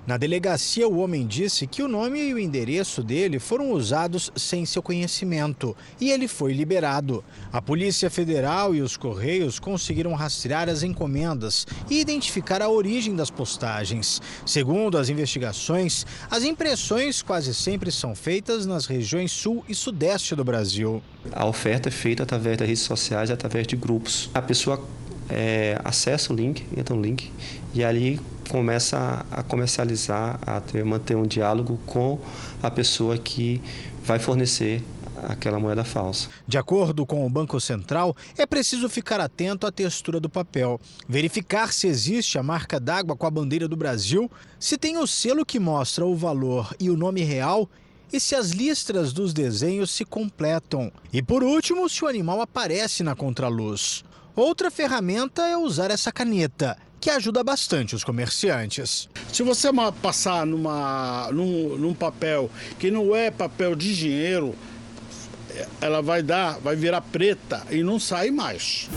Na 0.06 0.18
delegacia, 0.18 0.88
o 0.88 0.98
homem 0.98 1.28
disse 1.28 1.68
que 1.68 1.84
o 1.84 1.88
nome 1.88 2.20
e 2.20 2.34
o 2.34 2.40
endereço 2.40 3.04
dele 3.04 3.38
foram 3.38 3.72
usados 3.72 4.32
sem 4.36 4.66
seu 4.66 4.82
conhecimento 4.82 5.78
e 6.00 6.10
ele 6.10 6.28
foi 6.28 6.54
liberado. 6.54 7.24
A 7.54 7.62
Polícia 7.62 8.10
Federal 8.10 8.74
e 8.74 8.82
os 8.82 8.98
Correios 8.98 9.60
conseguiram 9.60 10.16
rastrear 10.16 10.68
as 10.70 10.82
encomendas 10.82 11.68
e 11.88 12.00
identificar 12.00 12.64
a 12.64 12.70
origem 12.70 13.16
das 13.16 13.30
postagens. 13.30 14.20
Segundo 14.44 14.98
as 14.98 15.08
investigações, 15.10 16.04
as 16.32 16.44
impressões 16.44 17.22
quase 17.22 17.54
sempre 17.54 17.92
são 17.92 18.16
feitas 18.16 18.66
nas 18.66 18.88
regiões 18.88 19.32
sul 19.32 19.64
e 19.70 19.76
sudeste 19.76 20.36
do 20.36 20.44
Brasil. 20.44 21.02
A 21.32 21.46
oferta 21.46 21.90
é 21.90 21.92
feita 21.92 22.24
através 22.24 22.58
das 22.58 22.68
redes 22.68 22.84
sociais, 22.84 23.30
através 23.30 23.68
de 23.68 23.76
grupos. 23.76 24.32
A 24.34 24.42
pessoa 24.42 24.84
é, 25.29 25.79
acessa 25.84 26.34
o 26.34 26.36
link, 26.36 26.65
entra 26.77 26.95
no 26.95 27.01
link 27.01 27.31
e 27.73 27.84
ali 27.84 28.19
começa 28.49 29.25
a 29.31 29.41
comercializar, 29.43 30.39
a 30.45 30.60
ter, 30.60 30.84
manter 30.84 31.15
um 31.15 31.25
diálogo 31.25 31.79
com 31.86 32.19
a 32.62 32.69
pessoa 32.69 33.17
que 33.17 33.62
vai 34.03 34.19
fornecer 34.19 34.84
aquela 35.23 35.60
moeda 35.60 35.84
falsa. 35.84 36.29
De 36.47 36.57
acordo 36.57 37.05
com 37.05 37.25
o 37.25 37.29
Banco 37.29 37.60
Central, 37.60 38.15
é 38.38 38.45
preciso 38.45 38.89
ficar 38.89 39.19
atento 39.19 39.67
à 39.67 39.71
textura 39.71 40.19
do 40.19 40.29
papel, 40.29 40.79
verificar 41.07 41.71
se 41.71 41.88
existe 41.88 42.38
a 42.38 42.43
marca 42.43 42.79
d'água 42.79 43.15
com 43.15 43.25
a 43.25 43.31
bandeira 43.31 43.67
do 43.67 43.75
Brasil, 43.75 44.29
se 44.60 44.77
tem 44.77 44.97
o 44.97 45.07
selo 45.07 45.45
que 45.45 45.60
mostra 45.60 46.05
o 46.05 46.15
valor 46.15 46.75
e 46.79 46.89
o 46.89 46.97
nome 46.97 47.21
real 47.21 47.69
e 48.12 48.19
se 48.19 48.36
as 48.36 48.51
listras 48.51 49.13
dos 49.13 49.34
desenhos 49.34 49.91
se 49.91 50.03
completam. 50.03 50.91
E 51.13 51.21
por 51.21 51.43
último, 51.43 51.88
se 51.88 52.03
o 52.03 52.07
animal 52.07 52.41
aparece 52.41 53.03
na 53.03 53.15
contraluz. 53.15 54.03
Outra 54.36 54.72
ferramenta 54.72 55.46
é 55.46 55.58
usar 55.58 55.91
essa 55.91 56.12
caneta 56.12 56.78
que 57.02 57.10
ajuda 57.10 57.44
bastante 57.44 57.96
os 57.96 58.04
comerciantes. 58.04 59.10
Se 59.34 59.44
você 59.44 59.70
passar 60.02 60.46
numa, 60.46 61.30
num, 61.34 61.78
num 61.78 61.94
papel 61.94 62.50
que 62.80 62.89
não 62.89 63.15
é 63.15 63.30
papel 63.30 63.76
de 63.76 63.96
dinheiro, 63.96 64.56
ela 65.82 66.02
vai 66.02 66.24
dar, 66.24 66.60
vai 66.60 66.76
virar 66.76 67.02
preta 67.02 67.65
e 67.70 67.84
não 67.84 68.00
sai 68.00 68.32
mais. 68.32 68.89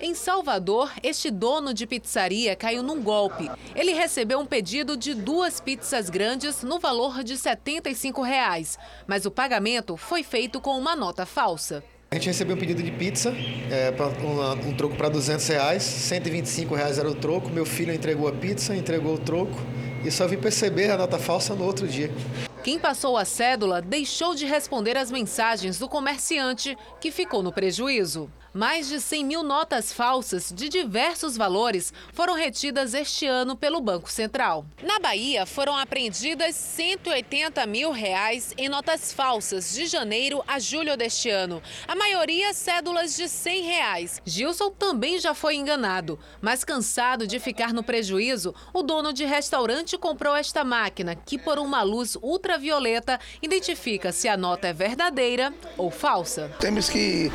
Em 0.00 0.14
Salvador, 0.14 0.90
este 1.02 1.30
dono 1.30 1.74
de 1.74 1.86
pizzaria 1.86 2.56
caiu 2.56 2.82
num 2.82 3.00
golpe. 3.00 3.50
Ele 3.74 3.92
recebeu 3.92 4.40
um 4.40 4.46
pedido 4.46 4.96
de 4.96 5.14
duas 5.14 5.60
pizzas 5.60 6.08
grandes 6.08 6.62
no 6.62 6.80
valor 6.80 7.22
de 7.22 7.36
75 7.36 8.22
reais, 8.22 8.78
mas 9.06 9.26
o 9.26 9.30
pagamento 9.30 9.96
foi 9.96 10.22
feito 10.22 10.60
com 10.60 10.76
uma 10.78 10.96
nota 10.96 11.24
falsa. 11.26 11.84
A 12.12 12.16
gente 12.16 12.26
recebeu 12.26 12.54
um 12.54 12.58
pedido 12.58 12.82
de 12.82 12.90
pizza, 12.90 13.34
é, 13.70 13.90
pra, 13.90 14.08
um, 14.08 14.68
um 14.68 14.74
troco 14.74 14.94
para 14.94 15.08
200 15.08 15.48
reais, 15.48 15.82
125 15.82 16.74
reais 16.74 16.98
era 16.98 17.08
o 17.08 17.14
troco. 17.14 17.48
Meu 17.48 17.64
filho 17.64 17.90
entregou 17.90 18.28
a 18.28 18.32
pizza, 18.32 18.76
entregou 18.76 19.14
o 19.14 19.18
troco 19.18 19.58
e 20.04 20.10
só 20.10 20.28
vim 20.28 20.36
perceber 20.36 20.90
a 20.90 20.98
nota 20.98 21.18
falsa 21.18 21.54
no 21.54 21.64
outro 21.64 21.88
dia. 21.88 22.10
Quem 22.62 22.78
passou 22.78 23.16
a 23.16 23.24
cédula 23.24 23.80
deixou 23.80 24.34
de 24.34 24.44
responder 24.44 24.94
às 24.94 25.10
mensagens 25.10 25.78
do 25.78 25.88
comerciante, 25.88 26.76
que 27.00 27.10
ficou 27.10 27.42
no 27.42 27.50
prejuízo. 27.50 28.30
Mais 28.54 28.86
de 28.86 29.00
100 29.00 29.24
mil 29.24 29.42
notas 29.42 29.94
falsas 29.94 30.52
de 30.54 30.68
diversos 30.68 31.38
valores 31.38 31.90
foram 32.12 32.34
retidas 32.34 32.92
este 32.92 33.26
ano 33.26 33.56
pelo 33.56 33.80
Banco 33.80 34.12
Central. 34.12 34.66
Na 34.82 34.98
Bahia, 34.98 35.46
foram 35.46 35.74
apreendidas 35.74 36.54
180 36.54 37.66
mil 37.66 37.90
reais 37.92 38.52
em 38.58 38.68
notas 38.68 39.10
falsas 39.10 39.72
de 39.72 39.86
janeiro 39.86 40.44
a 40.46 40.58
julho 40.58 40.98
deste 40.98 41.30
ano. 41.30 41.62
A 41.88 41.94
maioria 41.94 42.52
cédulas 42.52 43.16
de 43.16 43.26
100 43.26 43.62
reais. 43.62 44.22
Gilson 44.26 44.70
também 44.70 45.18
já 45.18 45.32
foi 45.32 45.56
enganado, 45.56 46.18
mas 46.40 46.62
cansado 46.62 47.26
de 47.26 47.40
ficar 47.40 47.72
no 47.72 47.82
prejuízo, 47.82 48.54
o 48.74 48.82
dono 48.82 49.14
de 49.14 49.24
restaurante 49.24 49.96
comprou 49.96 50.36
esta 50.36 50.62
máquina 50.62 51.14
que, 51.14 51.38
por 51.38 51.58
uma 51.58 51.82
luz 51.82 52.16
ultravioleta, 52.16 53.18
identifica 53.40 54.12
se 54.12 54.28
a 54.28 54.36
nota 54.36 54.68
é 54.68 54.72
verdadeira 54.74 55.54
ou 55.78 55.90
falsa. 55.90 56.54
Temos 56.60 56.90
que 56.90 57.30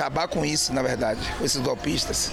acabar 0.00 0.28
com 0.28 0.42
isso, 0.42 0.72
na 0.72 0.80
verdade, 0.80 1.20
com 1.36 1.44
esses 1.44 1.60
golpistas. 1.60 2.32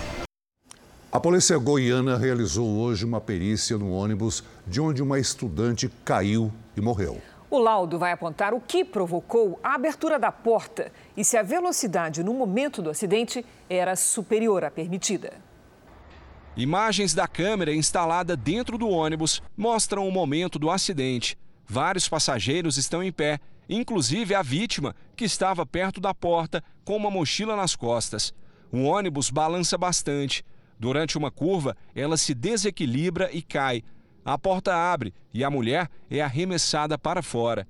A 1.12 1.20
polícia 1.20 1.58
goiana 1.58 2.18
realizou 2.18 2.66
hoje 2.66 3.04
uma 3.04 3.20
perícia 3.20 3.78
no 3.78 3.92
ônibus 3.92 4.42
de 4.66 4.80
onde 4.80 5.04
uma 5.04 5.20
estudante 5.20 5.92
caiu 6.06 6.50
e 6.78 6.82
morreu. 6.82 7.22
O 7.50 7.60
laudo 7.60 8.00
vai 8.00 8.14
apontar 8.14 8.54
o 8.54 8.62
que 8.62 8.86
provocou 8.86 9.60
a 9.62 9.76
abertura 9.76 10.18
da 10.18 10.32
porta 10.32 10.92
e 11.16 11.26
se 11.26 11.36
a 11.36 11.44
velocidade 11.44 12.24
no 12.24 12.34
momento 12.34 12.82
do 12.82 12.90
acidente 12.90 13.46
era 13.70 13.98
superior 13.98 14.64
à 14.64 14.72
permitida. 14.72 15.34
Imagens 16.56 17.14
da 17.14 17.28
câmera 17.28 17.74
instalada 17.74 18.38
dentro 18.38 18.78
do 18.78 18.88
ônibus 18.88 19.42
mostram 19.58 20.08
o 20.08 20.12
momento 20.12 20.58
do 20.58 20.72
acidente. 20.72 21.38
Vários 21.66 22.08
passageiros 22.08 22.78
estão 22.78 23.04
em 23.04 23.12
pé 23.12 23.40
inclusive 23.70 24.34
a 24.34 24.42
vítima, 24.42 24.96
que 25.16 25.26
estava 25.26 25.66
perto 25.66 26.00
da 26.00 26.14
porta 26.14 26.64
com 26.84 26.96
uma 26.96 27.12
mochila 27.12 27.56
nas 27.56 27.76
costas. 27.76 28.34
O 28.72 28.84
ônibus 28.84 29.30
balança 29.30 29.78
bastante. 29.78 30.44
Durante 30.80 31.18
uma 31.18 31.32
curva, 31.32 31.76
ela 31.96 32.18
se 32.18 32.34
desequilibra 32.34 33.30
e 33.32 33.42
cai. 33.42 33.84
A 34.24 34.38
porta 34.38 34.76
abre 34.76 35.14
e 35.34 35.44
a 35.44 35.50
mulher 35.50 35.90
é 36.10 36.22
arremessada 36.22 36.98
para 36.98 37.22
fora. 37.24 37.68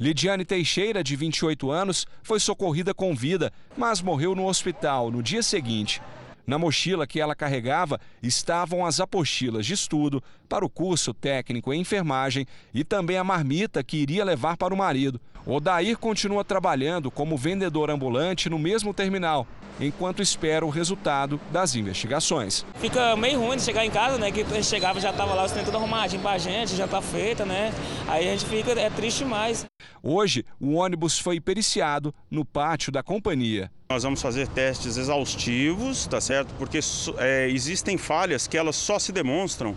Lidiane 0.00 0.44
Teixeira, 0.44 1.02
de 1.02 1.16
28 1.16 1.70
anos, 1.70 2.06
foi 2.22 2.38
socorrida 2.38 2.94
com 2.94 3.14
vida, 3.14 3.52
mas 3.76 4.00
morreu 4.00 4.34
no 4.34 4.46
hospital 4.46 5.10
no 5.10 5.22
dia 5.22 5.42
seguinte. 5.42 6.00
Na 6.46 6.56
mochila 6.56 7.06
que 7.06 7.20
ela 7.20 7.34
carregava 7.34 8.00
estavam 8.22 8.86
as 8.86 9.00
apostilas 9.00 9.66
de 9.66 9.74
estudo 9.74 10.22
para 10.48 10.64
o 10.64 10.70
curso 10.70 11.12
técnico 11.12 11.74
em 11.74 11.80
enfermagem 11.82 12.46
e 12.72 12.82
também 12.82 13.18
a 13.18 13.24
marmita 13.24 13.84
que 13.84 13.98
iria 13.98 14.24
levar 14.24 14.56
para 14.56 14.72
o 14.72 14.76
marido. 14.76 15.20
Odair 15.50 15.96
continua 15.96 16.44
trabalhando 16.44 17.10
como 17.10 17.34
vendedor 17.34 17.90
ambulante 17.90 18.50
no 18.50 18.58
mesmo 18.58 18.92
terminal, 18.92 19.46
enquanto 19.80 20.20
espera 20.20 20.66
o 20.66 20.68
resultado 20.68 21.40
das 21.50 21.74
investigações. 21.74 22.66
Fica 22.74 23.16
meio 23.16 23.40
ruim 23.40 23.56
de 23.56 23.62
chegar 23.62 23.82
em 23.82 23.90
casa, 23.90 24.18
né? 24.18 24.30
Que 24.30 24.42
a 24.42 24.44
gente 24.44 24.66
chegava 24.66 25.00
já 25.00 25.08
estava 25.08 25.32
lá, 25.32 25.46
os 25.46 25.52
tentando 25.52 25.78
arrumadinho 25.78 26.20
para 26.20 26.32
a 26.32 26.38
gente, 26.38 26.76
já 26.76 26.84
está 26.84 27.00
feita, 27.00 27.46
né? 27.46 27.72
Aí 28.06 28.28
a 28.28 28.32
gente 28.32 28.44
fica, 28.44 28.78
é 28.78 28.90
triste 28.90 29.24
mais. 29.24 29.64
Hoje, 30.02 30.44
o 30.60 30.74
ônibus 30.74 31.18
foi 31.18 31.40
periciado 31.40 32.14
no 32.30 32.44
pátio 32.44 32.92
da 32.92 33.02
companhia. 33.02 33.70
Nós 33.88 34.02
vamos 34.02 34.20
fazer 34.20 34.48
testes 34.48 34.98
exaustivos, 34.98 36.06
tá 36.06 36.20
certo? 36.20 36.52
Porque 36.58 36.78
é, 37.16 37.48
existem 37.48 37.96
falhas 37.96 38.46
que 38.46 38.58
elas 38.58 38.76
só 38.76 38.98
se 38.98 39.12
demonstram 39.12 39.74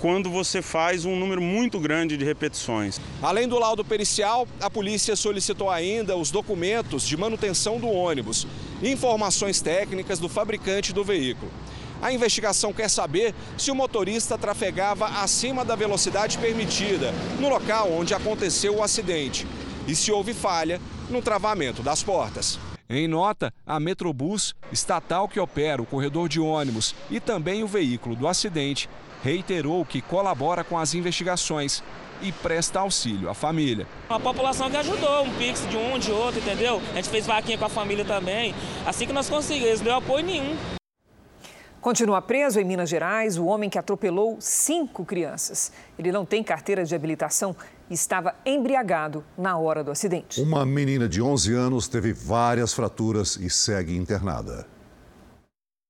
quando 0.00 0.30
você 0.30 0.60
faz 0.60 1.04
um 1.04 1.16
número 1.16 1.40
muito 1.40 1.78
grande 1.78 2.16
de 2.16 2.24
repetições. 2.24 3.00
Além 3.22 3.48
do 3.48 3.58
laudo 3.58 3.84
pericial, 3.84 4.46
a 4.60 4.68
polícia 4.68 5.16
solicitou 5.16 5.70
ainda 5.70 6.16
os 6.16 6.30
documentos 6.30 7.06
de 7.06 7.16
manutenção 7.16 7.78
do 7.78 7.88
ônibus 7.88 8.46
e 8.82 8.90
informações 8.90 9.60
técnicas 9.60 10.18
do 10.18 10.28
fabricante 10.28 10.92
do 10.92 11.04
veículo. 11.04 11.50
A 12.02 12.12
investigação 12.12 12.72
quer 12.72 12.90
saber 12.90 13.34
se 13.56 13.70
o 13.70 13.74
motorista 13.74 14.36
trafegava 14.36 15.06
acima 15.22 15.64
da 15.64 15.74
velocidade 15.74 16.36
permitida 16.38 17.12
no 17.40 17.48
local 17.48 17.90
onde 17.90 18.12
aconteceu 18.12 18.76
o 18.76 18.82
acidente 18.82 19.46
e 19.86 19.94
se 19.94 20.12
houve 20.12 20.34
falha 20.34 20.80
no 21.08 21.22
travamento 21.22 21.82
das 21.82 22.02
portas. 22.02 22.58
Em 22.88 23.08
nota, 23.08 23.52
a 23.66 23.80
Metrobus, 23.80 24.54
estatal 24.70 25.26
que 25.26 25.40
opera 25.40 25.80
o 25.80 25.86
corredor 25.86 26.28
de 26.28 26.38
ônibus 26.38 26.94
e 27.10 27.18
também 27.18 27.62
o 27.62 27.66
veículo 27.66 28.14
do 28.14 28.28
acidente, 28.28 28.88
reiterou 29.24 29.86
que 29.86 30.02
colabora 30.02 30.62
com 30.62 30.78
as 30.78 30.92
investigações 30.92 31.82
e 32.20 32.30
presta 32.30 32.80
auxílio 32.80 33.30
à 33.30 33.34
família. 33.34 33.86
A 34.06 34.20
população 34.20 34.70
que 34.70 34.76
ajudou, 34.76 35.24
um 35.24 35.34
pix 35.38 35.66
de 35.70 35.78
um, 35.78 35.98
de 35.98 36.12
outro, 36.12 36.40
entendeu? 36.40 36.80
A 36.92 36.96
gente 36.96 37.08
fez 37.08 37.26
vaquinha 37.26 37.56
com 37.56 37.64
a 37.64 37.70
família 37.70 38.04
também. 38.04 38.54
Assim 38.84 39.06
que 39.06 39.14
nós 39.14 39.30
conseguimos, 39.30 39.80
não 39.80 39.86
deu 39.86 39.94
apoio 39.94 40.26
nenhum. 40.26 40.54
Continua 41.80 42.20
preso 42.20 42.60
em 42.60 42.64
Minas 42.64 42.90
Gerais 42.90 43.38
o 43.38 43.46
homem 43.46 43.70
que 43.70 43.78
atropelou 43.78 44.36
cinco 44.40 45.06
crianças. 45.06 45.72
Ele 45.98 46.12
não 46.12 46.26
tem 46.26 46.42
carteira 46.42 46.84
de 46.84 46.94
habilitação 46.94 47.56
e 47.88 47.94
estava 47.94 48.34
embriagado 48.44 49.24
na 49.38 49.56
hora 49.56 49.82
do 49.82 49.90
acidente. 49.90 50.38
Uma 50.40 50.66
menina 50.66 51.08
de 51.08 51.22
11 51.22 51.54
anos 51.54 51.88
teve 51.88 52.12
várias 52.12 52.74
fraturas 52.74 53.36
e 53.36 53.48
segue 53.48 53.96
internada. 53.96 54.66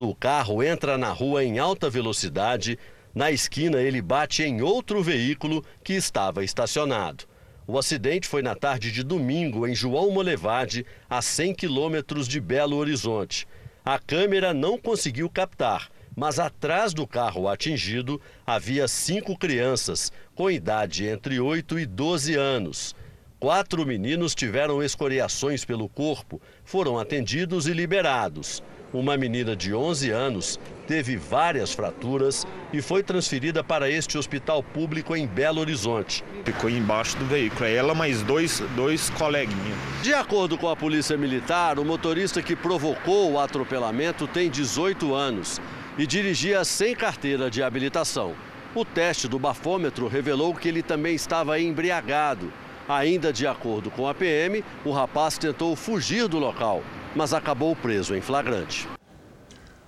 O 0.01 0.14
carro 0.14 0.62
entra 0.62 0.99
na 0.99 1.11
rua 1.12 1.44
em 1.44 1.59
alta 1.59 1.88
velocidade, 1.88 2.79
na 3.14 3.31
esquina, 3.31 3.81
ele 3.81 4.03
bate 4.03 4.42
em 4.42 4.61
outro 4.61 5.03
veículo 5.03 5.64
que 5.85 5.92
estava 5.92 6.42
estacionado. 6.42 7.24
O 7.66 7.79
acidente 7.79 8.27
foi 8.27 8.42
na 8.42 8.55
tarde 8.55 8.90
de 8.90 9.05
domingo 9.05 9.66
em 9.66 9.74
João 9.74 10.11
Molevade, 10.11 10.85
a 11.09 11.22
100 11.22 11.55
quilômetros 11.55 12.27
de 12.27 12.40
Belo 12.40 12.77
Horizonte. 12.77 13.46
A 13.85 13.98
câmera 13.98 14.53
não 14.53 14.77
conseguiu 14.77 15.31
captar, 15.31 15.90
Mas 16.16 16.38
atrás 16.38 16.94
do 16.94 17.09
carro 17.09 17.48
atingido 17.48 18.20
havia 18.46 18.87
cinco 18.87 19.37
crianças, 19.37 20.12
com 20.35 20.48
idade 20.48 21.09
entre 21.09 21.40
8 21.40 21.79
e 21.81 21.87
12 21.87 22.35
anos. 22.37 22.94
Quatro 23.40 23.85
meninos 23.85 24.33
tiveram 24.33 24.81
escoriações 24.81 25.64
pelo 25.64 25.88
corpo, 25.88 26.40
foram 26.64 26.98
atendidos 26.98 27.66
e 27.66 27.72
liberados. 27.72 28.62
Uma 28.94 29.16
menina 29.16 29.57
de 29.57 29.74
11 29.74 30.12
anos 30.12 30.61
teve 30.87 31.16
várias 31.16 31.72
fraturas 31.72 32.46
e 32.72 32.80
foi 32.80 33.02
transferida 33.02 33.64
para 33.64 33.90
este 33.90 34.16
hospital 34.16 34.62
público 34.62 35.16
em 35.16 35.26
Belo 35.26 35.61
Horizonte. 35.61 36.22
Ficou 36.44 36.70
embaixo 36.70 37.16
do 37.16 37.24
veículo, 37.24 37.64
é 37.64 37.74
ela 37.74 37.92
mais 37.92 38.22
dois, 38.22 38.61
dois 38.76 39.11
coleguinhas. 39.11 39.76
De 40.00 40.14
acordo 40.14 40.57
com 40.57 40.68
a 40.68 40.76
Polícia 40.76 41.16
Militar, 41.16 41.80
o 41.80 41.85
motorista 41.85 42.40
que 42.40 42.54
provocou 42.54 43.33
o 43.33 43.40
atropelamento 43.40 44.28
tem 44.28 44.48
18 44.48 45.12
anos 45.12 45.61
e 45.98 46.07
dirigia 46.07 46.64
sem 46.64 46.94
carteira 46.94 47.50
de 47.50 47.64
habilitação. 47.64 48.33
O 48.76 48.85
teste 48.85 49.26
do 49.26 49.40
bafômetro 49.40 50.07
revelou 50.07 50.54
que 50.54 50.68
ele 50.68 50.85
também 50.85 51.16
estava 51.16 51.59
embriagado. 51.59 52.52
Ainda 52.88 53.33
de 53.33 53.44
acordo 53.44 53.90
com 53.90 54.07
a 54.07 54.14
PM, 54.14 54.62
o 54.85 54.92
rapaz 54.92 55.37
tentou 55.37 55.74
fugir 55.74 56.28
do 56.28 56.38
local, 56.38 56.80
mas 57.14 57.33
acabou 57.33 57.74
preso 57.77 58.14
em 58.14 58.20
flagrante. 58.20 58.88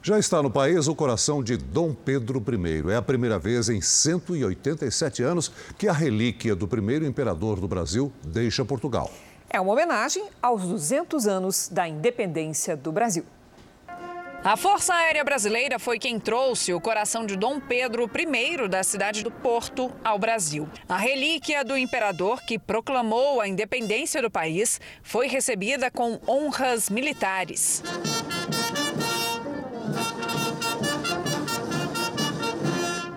Já 0.03 0.21
está 0.21 0.41
no 0.41 0.49
país 0.49 0.87
o 0.87 0.95
coração 0.95 1.43
de 1.43 1.57
Dom 1.57 1.93
Pedro 1.93 2.41
I. 2.41 2.93
É 2.93 2.97
a 2.97 3.03
primeira 3.03 3.41
vez 3.41 3.69
em 3.69 3.81
187 3.81 5.23
anos 5.23 5.51
que 5.77 5.89
a 5.89 5.93
relíquia 5.93 6.55
do 6.55 6.69
primeiro 6.69 7.05
imperador 7.05 7.59
do 7.59 7.67
Brasil 7.67 8.13
deixa 8.23 8.65
Portugal. 8.65 9.11
É 9.51 9.61
uma 9.61 9.73
homenagem 9.73 10.29
aos 10.41 10.63
200 10.63 11.27
anos 11.27 11.69
da 11.69 11.89
independência 11.89 12.77
do 12.77 12.93
Brasil. 12.93 13.25
A 14.47 14.57
Força 14.57 14.95
Aérea 14.95 15.25
Brasileira 15.25 15.77
foi 15.77 15.99
quem 15.99 16.21
trouxe 16.21 16.73
o 16.73 16.81
coração 16.81 17.27
de 17.27 17.35
Dom 17.35 17.59
Pedro 17.59 18.09
I 18.17 18.69
da 18.69 18.85
cidade 18.85 19.25
do 19.25 19.31
Porto 19.33 19.91
ao 20.05 20.21
Brasil. 20.21 20.69
A 20.89 20.97
relíquia 20.97 21.65
do 21.65 21.77
imperador 21.77 22.41
que 22.43 22.57
proclamou 22.57 23.41
a 23.41 23.49
independência 23.49 24.23
do 24.23 24.31
país 24.31 24.81
foi 25.03 25.27
recebida 25.27 25.91
com 25.91 26.21
honras 26.29 26.89
militares. 26.89 27.83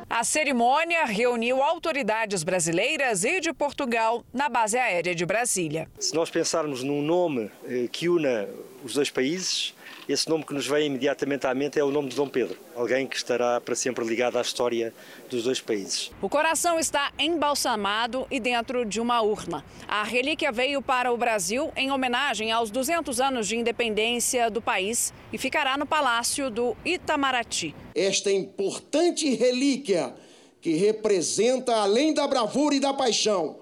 A 0.09 0.23
cerimônia 0.23 1.05
reuniu 1.05 1.61
autoridades 1.61 2.43
brasileiras 2.43 3.23
e 3.23 3.39
de 3.39 3.53
Portugal 3.53 4.23
na 4.33 4.49
base 4.49 4.79
aérea 4.79 5.13
de 5.13 5.27
Brasília. 5.27 5.87
Se 5.99 6.15
nós 6.15 6.31
pensarmos 6.31 6.81
num 6.81 7.03
nome 7.03 7.51
eh, 7.67 7.87
que 7.91 8.09
una 8.09 8.49
os 8.83 8.93
dois 8.93 9.11
países, 9.11 9.75
esse 10.11 10.27
nome 10.27 10.43
que 10.43 10.55
nos 10.55 10.65
vem 10.65 10.87
imediatamente 10.87 11.45
à 11.45 11.53
mente 11.53 11.79
é 11.79 11.83
o 11.83 11.91
nome 11.91 12.09
de 12.09 12.15
Dom 12.15 12.27
Pedro, 12.27 12.57
alguém 12.75 13.05
que 13.05 13.15
estará 13.15 13.61
para 13.61 13.75
sempre 13.75 14.03
ligado 14.03 14.39
à 14.39 14.41
história 14.41 14.91
dos 15.29 15.43
dois 15.43 15.61
países. 15.61 16.09
O 16.19 16.27
coração 16.27 16.79
está 16.79 17.11
embalsamado 17.19 18.25
e 18.31 18.39
dentro 18.39 18.83
de 18.83 18.99
uma 18.99 19.21
urna. 19.21 19.63
A 19.87 20.03
relíquia 20.03 20.51
veio 20.51 20.81
para 20.81 21.13
o 21.13 21.17
Brasil 21.17 21.71
em 21.75 21.91
homenagem 21.91 22.51
aos 22.51 22.71
200 22.71 23.21
anos 23.21 23.47
de 23.47 23.55
independência 23.55 24.49
do 24.49 24.59
país 24.59 25.13
e 25.31 25.37
ficará 25.37 25.77
no 25.77 25.85
Palácio 25.85 26.49
do 26.49 26.75
Itamaraty. 26.83 27.75
Esta 27.93 28.31
importante 28.31 29.29
relíquia 29.35 30.11
que 30.59 30.73
representa, 30.73 31.75
além 31.75 32.15
da 32.15 32.27
bravura 32.27 32.73
e 32.73 32.79
da 32.79 32.95
paixão, 32.95 33.57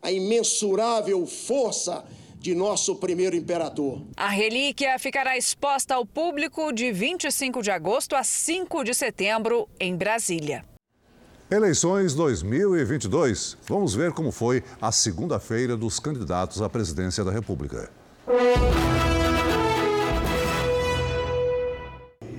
a 0.00 0.12
imensurável 0.12 1.26
força 1.26 2.04
de 2.40 2.54
nosso 2.54 2.96
primeiro 2.96 3.36
imperador. 3.36 4.02
A 4.16 4.28
relíquia 4.28 4.98
ficará 4.98 5.36
exposta 5.36 5.94
ao 5.94 6.06
público 6.06 6.72
de 6.72 6.92
25 6.92 7.62
de 7.62 7.70
agosto 7.70 8.14
a 8.14 8.22
5 8.22 8.84
de 8.84 8.94
setembro 8.94 9.68
em 9.78 9.96
Brasília. 9.96 10.64
Eleições 11.50 12.14
2022. 12.14 13.56
Vamos 13.66 13.94
ver 13.94 14.12
como 14.12 14.30
foi 14.30 14.62
a 14.80 14.92
segunda-feira 14.92 15.76
dos 15.76 15.98
candidatos 15.98 16.60
à 16.60 16.68
presidência 16.68 17.24
da 17.24 17.32
República. 17.32 17.90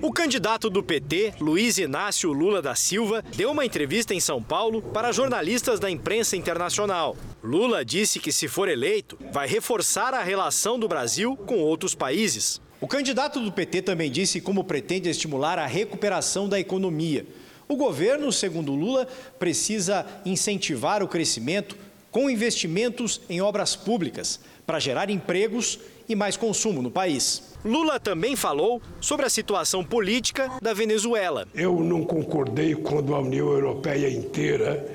O 0.09 0.11
candidato 0.11 0.71
do 0.71 0.81
PT, 0.81 1.35
Luiz 1.39 1.77
Inácio 1.77 2.33
Lula 2.33 2.63
da 2.63 2.73
Silva, 2.73 3.23
deu 3.35 3.51
uma 3.51 3.63
entrevista 3.63 4.11
em 4.11 4.19
São 4.19 4.41
Paulo 4.41 4.81
para 4.81 5.11
jornalistas 5.11 5.79
da 5.79 5.87
imprensa 5.87 6.35
internacional. 6.35 7.15
Lula 7.43 7.85
disse 7.85 8.19
que, 8.19 8.31
se 8.31 8.47
for 8.47 8.67
eleito, 8.67 9.19
vai 9.31 9.47
reforçar 9.47 10.15
a 10.15 10.23
relação 10.23 10.79
do 10.79 10.87
Brasil 10.87 11.37
com 11.37 11.59
outros 11.59 11.93
países. 11.93 12.59
O 12.81 12.87
candidato 12.87 13.39
do 13.39 13.51
PT 13.51 13.83
também 13.83 14.09
disse 14.09 14.41
como 14.41 14.63
pretende 14.63 15.07
estimular 15.07 15.59
a 15.59 15.67
recuperação 15.67 16.49
da 16.49 16.59
economia. 16.59 17.27
O 17.67 17.75
governo, 17.75 18.31
segundo 18.31 18.73
Lula, 18.73 19.07
precisa 19.37 20.07
incentivar 20.25 21.03
o 21.03 21.07
crescimento 21.07 21.77
com 22.09 22.31
investimentos 22.31 23.21
em 23.29 23.41
obras 23.41 23.75
públicas 23.75 24.39
para 24.65 24.79
gerar 24.79 25.11
empregos 25.11 25.77
e 26.09 26.15
mais 26.15 26.35
consumo 26.35 26.81
no 26.81 26.89
país. 26.89 27.48
Lula 27.63 27.99
também 27.99 28.35
falou 28.35 28.81
sobre 29.01 29.25
a 29.25 29.29
situação 29.29 29.83
política 29.83 30.49
da 30.61 30.73
Venezuela. 30.73 31.45
Eu 31.53 31.79
não 31.81 32.03
concordei 32.03 32.73
quando 32.73 33.13
a 33.13 33.19
União 33.19 33.49
Europeia 33.49 34.09
inteira, 34.09 34.85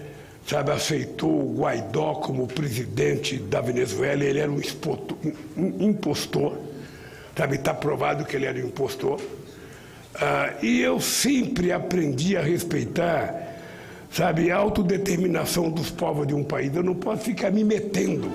sabe, 0.46 0.70
aceitou 0.70 1.30
o 1.30 1.58
Guaidó 1.58 2.14
como 2.14 2.46
presidente 2.46 3.36
da 3.36 3.60
Venezuela. 3.60 4.24
Ele 4.24 4.38
era 4.38 4.50
um, 4.50 4.60
impostor, 5.78 6.58
está 7.36 7.74
provado 7.74 8.24
que 8.24 8.34
ele 8.34 8.46
era 8.46 8.58
um 8.58 8.68
impostor. 8.68 9.20
Ah, 10.14 10.54
e 10.62 10.80
eu 10.80 11.00
sempre 11.00 11.70
aprendi 11.70 12.36
a 12.36 12.40
respeitar, 12.40 13.58
sabe, 14.10 14.50
a 14.50 14.56
autodeterminação 14.56 15.70
dos 15.70 15.90
povos 15.90 16.26
de 16.26 16.34
um 16.34 16.44
país. 16.44 16.74
Eu 16.74 16.82
não 16.82 16.94
posso 16.94 17.24
ficar 17.24 17.50
me 17.50 17.62
metendo. 17.62 18.30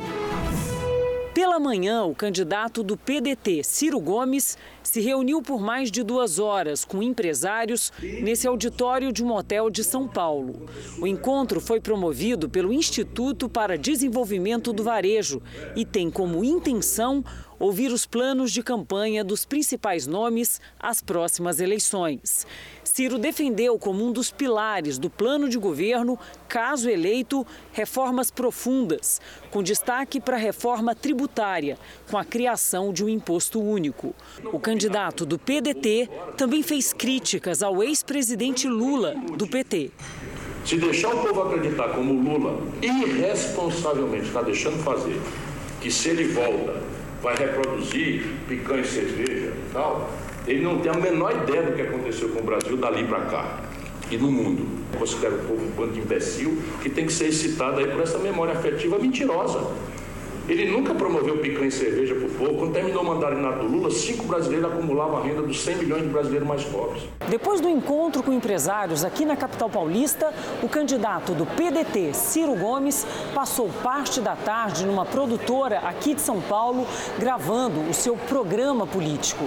Pela 1.34 1.60
manhã, 1.60 2.04
o 2.06 2.16
candidato 2.16 2.82
do 2.82 2.98
PDT, 2.98 3.64
Ciro 3.64 4.00
Gomes, 4.00 4.58
se 4.82 5.00
reuniu 5.00 5.42
por 5.44 5.62
mais 5.62 5.92
de 5.92 6.02
duas 6.02 6.40
horas 6.40 6.84
com 6.84 7.04
empresários 7.04 7.94
nesse 8.02 8.48
auditório 8.48 9.12
de 9.12 9.24
um 9.24 9.32
hotel 9.32 9.70
de 9.70 9.84
São 9.84 10.08
Paulo. 10.08 10.66
O 11.00 11.06
encontro 11.06 11.62
foi 11.62 11.80
promovido 11.80 12.50
pelo 12.50 12.74
Instituto 12.74 13.48
para 13.48 13.78
Desenvolvimento 13.78 14.74
do 14.74 14.84
Varejo 14.84 15.42
e 15.76 15.86
tem 15.86 16.10
como 16.10 16.44
intenção 16.44 17.24
ouvir 17.60 17.92
os 17.92 18.06
planos 18.06 18.52
de 18.52 18.64
campanha 18.64 19.24
dos 19.24 19.46
principais 19.46 20.08
nomes 20.08 20.62
às 20.80 21.02
próximas 21.02 21.60
eleições. 21.60 22.48
Ciro 22.84 23.20
defendeu 23.20 23.78
como 23.78 24.04
um 24.04 24.12
dos 24.12 24.32
pilares 24.32 24.98
do 24.98 25.10
plano 25.10 25.50
de 25.50 25.58
governo, 25.58 26.18
caso 26.48 26.90
eleito, 26.90 27.46
reformas 27.72 28.32
profundas, 28.32 29.22
com 29.52 29.62
destaque 29.62 30.20
para 30.20 30.38
a 30.38 30.40
reforma 30.40 30.96
tributária, 30.96 31.78
com 32.10 32.18
a 32.18 32.26
criação 32.26 32.92
de 32.92 33.04
um 33.04 33.10
imposto 33.10 33.62
único. 33.62 34.16
O 34.52 34.60
candidato 34.60 35.26
do 35.26 35.38
PDT 35.38 36.10
também 36.38 36.64
fez 36.64 36.94
críticas 36.94 37.62
ao 37.62 37.84
ex-presidente 37.84 38.68
Lula, 38.68 39.16
do 39.38 39.48
PT. 39.48 39.92
Se 40.66 40.78
deixar 40.78 41.14
o 41.14 41.26
povo 41.26 41.42
acreditar 41.44 41.90
como 41.90 42.14
Lula 42.14 42.62
irresponsavelmente 42.82 44.28
está 44.28 44.42
deixando 44.42 44.84
fazer, 44.84 45.20
que 45.82 45.90
se 45.90 46.10
ele 46.10 46.26
volta 46.26 46.82
vai 47.22 47.36
reproduzir 47.36 48.24
picanha 48.48 48.82
e 48.82 48.86
cerveja 48.86 49.54
e 49.54 49.74
tal, 49.74 50.10
ele 50.48 50.62
não 50.62 50.80
tem 50.80 50.92
a 50.92 50.96
menor 50.96 51.32
ideia 51.32 51.64
do 51.64 51.74
que 51.74 51.82
aconteceu 51.82 52.30
com 52.30 52.40
o 52.40 52.44
Brasil 52.44 52.78
dali 52.78 53.04
para 53.04 53.22
cá 53.22 53.60
e 54.10 54.18
no 54.18 54.32
mundo. 54.32 54.66
Considero 54.98 55.36
o 55.36 55.40
povo 55.40 55.64
um 55.64 55.70
bando 55.70 55.94
de 55.94 56.00
imbecil 56.00 56.62
que 56.82 56.90
tem 56.90 57.06
que 57.06 57.14
ser 57.14 57.28
excitado 57.28 57.80
aí 57.80 57.88
por 57.88 58.02
essa 58.02 58.18
memória 58.18 58.54
afetiva 58.54 58.98
mentirosa. 58.98 59.72
Ele 60.50 60.66
nunca 60.66 60.96
promoveu 60.96 61.38
picanha 61.38 61.68
e 61.68 61.72
cerveja 61.72 62.16
para 62.16 62.26
o 62.26 62.30
povo. 62.32 62.54
Quando 62.56 62.74
terminou 62.74 63.04
o 63.04 63.06
mandato 63.06 63.60
do 63.60 63.68
Lula, 63.68 63.92
cinco 63.92 64.26
brasileiros 64.26 64.72
acumulavam 64.72 65.18
a 65.18 65.22
renda 65.22 65.44
dos 65.44 65.62
100 65.62 65.76
milhões 65.76 66.02
de 66.02 66.10
brasileiros 66.10 66.48
mais 66.48 66.64
pobres. 66.64 67.04
Depois 67.30 67.62
do 67.62 67.70
encontro 67.70 68.24
com 68.24 68.34
empresários 68.34 69.06
aqui 69.06 69.26
na 69.26 69.36
capital 69.38 69.70
paulista, 69.70 70.34
o 70.64 70.68
candidato 70.68 71.36
do 71.36 71.46
PDT, 71.46 72.16
Ciro 72.16 72.56
Gomes, 72.56 73.06
passou 73.36 73.70
parte 73.84 74.20
da 74.22 74.36
tarde 74.36 74.88
numa 74.88 75.06
produtora 75.06 75.82
aqui 75.82 76.16
de 76.16 76.22
São 76.22 76.42
Paulo, 76.42 76.88
gravando 77.20 77.82
o 77.88 77.94
seu 77.94 78.18
programa 78.18 78.88
político. 78.88 79.46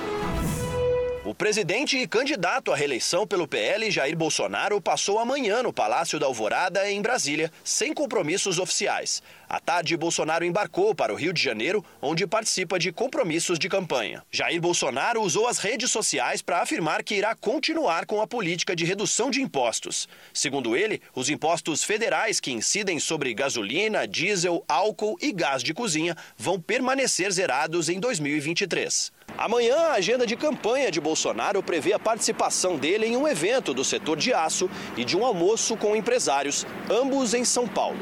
O 1.33 1.35
presidente 1.35 1.97
e 1.97 2.07
candidato 2.07 2.71
à 2.71 2.77
reeleição 2.77 3.27
pelo 3.27 3.49
PL, 3.49 3.91
Jair 3.91 4.15
Bolsonaro, 4.15 4.83
passou 4.83 5.19
amanhã 5.19 5.63
no 5.63 5.73
Palácio 5.73 6.19
da 6.19 6.27
Alvorada, 6.27 6.91
em 6.91 7.01
Brasília, 7.01 7.51
sem 7.65 7.95
compromissos 7.95 8.59
oficiais. 8.59 9.23
À 9.49 9.59
tarde, 9.59 9.97
Bolsonaro 9.97 10.45
embarcou 10.45 10.95
para 10.95 11.11
o 11.11 11.17
Rio 11.17 11.33
de 11.33 11.43
Janeiro, 11.43 11.83
onde 12.03 12.27
participa 12.27 12.79
de 12.79 12.93
compromissos 12.93 13.59
de 13.59 13.67
campanha. 13.67 14.23
Jair 14.31 14.61
Bolsonaro 14.61 15.23
usou 15.23 15.49
as 15.49 15.57
redes 15.57 15.91
sociais 15.91 16.43
para 16.43 16.61
afirmar 16.61 17.03
que 17.03 17.15
irá 17.15 17.35
continuar 17.35 18.05
com 18.05 18.21
a 18.21 18.27
política 18.27 18.77
de 18.77 18.85
redução 18.85 19.31
de 19.31 19.41
impostos. 19.41 20.07
Segundo 20.35 20.77
ele, 20.77 21.01
os 21.15 21.31
impostos 21.31 21.83
federais 21.83 22.41
que 22.41 22.53
incidem 22.53 23.01
sobre 23.01 23.33
gasolina, 23.33 24.07
diesel, 24.07 24.63
álcool 24.69 25.17
e 25.19 25.33
gás 25.33 25.63
de 25.63 25.73
cozinha 25.73 26.15
vão 26.37 26.61
permanecer 26.61 27.33
zerados 27.33 27.89
em 27.89 27.99
2023. 27.99 29.11
Amanhã, 29.37 29.77
a 29.77 29.93
agenda 29.95 30.27
de 30.27 30.37
campanha 30.37 30.91
de 30.91 31.01
Bolsonaro 31.01 31.63
prevê 31.63 31.93
a 31.93 31.99
participação 31.99 32.77
dele 32.77 33.07
em 33.07 33.17
um 33.17 33.27
evento 33.27 33.75
do 33.75 33.85
setor 33.85 34.17
de 34.17 34.33
aço 34.33 34.71
e 34.97 35.05
de 35.05 35.17
um 35.17 35.25
almoço 35.25 35.77
com 35.77 35.97
empresários, 35.97 36.67
ambos 36.91 37.35
em 37.35 37.45
São 37.45 37.67
Paulo. 37.67 37.99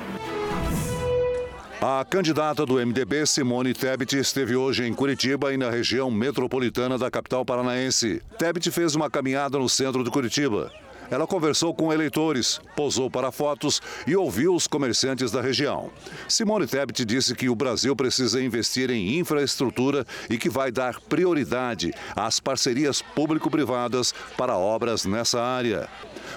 A 1.81 2.05
candidata 2.05 2.67
do 2.67 2.75
MDB, 2.75 3.27
Simone 3.27 3.73
Tebet, 3.73 4.15
esteve 4.19 4.55
hoje 4.55 4.85
em 4.87 4.93
Curitiba 4.93 5.51
e 5.51 5.57
na 5.57 5.71
região 5.71 6.11
metropolitana 6.11 6.99
da 6.99 7.11
capital 7.11 7.43
paranaense. 7.43 8.21
Tebet 8.39 8.71
fez 8.71 8.95
uma 8.95 9.09
caminhada 9.09 9.59
no 9.59 9.67
centro 9.67 10.05
de 10.05 10.11
Curitiba. 10.11 10.71
Ela 11.11 11.27
conversou 11.27 11.75
com 11.75 11.93
eleitores, 11.93 12.61
posou 12.77 13.11
para 13.11 13.33
fotos 13.33 13.81
e 14.07 14.15
ouviu 14.15 14.55
os 14.55 14.67
comerciantes 14.67 15.33
da 15.33 15.41
região. 15.41 15.91
Simone 16.29 16.67
Tebet 16.67 17.05
disse 17.05 17.35
que 17.35 17.49
o 17.49 17.55
Brasil 17.55 17.97
precisa 17.97 18.41
investir 18.41 18.91
em 18.91 19.19
infraestrutura 19.19 20.07
e 20.29 20.39
que 20.39 20.49
vai 20.49 20.71
dar 20.71 21.01
prioridade 21.01 21.93
às 22.15 22.39
parcerias 22.39 23.03
público-privadas 23.03 24.15
para 24.37 24.57
obras 24.57 25.05
nessa 25.05 25.41
área. 25.41 25.89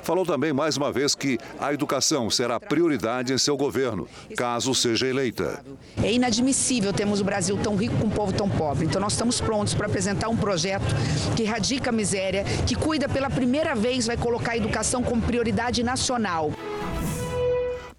Falou 0.01 0.25
também 0.25 0.51
mais 0.51 0.75
uma 0.75 0.91
vez 0.91 1.13
que 1.13 1.37
a 1.59 1.73
educação 1.73 2.29
será 2.29 2.59
prioridade 2.59 3.31
em 3.31 3.37
seu 3.37 3.55
governo, 3.55 4.07
caso 4.35 4.73
seja 4.73 5.07
eleita. 5.07 5.63
É 6.01 6.11
inadmissível 6.11 6.91
termos 6.91 7.21
o 7.21 7.23
Brasil 7.23 7.57
tão 7.61 7.75
rico 7.75 7.95
com 7.97 8.07
um 8.07 8.09
povo 8.09 8.33
tão 8.33 8.49
pobre. 8.49 8.85
Então 8.85 8.99
nós 8.99 9.13
estamos 9.13 9.39
prontos 9.39 9.73
para 9.73 9.85
apresentar 9.85 10.29
um 10.29 10.35
projeto 10.35 10.83
que 11.35 11.43
erradica 11.43 11.89
a 11.89 11.93
miséria, 11.93 12.43
que 12.65 12.75
cuida 12.75 13.07
pela 13.07 13.29
primeira 13.29 13.75
vez, 13.75 14.07
vai 14.07 14.17
colocar 14.17 14.53
a 14.53 14.57
educação 14.63 15.03
como 15.03 15.21
prioridade 15.21 15.83
nacional. 15.83 16.51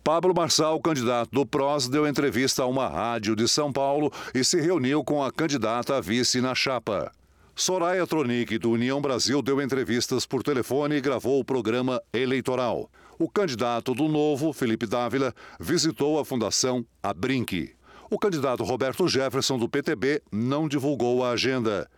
Pablo 0.02 0.34
Marçal, 0.34 0.80
candidato 0.80 1.30
do 1.30 1.44
PROS, 1.44 1.88
deu 1.88 2.06
entrevista 2.06 2.62
a 2.62 2.66
uma 2.66 2.88
rádio 2.88 3.36
de 3.36 3.46
São 3.46 3.70
Paulo 3.72 4.10
e 4.34 4.42
se 4.42 4.60
reuniu 4.60 5.04
com 5.04 5.22
a 5.22 5.30
candidata 5.30 5.96
a 5.96 6.00
vice 6.00 6.40
na 6.40 6.54
chapa. 6.54 7.12
Soraya 7.54 8.06
Tronic, 8.06 8.58
do 8.58 8.70
União 8.70 9.00
Brasil, 9.00 9.40
deu 9.40 9.60
entrevistas 9.60 10.26
por 10.26 10.42
telefone 10.42 10.96
e 10.96 11.00
gravou 11.00 11.38
o 11.38 11.44
programa 11.44 12.02
eleitoral. 12.12 12.90
O 13.18 13.28
candidato 13.28 13.94
do 13.94 14.08
Novo, 14.08 14.52
Felipe 14.52 14.86
Dávila, 14.86 15.32
visitou 15.60 16.18
a 16.18 16.24
Fundação 16.24 16.84
Abrinque. 17.02 17.74
O 18.10 18.18
candidato 18.18 18.64
Roberto 18.64 19.06
Jefferson, 19.06 19.58
do 19.58 19.68
PTB, 19.68 20.22
não 20.32 20.68
divulgou 20.68 21.24
a 21.24 21.30
agenda. 21.30 21.88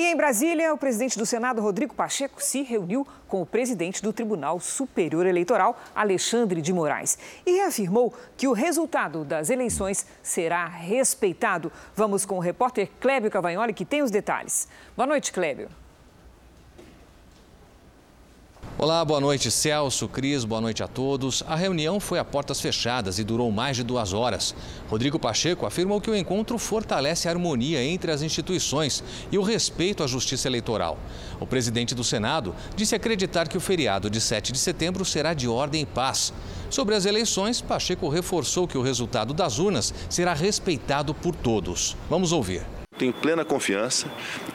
E 0.00 0.06
em 0.06 0.16
Brasília, 0.16 0.72
o 0.72 0.78
presidente 0.78 1.18
do 1.18 1.26
Senado, 1.26 1.60
Rodrigo 1.60 1.94
Pacheco, 1.94 2.42
se 2.42 2.62
reuniu 2.62 3.06
com 3.28 3.42
o 3.42 3.44
presidente 3.44 4.02
do 4.02 4.14
Tribunal 4.14 4.58
Superior 4.58 5.26
Eleitoral, 5.26 5.78
Alexandre 5.94 6.62
de 6.62 6.72
Moraes, 6.72 7.18
e 7.44 7.58
reafirmou 7.58 8.10
que 8.34 8.48
o 8.48 8.54
resultado 8.54 9.26
das 9.26 9.50
eleições 9.50 10.06
será 10.22 10.64
respeitado. 10.64 11.70
Vamos 11.94 12.24
com 12.24 12.36
o 12.36 12.40
repórter 12.40 12.88
Clébio 12.98 13.30
Cavagnoli, 13.30 13.74
que 13.74 13.84
tem 13.84 14.00
os 14.00 14.10
detalhes. 14.10 14.68
Boa 14.96 15.06
noite, 15.06 15.34
Clébio. 15.34 15.68
Olá, 18.78 19.04
boa 19.04 19.20
noite, 19.20 19.50
Celso, 19.50 20.08
Cris, 20.08 20.42
boa 20.42 20.58
noite 20.58 20.82
a 20.82 20.88
todos. 20.88 21.42
A 21.46 21.54
reunião 21.54 22.00
foi 22.00 22.18
a 22.18 22.24
portas 22.24 22.62
fechadas 22.62 23.18
e 23.18 23.24
durou 23.24 23.52
mais 23.52 23.76
de 23.76 23.82
duas 23.82 24.14
horas. 24.14 24.54
Rodrigo 24.88 25.18
Pacheco 25.18 25.66
afirmou 25.66 26.00
que 26.00 26.10
o 26.10 26.16
encontro 26.16 26.56
fortalece 26.56 27.28
a 27.28 27.30
harmonia 27.30 27.84
entre 27.84 28.10
as 28.10 28.22
instituições 28.22 29.04
e 29.30 29.36
o 29.36 29.42
respeito 29.42 30.02
à 30.02 30.06
justiça 30.06 30.48
eleitoral. 30.48 30.98
O 31.38 31.46
presidente 31.46 31.94
do 31.94 32.02
Senado 32.02 32.54
disse 32.74 32.94
acreditar 32.94 33.48
que 33.48 33.58
o 33.58 33.60
feriado 33.60 34.08
de 34.08 34.18
7 34.18 34.50
de 34.50 34.58
setembro 34.58 35.04
será 35.04 35.34
de 35.34 35.46
ordem 35.46 35.82
e 35.82 35.86
paz. 35.86 36.32
Sobre 36.70 36.94
as 36.94 37.04
eleições, 37.04 37.60
Pacheco 37.60 38.08
reforçou 38.08 38.66
que 38.66 38.78
o 38.78 38.82
resultado 38.82 39.34
das 39.34 39.58
urnas 39.58 39.92
será 40.08 40.32
respeitado 40.32 41.12
por 41.12 41.36
todos. 41.36 41.98
Vamos 42.08 42.32
ouvir 42.32 42.62
tenho 43.00 43.14
plena 43.14 43.46
confiança 43.46 44.06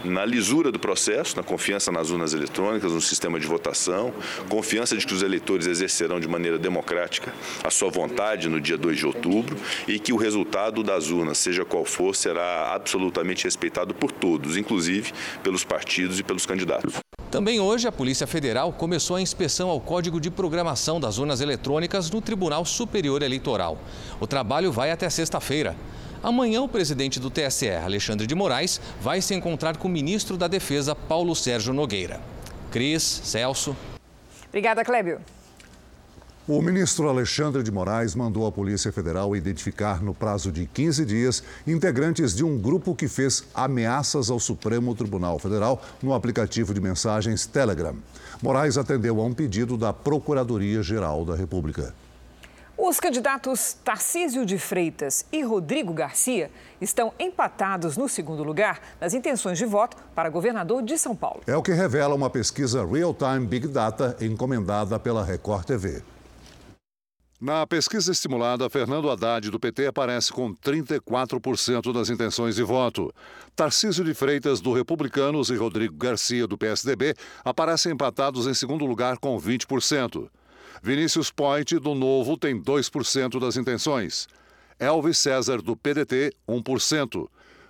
na 0.03 0.23
lisura 0.23 0.71
do 0.71 0.77
processo, 0.77 1.35
na 1.35 1.41
confiança 1.41 1.91
nas 1.91 2.11
urnas 2.11 2.31
eletrônicas, 2.31 2.91
no 2.91 3.01
sistema 3.01 3.39
de 3.39 3.47
votação, 3.47 4.13
confiança 4.47 4.95
de 4.95 5.03
que 5.03 5.15
os 5.15 5.23
eleitores 5.23 5.65
exercerão 5.65 6.19
de 6.19 6.27
maneira 6.27 6.59
democrática 6.59 7.33
a 7.63 7.71
sua 7.71 7.89
vontade 7.89 8.47
no 8.47 8.61
dia 8.61 8.77
2 8.77 8.99
de 8.99 9.07
outubro 9.07 9.57
e 9.87 9.97
que 9.97 10.13
o 10.13 10.15
resultado 10.15 10.83
das 10.83 11.09
urnas, 11.09 11.39
seja 11.39 11.65
qual 11.65 11.85
for, 11.85 12.15
será 12.15 12.71
absolutamente 12.75 13.45
respeitado 13.45 13.95
por 13.95 14.11
todos, 14.11 14.57
inclusive 14.57 15.11
pelos 15.41 15.63
partidos 15.63 16.19
e 16.19 16.23
pelos 16.23 16.45
candidatos. 16.45 16.93
Também 17.31 17.59
hoje, 17.59 17.87
a 17.87 17.91
Polícia 17.91 18.27
Federal 18.27 18.71
começou 18.71 19.15
a 19.15 19.21
inspeção 19.21 19.69
ao 19.69 19.81
Código 19.81 20.21
de 20.21 20.29
Programação 20.29 20.99
das 20.99 21.17
Urnas 21.17 21.41
Eletrônicas 21.41 22.11
no 22.11 22.21
Tribunal 22.21 22.63
Superior 22.63 23.23
Eleitoral. 23.23 23.79
O 24.19 24.27
trabalho 24.27 24.71
vai 24.71 24.91
até 24.91 25.09
sexta-feira. 25.09 25.75
Amanhã, 26.23 26.61
o 26.61 26.67
presidente 26.67 27.19
do 27.19 27.29
TSE, 27.29 27.69
Alexandre 27.69 28.25
de 28.25 28.35
Moraes, 28.35 28.81
vai 29.01 29.21
se 29.21 29.33
encontrar 29.33 29.77
com 29.77 29.87
o 29.87 29.91
ministro 29.91 30.37
da 30.37 30.47
Defesa, 30.47 30.95
Paulo 30.95 31.35
Sérgio 31.35 31.73
Nogueira. 31.73 32.19
Cris, 32.71 33.03
Celso. 33.23 33.75
Obrigada, 34.49 34.83
Clébio. 34.83 35.19
O 36.47 36.61
ministro 36.61 37.09
Alexandre 37.09 37.63
de 37.63 37.71
Moraes 37.71 38.13
mandou 38.13 38.45
a 38.45 38.51
Polícia 38.51 38.91
Federal 38.91 39.35
identificar, 39.35 40.03
no 40.03 40.13
prazo 40.13 40.51
de 40.51 40.67
15 40.67 41.03
dias, 41.03 41.43
integrantes 41.65 42.35
de 42.35 42.43
um 42.43 42.55
grupo 42.55 42.93
que 42.93 43.07
fez 43.07 43.45
ameaças 43.51 44.29
ao 44.29 44.39
Supremo 44.39 44.93
Tribunal 44.93 45.39
Federal 45.39 45.81
no 46.03 46.13
aplicativo 46.13 46.71
de 46.71 46.79
mensagens 46.79 47.47
Telegram. 47.47 47.95
Moraes 48.43 48.77
atendeu 48.77 49.19
a 49.19 49.25
um 49.25 49.33
pedido 49.33 49.75
da 49.75 49.91
Procuradoria-Geral 49.91 51.25
da 51.25 51.35
República. 51.35 51.95
Os 52.87 52.99
candidatos 52.99 53.73
Tarcísio 53.83 54.45
de 54.45 54.59
Freitas 54.59 55.25
e 55.31 55.41
Rodrigo 55.41 55.91
Garcia 55.91 56.51
estão 56.79 57.11
empatados 57.17 57.97
no 57.97 58.07
segundo 58.07 58.43
lugar 58.43 58.79
nas 59.01 59.15
intenções 59.15 59.57
de 59.57 59.65
voto 59.65 59.97
para 60.13 60.29
governador 60.29 60.83
de 60.83 60.95
São 60.95 61.15
Paulo. 61.15 61.41
É 61.47 61.57
o 61.57 61.63
que 61.63 61.71
revela 61.73 62.13
uma 62.13 62.29
pesquisa 62.29 62.85
Real 62.85 63.11
Time 63.11 63.47
Big 63.47 63.67
Data 63.69 64.15
encomendada 64.21 64.99
pela 64.99 65.25
Record 65.25 65.65
TV. 65.65 66.03
Na 67.41 67.65
pesquisa 67.65 68.11
estimulada, 68.11 68.69
Fernando 68.69 69.09
Haddad, 69.09 69.49
do 69.49 69.59
PT, 69.59 69.87
aparece 69.87 70.31
com 70.31 70.53
34% 70.53 71.91
das 71.91 72.11
intenções 72.11 72.53
de 72.53 72.61
voto. 72.61 73.11
Tarcísio 73.55 74.05
de 74.05 74.13
Freitas, 74.13 74.61
do 74.61 74.71
Republicanos, 74.71 75.49
e 75.49 75.55
Rodrigo 75.55 75.97
Garcia, 75.97 76.45
do 76.45 76.55
PSDB, 76.55 77.15
aparecem 77.43 77.93
empatados 77.93 78.45
em 78.45 78.53
segundo 78.53 78.85
lugar 78.85 79.17
com 79.17 79.35
20%. 79.39 80.29
Vinícius 80.81 81.31
Point, 81.31 81.79
do 81.79 81.95
Novo, 81.95 82.37
tem 82.37 82.61
2% 82.61 83.39
das 83.39 83.57
intenções. 83.57 84.27
Elvis 84.79 85.17
César, 85.17 85.61
do 85.61 85.75
PDT, 85.75 86.33
1%. 86.47 87.27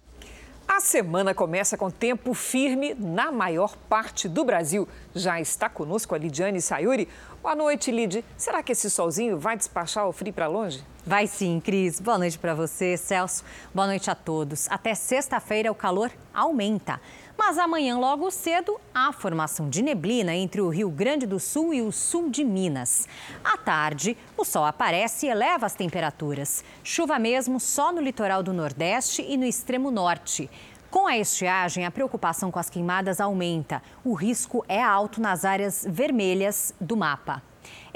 A 0.67 0.81
semana 0.81 1.35
começa 1.35 1.77
com 1.77 1.91
tempo 1.91 2.33
firme 2.33 2.95
na 2.95 3.31
maior 3.31 3.77
parte 3.89 4.29
do 4.29 4.45
Brasil. 4.45 4.89
Já 5.15 5.39
está 5.39 5.69
conosco 5.69 6.15
a 6.15 6.19
Lidiane 6.19 6.61
Sayuri. 6.61 7.07
Boa 7.43 7.55
noite, 7.55 7.91
Lid. 7.91 8.25
Será 8.37 8.63
que 8.63 8.73
esse 8.73 8.91
solzinho 8.91 9.39
vai 9.39 9.57
despachar 9.57 10.09
o 10.09 10.13
frio 10.13 10.33
para 10.33 10.47
longe? 10.47 10.83
Vai 11.07 11.27
sim, 11.27 11.61
Cris. 11.61 12.01
Boa 12.01 12.17
noite 12.17 12.39
para 12.39 12.55
você, 12.55 12.97
Celso. 12.97 13.45
Boa 13.75 13.87
noite 13.87 14.11
a 14.11 14.15
todos. 14.15 14.67
Até 14.71 14.95
sexta-feira 14.95 15.71
o 15.71 15.75
calor 15.75 16.11
aumenta. 16.33 16.99
Mas 17.37 17.59
amanhã, 17.59 17.99
logo 17.99 18.31
cedo, 18.31 18.81
há 18.95 19.13
formação 19.13 19.69
de 19.69 19.83
neblina 19.83 20.35
entre 20.35 20.61
o 20.61 20.69
Rio 20.69 20.89
Grande 20.89 21.27
do 21.27 21.41
Sul 21.41 21.75
e 21.75 21.83
o 21.83 21.91
sul 21.91 22.31
de 22.31 22.45
Minas. 22.45 23.09
À 23.43 23.57
tarde, 23.57 24.17
o 24.37 24.45
sol 24.45 24.65
aparece 24.65 25.27
e 25.27 25.29
eleva 25.29 25.67
as 25.67 25.75
temperaturas. 25.75 26.65
Chuva 26.83 27.19
mesmo 27.19 27.59
só 27.59 27.93
no 27.93 28.01
litoral 28.01 28.43
do 28.43 28.53
Nordeste 28.53 29.23
e 29.23 29.37
no 29.37 29.45
extremo 29.45 29.91
norte. 29.91 30.49
Com 30.91 31.09
a 31.09 31.19
estiagem, 31.19 31.85
a 31.85 31.91
preocupação 31.91 32.53
com 32.53 32.59
as 32.59 32.71
queimadas 32.71 33.21
aumenta. 33.21 33.83
O 34.05 34.15
risco 34.15 34.65
é 34.69 34.81
alto 34.81 35.21
nas 35.21 35.45
áreas 35.45 35.85
vermelhas 35.89 36.73
do 36.81 36.97
mapa. 36.97 37.43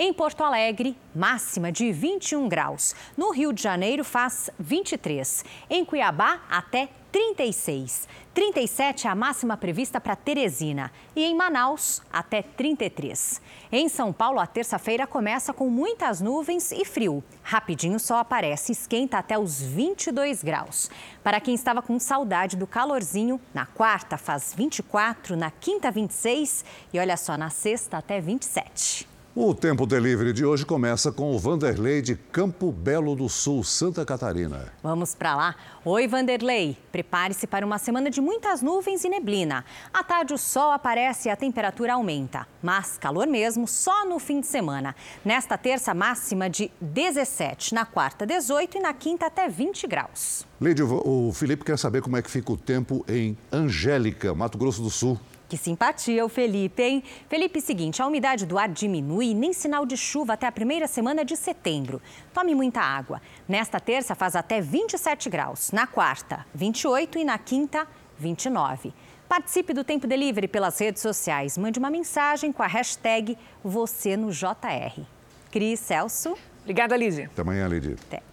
Em 0.01 0.13
Porto 0.13 0.45
Alegre, 0.45 0.97
máxima 1.13 1.73
de 1.73 1.91
21 1.91 2.49
graus. 2.49 2.95
No 3.17 3.33
Rio 3.33 3.53
de 3.53 3.61
Janeiro, 3.61 4.05
faz 4.05 4.49
23. 4.57 5.45
Em 5.69 5.85
Cuiabá, 5.85 6.41
até 6.49 6.89
36. 7.11 8.07
37 8.33 9.09
é 9.09 9.11
a 9.11 9.15
máxima 9.17 9.57
prevista 9.57 10.01
para 10.01 10.15
Teresina. 10.15 10.93
E 11.17 11.25
em 11.25 11.35
Manaus, 11.35 12.01
até 12.13 12.43
33. 12.43 13.43
Em 13.73 13.89
São 13.89 14.13
Paulo, 14.13 14.39
a 14.39 14.47
terça-feira 14.47 15.05
começa 15.05 15.53
com 15.53 15.69
muitas 15.69 16.21
nuvens 16.21 16.71
e 16.71 16.85
frio. 16.85 17.21
Rapidinho 17.43 17.99
sol 17.99 18.19
aparece, 18.19 18.71
esquenta 18.71 19.19
até 19.19 19.37
os 19.37 19.61
22 19.61 20.45
graus. 20.45 20.89
Para 21.25 21.41
quem 21.41 21.57
estava 21.57 21.83
com 21.83 21.99
saudade 21.99 22.57
do 22.57 22.69
calorzinho, 22.69 23.41
na 23.53 23.67
quarta 23.67 24.17
faz 24.17 24.55
24, 24.57 25.37
na 25.37 25.51
quinta 25.51 25.91
26 25.91 26.65
e 26.93 27.01
olha 27.01 27.17
só, 27.17 27.37
na 27.37 27.51
sexta 27.51 27.99
até 27.99 28.21
27. 28.21 29.18
O 29.41 29.55
Tempo 29.55 29.87
Delivery 29.87 30.33
de 30.33 30.45
hoje 30.45 30.67
começa 30.67 31.13
com 31.13 31.31
o 31.33 31.39
Vanderlei 31.39 32.03
de 32.03 32.17
Campo 32.17 32.73
Belo 32.73 33.15
do 33.15 33.29
Sul, 33.29 33.63
Santa 33.63 34.05
Catarina. 34.05 34.73
Vamos 34.83 35.15
para 35.15 35.37
lá. 35.37 35.55
Oi, 35.85 36.09
Vanderlei. 36.09 36.77
Prepare-se 36.91 37.47
para 37.47 37.65
uma 37.65 37.79
semana 37.79 38.11
de 38.11 38.21
muitas 38.21 38.63
nuvens 38.63 39.05
e 39.05 39.09
neblina. 39.09 39.65
À 39.95 40.03
tarde 40.03 40.35
o 40.35 40.37
sol 40.37 40.73
aparece 40.73 41.29
e 41.29 41.31
a 41.31 41.37
temperatura 41.37 41.93
aumenta, 41.93 42.49
mas 42.61 42.99
calor 42.99 43.29
mesmo 43.29 43.69
só 43.69 44.05
no 44.05 44.19
fim 44.19 44.41
de 44.41 44.49
semana. 44.49 44.97
Nesta 45.25 45.57
terça, 45.57 45.95
máxima 45.95 46.51
de 46.51 46.69
17, 46.81 47.75
na 47.75 47.87
quarta 47.87 48.27
18 48.27 48.79
e 48.79 48.81
na 48.81 48.93
quinta 48.93 49.27
até 49.27 49.49
20 49.49 49.87
graus. 49.87 50.45
Lídia, 50.61 50.85
o 50.85 51.33
Felipe 51.33 51.65
quer 51.65 51.79
saber 51.79 52.03
como 52.03 52.17
é 52.17 52.23
que 52.23 52.29
fica 52.29 52.51
o 52.51 52.57
tempo 52.57 53.05
em 53.07 53.39
Angélica, 53.53 54.35
Mato 54.35 54.59
Grosso 54.59 54.83
do 54.83 54.91
Sul. 54.91 55.17
Que 55.49 55.57
simpatia 55.57 56.25
o 56.25 56.29
Felipe, 56.29 56.83
hein? 56.83 57.03
Felipe, 57.29 57.61
seguinte, 57.61 58.03
a 58.03 58.07
umidade 58.07 58.45
do 58.45 58.59
ar 58.59 58.69
diminui, 58.69 59.33
nem 59.33 59.53
sinal 59.55 59.87
de 59.87 59.97
chuva 59.97 60.35
até 60.35 60.47
a 60.47 60.53
primeira 60.53 60.87
semana 60.87 61.25
de 61.25 61.37
setembro. 61.37 62.03
Tome 62.35 62.55
muita 62.55 62.81
água. 62.81 63.23
Nesta 63.49 63.81
terça 63.81 64.15
faz 64.15 64.37
até 64.37 64.61
27 64.61 65.31
graus, 65.31 65.73
na 65.73 65.87
quarta, 65.87 66.45
28 66.55 67.19
e 67.19 67.25
na 67.25 67.39
quinta, 67.39 67.89
29. 68.19 68.93
Participe 69.27 69.73
do 69.73 69.85
Tempo 69.85 70.07
Delivery 70.07 70.49
pelas 70.49 70.79
redes 70.79 71.01
sociais. 71.01 71.57
Mande 71.57 71.79
uma 71.79 71.91
mensagem 71.91 72.53
com 72.53 72.63
a 72.63 72.67
hashtag 72.67 73.37
você 73.65 74.17
no 74.17 74.31
JR. 74.31 75.03
Cris 75.51 75.81
Celso. 75.81 76.37
Obrigada, 76.61 76.95
Lídia. 76.95 77.31
Até 77.33 77.41
amanhã, 77.41 77.67
Lídia. 77.69 77.97
Até. 78.07 78.28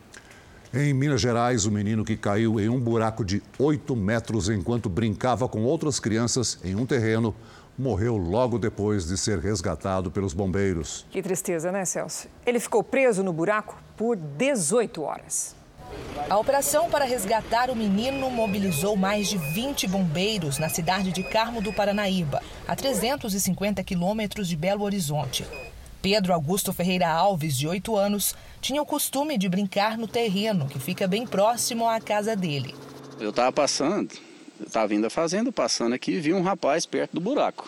Em 0.78 0.94
Minas 0.94 1.22
Gerais, 1.22 1.66
o 1.66 1.72
menino 1.72 2.04
que 2.04 2.18
caiu 2.18 2.60
em 2.60 2.68
um 2.68 2.78
buraco 2.78 3.24
de 3.24 3.42
8 3.58 3.96
metros 3.96 4.50
enquanto 4.50 4.90
brincava 4.90 5.48
com 5.48 5.64
outras 5.64 6.02
crianças 6.02 6.60
em 6.66 6.76
um 6.76 6.86
terreno 6.86 7.34
morreu 7.78 8.18
logo 8.18 8.60
depois 8.60 9.08
de 9.08 9.18
ser 9.18 9.40
resgatado 9.40 10.12
pelos 10.12 10.34
bombeiros. 10.34 11.06
Que 11.10 11.22
tristeza, 11.22 11.72
né, 11.72 11.86
Celso? 11.86 12.28
Ele 12.46 12.60
ficou 12.60 12.84
preso 12.84 13.24
no 13.24 13.32
buraco 13.32 13.82
por 13.96 14.18
18 14.18 15.02
horas. 15.02 15.56
A 16.30 16.38
operação 16.38 16.90
para 16.90 17.06
resgatar 17.06 17.70
o 17.70 17.76
menino 17.76 18.30
mobilizou 18.30 18.98
mais 18.98 19.30
de 19.30 19.38
20 19.38 19.88
bombeiros 19.88 20.60
na 20.60 20.68
cidade 20.68 21.14
de 21.14 21.24
Carmo 21.24 21.62
do 21.62 21.72
Paranaíba, 21.72 22.42
a 22.68 22.76
350 22.76 23.82
quilômetros 23.82 24.46
de 24.46 24.58
Belo 24.58 24.84
Horizonte. 24.84 25.46
Pedro 26.06 26.36
Augusto 26.36 26.72
Ferreira 26.72 27.10
Alves, 27.10 27.58
de 27.58 27.68
8 27.68 27.96
anos, 27.96 28.36
tinha 28.62 28.80
o 28.80 28.86
costume 28.86 29.40
de 29.40 29.50
brincar 29.50 29.98
no 29.98 30.08
terreno 30.08 30.68
que 30.68 30.78
fica 30.78 31.08
bem 31.08 31.26
próximo 31.26 31.90
à 31.90 32.00
casa 32.00 32.36
dele. 32.36 32.76
Eu 33.20 33.32
estava 33.32 33.52
passando, 33.52 34.14
estava 34.64 34.88
vindo 34.88 35.08
a 35.08 35.10
fazenda, 35.10 35.52
passando 35.52 35.94
aqui 35.94 36.12
e 36.12 36.20
vi 36.20 36.32
um 36.32 36.44
rapaz 36.44 36.86
perto 36.86 37.14
do 37.14 37.20
buraco. 37.20 37.68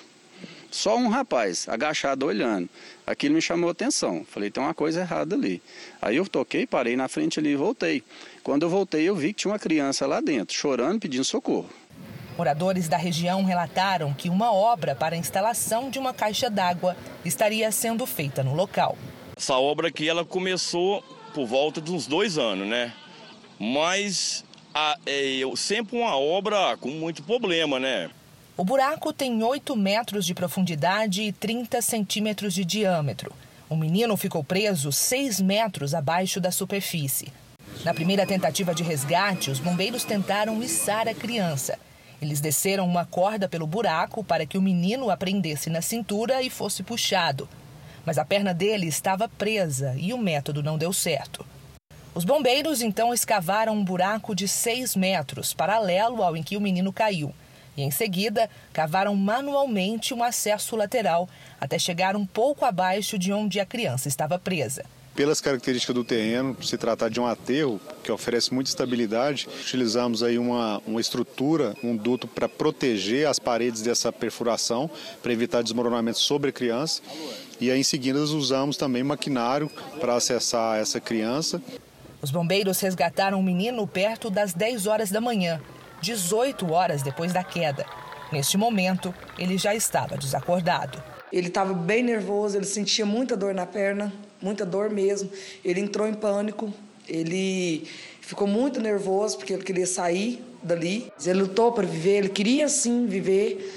Só 0.70 0.96
um 0.96 1.08
rapaz, 1.08 1.68
agachado 1.68 2.28
olhando. 2.28 2.70
Aquilo 3.08 3.34
me 3.34 3.42
chamou 3.42 3.72
atenção. 3.72 4.24
Falei, 4.30 4.52
tem 4.52 4.62
uma 4.62 4.76
coisa 4.76 5.00
errada 5.00 5.34
ali. 5.34 5.60
Aí 6.00 6.18
eu 6.18 6.28
toquei, 6.28 6.68
parei 6.68 6.96
na 6.96 7.08
frente 7.08 7.40
ali 7.40 7.54
e 7.54 7.56
voltei. 7.56 8.04
Quando 8.44 8.62
eu 8.62 8.70
voltei, 8.70 9.10
eu 9.10 9.16
vi 9.16 9.30
que 9.30 9.42
tinha 9.42 9.52
uma 9.52 9.58
criança 9.58 10.06
lá 10.06 10.22
dentro, 10.22 10.56
chorando, 10.56 11.00
pedindo 11.00 11.24
socorro. 11.24 11.72
Moradores 12.38 12.88
da 12.88 12.98
região 12.98 13.44
relataram 13.44 14.14
que 14.14 14.30
uma 14.30 14.54
obra 14.54 14.94
para 14.94 15.16
a 15.16 15.18
instalação 15.18 15.90
de 15.90 15.98
uma 15.98 16.14
caixa 16.14 16.52
d'água 16.52 16.96
estaria 17.26 17.72
sendo 17.72 18.06
feita 18.06 18.44
no 18.44 18.54
local. 18.54 18.96
Essa 19.36 19.56
obra 19.58 19.88
aqui 19.88 20.08
ela 20.08 20.24
começou 20.24 21.04
por 21.34 21.48
volta 21.48 21.82
de 21.82 21.92
uns 21.92 22.06
dois 22.06 22.38
anos, 22.38 22.68
né? 22.68 22.94
Mas 23.60 24.46
a, 24.72 24.98
é, 25.08 25.42
sempre 25.56 25.98
uma 25.98 26.16
obra 26.16 26.78
com 26.78 26.90
muito 26.90 27.24
problema, 27.24 27.80
né? 27.80 28.12
O 28.56 28.64
buraco 28.64 29.12
tem 29.12 29.44
8 29.44 29.76
metros 29.76 30.24
de 30.24 30.36
profundidade 30.36 31.24
e 31.24 31.32
30 31.32 31.82
centímetros 31.82 32.54
de 32.54 32.64
diâmetro. 32.64 33.34
O 33.68 33.76
menino 33.76 34.16
ficou 34.16 34.44
preso 34.44 34.92
6 34.92 35.42
metros 35.42 35.96
abaixo 35.96 36.40
da 36.40 36.52
superfície. 36.52 37.34
Na 37.84 37.94
primeira 37.94 38.26
tentativa 38.26 38.76
de 38.76 38.84
resgate, 38.84 39.50
os 39.50 39.60
bombeiros 39.60 40.04
tentaram 40.04 40.62
içar 40.64 41.08
a 41.08 41.14
criança. 41.14 41.78
Eles 42.22 42.42
desceram 42.42 42.86
uma 42.86 43.06
corda 43.06 43.48
pelo 43.48 43.68
buraco 43.68 44.24
para 44.24 44.46
que 44.46 44.58
o 44.58 44.62
menino 44.62 45.10
aprendesse 45.10 45.70
na 45.70 45.82
cintura 45.82 46.42
e 46.42 46.50
fosse 46.50 46.82
puxado. 46.82 47.48
Mas 48.06 48.18
a 48.18 48.26
perna 48.26 48.54
dele 48.54 48.88
estava 48.88 49.30
presa 49.30 49.96
e 49.98 50.14
o 50.14 50.18
método 50.18 50.64
não 50.64 50.78
deu 50.78 50.92
certo. 50.92 51.46
Os 52.16 52.26
bombeiros 52.26 52.82
então 52.82 53.14
escavaram 53.14 53.74
um 53.76 53.84
buraco 53.84 54.34
de 54.34 54.48
6 54.48 54.96
metros, 54.96 55.54
paralelo 55.54 56.24
ao 56.24 56.36
em 56.36 56.42
que 56.42 56.58
o 56.58 56.62
menino 56.62 56.92
caiu. 56.92 57.32
E 57.76 57.84
em 57.84 57.92
seguida, 57.92 58.50
cavaram 58.74 59.16
manualmente 59.16 60.16
um 60.16 60.24
acesso 60.24 60.76
lateral 60.76 61.30
até 61.62 61.78
chegar 61.78 62.16
um 62.16 62.26
pouco 62.26 62.66
abaixo 62.66 63.20
de 63.20 63.32
onde 63.32 63.60
a 63.60 63.66
criança 63.68 64.08
estava 64.08 64.40
presa. 64.40 64.84
Pelas 65.18 65.42
características 65.42 65.96
do 65.96 66.04
terreno, 66.04 66.56
se 66.62 66.78
tratar 66.78 67.10
de 67.10 67.20
um 67.20 67.26
aterro 67.26 67.82
que 68.04 68.12
oferece 68.12 68.54
muita 68.54 68.70
estabilidade, 68.70 69.50
utilizamos 69.62 70.22
aí 70.22 70.38
uma, 70.38 70.80
uma 70.86 71.02
estrutura, 71.02 71.76
um 71.84 71.98
duto 71.98 72.28
para 72.28 72.48
proteger 72.48 73.28
as 73.28 73.40
paredes 73.40 73.82
dessa 73.82 74.14
perfuração, 74.14 74.88
para 75.24 75.34
evitar 75.34 75.64
desmoronamento 75.64 76.20
sobre 76.20 76.52
a 76.52 76.54
criança. 76.54 77.02
E 77.60 77.72
aí 77.72 77.80
em 77.80 77.84
seguida 77.84 78.20
usamos 78.20 78.78
também 78.78 79.02
maquinário 79.04 79.72
para 80.00 80.14
acessar 80.14 80.78
essa 80.78 81.00
criança. 81.02 81.60
Os 82.22 82.30
bombeiros 82.30 82.80
resgataram 82.80 83.40
o 83.40 83.44
menino 83.44 83.88
perto 83.88 84.30
das 84.30 84.54
10 84.54 84.86
horas 84.86 85.10
da 85.10 85.20
manhã, 85.20 85.60
18 86.00 86.72
horas 86.72 87.02
depois 87.02 87.34
da 87.34 87.44
queda. 87.44 87.88
Neste 88.32 88.56
momento, 88.56 89.12
ele 89.40 89.58
já 89.58 89.74
estava 89.74 90.16
desacordado. 90.16 91.02
Ele 91.34 91.48
estava 91.48 91.74
bem 91.74 92.04
nervoso, 92.04 92.56
ele 92.56 92.66
sentia 92.66 93.06
muita 93.06 93.36
dor 93.36 93.56
na 93.56 93.66
perna, 93.66 94.14
muita 94.42 94.66
dor 94.66 94.90
mesmo. 94.90 95.30
Ele 95.64 95.80
entrou 95.80 96.08
em 96.08 96.14
pânico, 96.14 96.74
ele 97.08 97.88
ficou 98.22 98.48
muito 98.48 98.80
nervoso 98.80 99.38
porque 99.38 99.54
ele 99.54 99.64
queria 99.64 99.88
sair 99.88 100.44
dali. 100.62 101.12
Ele 101.26 101.42
lutou 101.42 101.72
para 101.72 101.88
viver, 101.88 102.18
ele 102.18 102.30
queria 102.30 102.68
sim 102.68 103.06
viver, 103.06 103.74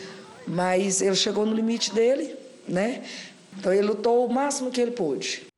mas 0.46 1.00
ele 1.00 1.16
chegou 1.16 1.46
no 1.46 1.54
limite 1.54 1.92
dele, 1.94 2.34
né? 2.66 3.02
Então 3.58 3.72
ele 3.72 3.86
lutou 3.86 4.26
o 4.26 4.32
máximo 4.32 4.70
que 4.70 4.80
ele 4.80 4.92
pôde. 4.92 5.49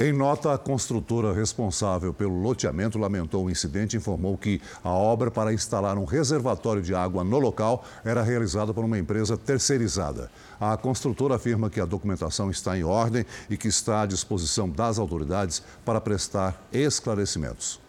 Em 0.00 0.12
nota, 0.12 0.54
a 0.54 0.58
construtora 0.58 1.32
responsável 1.32 2.14
pelo 2.14 2.40
loteamento 2.40 3.00
lamentou 3.00 3.46
o 3.46 3.50
incidente 3.50 3.94
e 3.94 3.96
informou 3.96 4.38
que 4.38 4.60
a 4.84 4.90
obra 4.90 5.28
para 5.28 5.52
instalar 5.52 5.98
um 5.98 6.04
reservatório 6.04 6.80
de 6.80 6.94
água 6.94 7.24
no 7.24 7.40
local 7.40 7.84
era 8.04 8.22
realizada 8.22 8.72
por 8.72 8.84
uma 8.84 8.96
empresa 8.96 9.36
terceirizada. 9.36 10.30
A 10.60 10.76
construtora 10.76 11.34
afirma 11.34 11.68
que 11.68 11.80
a 11.80 11.84
documentação 11.84 12.48
está 12.48 12.78
em 12.78 12.84
ordem 12.84 13.26
e 13.50 13.56
que 13.56 13.66
está 13.66 14.02
à 14.02 14.06
disposição 14.06 14.70
das 14.70 15.00
autoridades 15.00 15.64
para 15.84 16.00
prestar 16.00 16.62
esclarecimentos. 16.72 17.87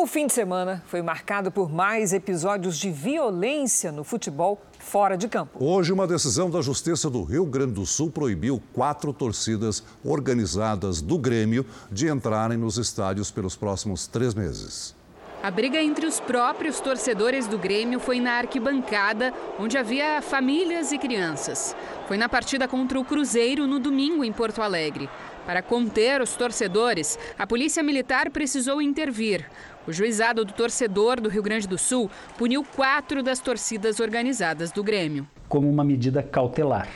O 0.00 0.06
fim 0.06 0.28
de 0.28 0.32
semana 0.32 0.80
foi 0.86 1.02
marcado 1.02 1.50
por 1.50 1.68
mais 1.68 2.12
episódios 2.12 2.78
de 2.78 2.88
violência 2.88 3.90
no 3.90 4.04
futebol 4.04 4.62
fora 4.78 5.16
de 5.16 5.26
campo. 5.26 5.58
Hoje, 5.58 5.92
uma 5.92 6.06
decisão 6.06 6.48
da 6.48 6.60
Justiça 6.62 7.10
do 7.10 7.24
Rio 7.24 7.44
Grande 7.44 7.72
do 7.72 7.84
Sul 7.84 8.08
proibiu 8.08 8.62
quatro 8.72 9.12
torcidas 9.12 9.82
organizadas 10.04 11.02
do 11.02 11.18
Grêmio 11.18 11.66
de 11.90 12.06
entrarem 12.06 12.56
nos 12.56 12.78
estádios 12.78 13.32
pelos 13.32 13.56
próximos 13.56 14.06
três 14.06 14.34
meses. 14.34 14.94
A 15.42 15.50
briga 15.50 15.82
entre 15.82 16.06
os 16.06 16.20
próprios 16.20 16.78
torcedores 16.78 17.48
do 17.48 17.58
Grêmio 17.58 17.98
foi 17.98 18.20
na 18.20 18.34
arquibancada, 18.34 19.34
onde 19.58 19.76
havia 19.76 20.22
famílias 20.22 20.92
e 20.92 20.98
crianças. 20.98 21.74
Foi 22.06 22.16
na 22.16 22.28
partida 22.28 22.68
contra 22.68 23.00
o 23.00 23.04
Cruzeiro 23.04 23.66
no 23.66 23.80
domingo 23.80 24.24
em 24.24 24.32
Porto 24.32 24.62
Alegre. 24.62 25.10
Para 25.44 25.62
conter 25.62 26.20
os 26.20 26.34
torcedores, 26.34 27.18
a 27.38 27.46
Polícia 27.46 27.82
Militar 27.82 28.30
precisou 28.30 28.82
intervir. 28.82 29.46
O 29.88 29.92
juizado 29.92 30.44
do 30.44 30.52
torcedor 30.52 31.18
do 31.18 31.30
Rio 31.30 31.42
Grande 31.42 31.66
do 31.66 31.78
Sul 31.78 32.10
puniu 32.36 32.62
quatro 32.62 33.22
das 33.22 33.40
torcidas 33.40 34.00
organizadas 34.00 34.70
do 34.70 34.84
Grêmio. 34.84 35.26
Como 35.48 35.66
uma 35.66 35.82
medida 35.82 36.22
cautelar. 36.22 36.86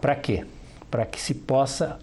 Para 0.00 0.14
quê? 0.14 0.44
Para 0.88 1.04
que 1.04 1.20
se 1.20 1.34
possa 1.34 1.98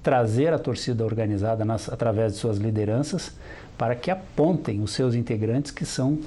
trazer 0.00 0.52
a 0.52 0.58
torcida 0.58 1.04
organizada 1.04 1.64
nas, 1.64 1.88
através 1.88 2.34
de 2.34 2.38
suas 2.38 2.58
lideranças 2.58 3.32
para 3.76 3.96
que 3.96 4.08
apontem 4.08 4.80
os 4.80 4.92
seus 4.92 5.16
integrantes 5.16 5.72
que 5.72 5.84
são 5.84 6.20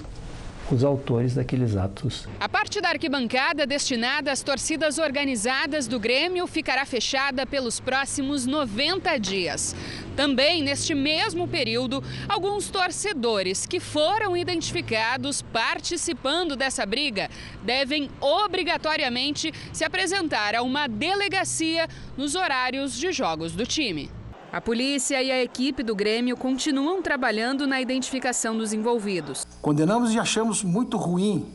os 0.69 0.83
autores 0.83 1.35
daqueles 1.35 1.75
atos. 1.75 2.27
A 2.39 2.47
parte 2.47 2.79
da 2.81 2.89
arquibancada 2.89 3.65
destinada 3.65 4.31
às 4.31 4.41
torcidas 4.43 4.97
organizadas 4.97 5.87
do 5.87 5.99
Grêmio 5.99 6.47
ficará 6.47 6.85
fechada 6.85 7.45
pelos 7.45 7.79
próximos 7.79 8.45
90 8.45 9.17
dias. 9.17 9.75
Também 10.15 10.61
neste 10.61 10.93
mesmo 10.93 11.47
período, 11.47 12.03
alguns 12.27 12.69
torcedores 12.69 13.65
que 13.65 13.79
foram 13.79 14.35
identificados 14.35 15.41
participando 15.41 16.55
dessa 16.55 16.85
briga 16.85 17.29
devem 17.63 18.09
obrigatoriamente 18.19 19.53
se 19.73 19.83
apresentar 19.83 20.55
a 20.55 20.61
uma 20.61 20.87
delegacia 20.87 21.87
nos 22.17 22.35
horários 22.35 22.97
de 22.97 23.11
jogos 23.11 23.53
do 23.53 23.65
time. 23.65 24.20
A 24.51 24.59
polícia 24.59 25.23
e 25.23 25.31
a 25.31 25.41
equipe 25.41 25.81
do 25.81 25.95
Grêmio 25.95 26.35
continuam 26.35 27.01
trabalhando 27.01 27.65
na 27.65 27.79
identificação 27.79 28.57
dos 28.57 28.73
envolvidos. 28.73 29.47
Condenamos 29.61 30.13
e 30.13 30.19
achamos 30.19 30.61
muito 30.61 30.97
ruim 30.97 31.45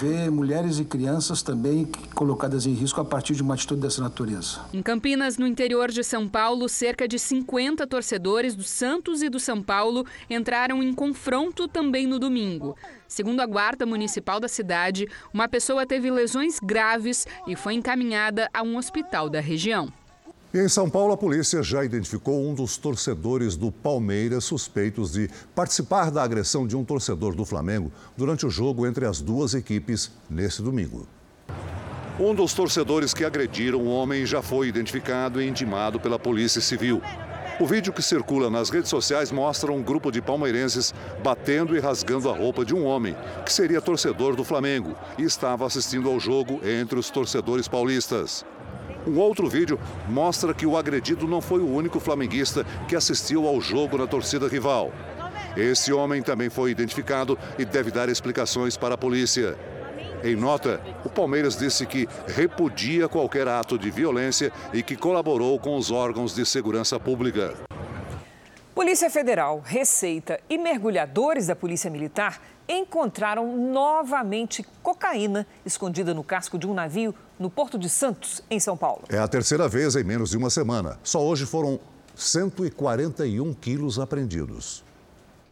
ver 0.00 0.30
mulheres 0.30 0.78
e 0.78 0.84
crianças 0.84 1.42
também 1.42 1.90
colocadas 2.14 2.66
em 2.66 2.72
risco 2.72 3.00
a 3.00 3.04
partir 3.04 3.34
de 3.34 3.42
uma 3.42 3.54
atitude 3.54 3.80
dessa 3.80 4.00
natureza. 4.00 4.60
Em 4.72 4.80
Campinas, 4.80 5.38
no 5.38 5.46
interior 5.46 5.90
de 5.90 6.04
São 6.04 6.28
Paulo, 6.28 6.68
cerca 6.68 7.08
de 7.08 7.18
50 7.18 7.84
torcedores 7.88 8.54
do 8.54 8.62
Santos 8.62 9.22
e 9.22 9.28
do 9.28 9.40
São 9.40 9.60
Paulo 9.60 10.06
entraram 10.28 10.84
em 10.84 10.94
confronto 10.94 11.66
também 11.66 12.06
no 12.06 12.20
domingo. 12.20 12.76
Segundo 13.08 13.40
a 13.40 13.46
guarda 13.46 13.84
municipal 13.84 14.38
da 14.38 14.46
cidade, 14.46 15.08
uma 15.34 15.48
pessoa 15.48 15.84
teve 15.84 16.08
lesões 16.12 16.60
graves 16.62 17.26
e 17.48 17.56
foi 17.56 17.74
encaminhada 17.74 18.48
a 18.54 18.62
um 18.62 18.76
hospital 18.76 19.28
da 19.28 19.40
região. 19.40 19.92
E 20.52 20.58
em 20.58 20.68
São 20.68 20.90
Paulo, 20.90 21.12
a 21.12 21.16
polícia 21.16 21.62
já 21.62 21.84
identificou 21.84 22.44
um 22.44 22.52
dos 22.52 22.76
torcedores 22.76 23.54
do 23.54 23.70
Palmeiras 23.70 24.42
suspeitos 24.42 25.12
de 25.12 25.30
participar 25.54 26.10
da 26.10 26.24
agressão 26.24 26.66
de 26.66 26.76
um 26.76 26.84
torcedor 26.84 27.36
do 27.36 27.44
Flamengo 27.44 27.92
durante 28.16 28.44
o 28.44 28.50
jogo 28.50 28.84
entre 28.84 29.06
as 29.06 29.20
duas 29.20 29.54
equipes 29.54 30.10
nesse 30.28 30.60
domingo. 30.60 31.06
Um 32.18 32.34
dos 32.34 32.52
torcedores 32.52 33.14
que 33.14 33.24
agrediram 33.24 33.78
o 33.78 33.86
homem 33.86 34.26
já 34.26 34.42
foi 34.42 34.66
identificado 34.66 35.40
e 35.40 35.46
intimado 35.46 36.00
pela 36.00 36.18
Polícia 36.18 36.60
Civil. 36.60 37.00
O 37.60 37.66
vídeo 37.66 37.92
que 37.92 38.02
circula 38.02 38.50
nas 38.50 38.70
redes 38.70 38.90
sociais 38.90 39.30
mostra 39.30 39.70
um 39.70 39.82
grupo 39.82 40.10
de 40.10 40.20
palmeirenses 40.20 40.92
batendo 41.22 41.76
e 41.76 41.78
rasgando 41.78 42.28
a 42.28 42.36
roupa 42.36 42.64
de 42.64 42.74
um 42.74 42.84
homem 42.84 43.14
que 43.46 43.52
seria 43.52 43.80
torcedor 43.80 44.34
do 44.34 44.42
Flamengo 44.42 44.96
e 45.16 45.22
estava 45.22 45.64
assistindo 45.64 46.08
ao 46.08 46.18
jogo 46.18 46.60
entre 46.66 46.98
os 46.98 47.08
torcedores 47.08 47.68
paulistas. 47.68 48.44
Um 49.06 49.18
outro 49.18 49.48
vídeo 49.48 49.78
mostra 50.08 50.52
que 50.52 50.66
o 50.66 50.76
agredido 50.76 51.26
não 51.26 51.40
foi 51.40 51.60
o 51.60 51.68
único 51.68 51.98
flamenguista 51.98 52.64
que 52.86 52.96
assistiu 52.96 53.46
ao 53.46 53.60
jogo 53.60 53.96
na 53.96 54.06
torcida 54.06 54.46
rival. 54.48 54.92
Esse 55.56 55.92
homem 55.92 56.22
também 56.22 56.48
foi 56.50 56.70
identificado 56.70 57.38
e 57.58 57.64
deve 57.64 57.90
dar 57.90 58.08
explicações 58.08 58.76
para 58.76 58.94
a 58.94 58.98
polícia. 58.98 59.56
Em 60.22 60.36
nota, 60.36 60.80
o 61.04 61.08
Palmeiras 61.08 61.56
disse 61.56 61.86
que 61.86 62.06
repudia 62.26 63.08
qualquer 63.08 63.48
ato 63.48 63.78
de 63.78 63.90
violência 63.90 64.52
e 64.72 64.82
que 64.82 64.96
colaborou 64.96 65.58
com 65.58 65.76
os 65.76 65.90
órgãos 65.90 66.34
de 66.34 66.44
segurança 66.44 67.00
pública. 67.00 67.69
Polícia 68.74 69.10
Federal, 69.10 69.60
Receita 69.64 70.38
e 70.48 70.56
mergulhadores 70.56 71.48
da 71.48 71.56
Polícia 71.56 71.90
Militar 71.90 72.40
encontraram 72.68 73.56
novamente 73.56 74.64
cocaína 74.80 75.44
escondida 75.66 76.14
no 76.14 76.22
casco 76.22 76.56
de 76.56 76.68
um 76.68 76.72
navio 76.72 77.12
no 77.36 77.50
Porto 77.50 77.76
de 77.76 77.88
Santos, 77.88 78.42
em 78.48 78.60
São 78.60 78.76
Paulo. 78.76 79.02
É 79.08 79.18
a 79.18 79.26
terceira 79.26 79.68
vez 79.68 79.96
em 79.96 80.04
menos 80.04 80.30
de 80.30 80.36
uma 80.36 80.50
semana. 80.50 81.00
Só 81.02 81.20
hoje 81.20 81.46
foram 81.46 81.80
141 82.14 83.52
quilos 83.54 83.98
apreendidos. 83.98 84.84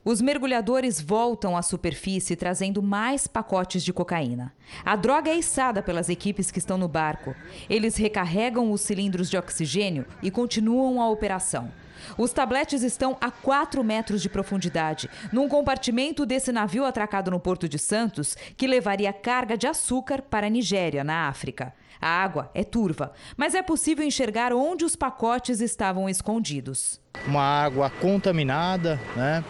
Os 0.05 0.21
mergulhadores 0.21 1.01
voltam 1.01 1.57
à 1.57 1.61
superfície 1.61 2.37
trazendo 2.37 2.81
mais 2.81 3.27
pacotes 3.27 3.83
de 3.83 3.93
cocaína. 3.93 4.55
A 4.85 4.95
droga 4.95 5.29
é 5.29 5.37
içada 5.37 5.83
pelas 5.83 6.09
equipes 6.09 6.53
que 6.53 6.61
estão 6.61 6.79
no 6.79 6.89
barco. 6.89 7.35
Eles 7.69 7.97
recarregam 7.97 8.71
os 8.71 8.81
cilindros 8.81 9.29
de 9.29 9.37
oxigênio 9.37 10.07
e 10.23 10.31
continuam 10.31 11.03
a 11.03 11.11
operação. 11.11 11.71
Os 12.17 12.33
tabletes 12.33 12.83
estão 12.83 13.17
a 13.21 13.31
4 13.31 13.83
metros 13.85 14.23
de 14.23 14.29
profundidade, 14.29 15.09
num 15.33 15.49
compartimento 15.49 16.25
desse 16.25 16.53
navio 16.53 16.85
atracado 16.85 17.31
no 17.31 17.41
Porto 17.41 17.69
de 17.69 17.79
Santos, 17.79 18.37
que 18.57 18.67
levaria 18.67 19.13
carga 19.13 19.57
de 19.57 19.67
açúcar 19.67 20.23
para 20.23 20.47
a 20.47 20.51
Nigéria, 20.51 21.05
na 21.05 21.29
África. 21.29 21.73
A 22.01 22.09
água 22.09 22.51
é 22.55 22.63
turva, 22.63 23.13
mas 23.37 23.55
é 23.55 23.63
possível 23.63 24.07
enxergar 24.07 24.53
onde 24.53 24.85
os 24.85 24.95
pacotes 24.95 25.61
estavam 25.61 26.09
escondidos. 26.09 27.01
Uma 27.27 27.43
água 27.43 27.91
contaminada, 27.91 29.01
né? 29.17 29.45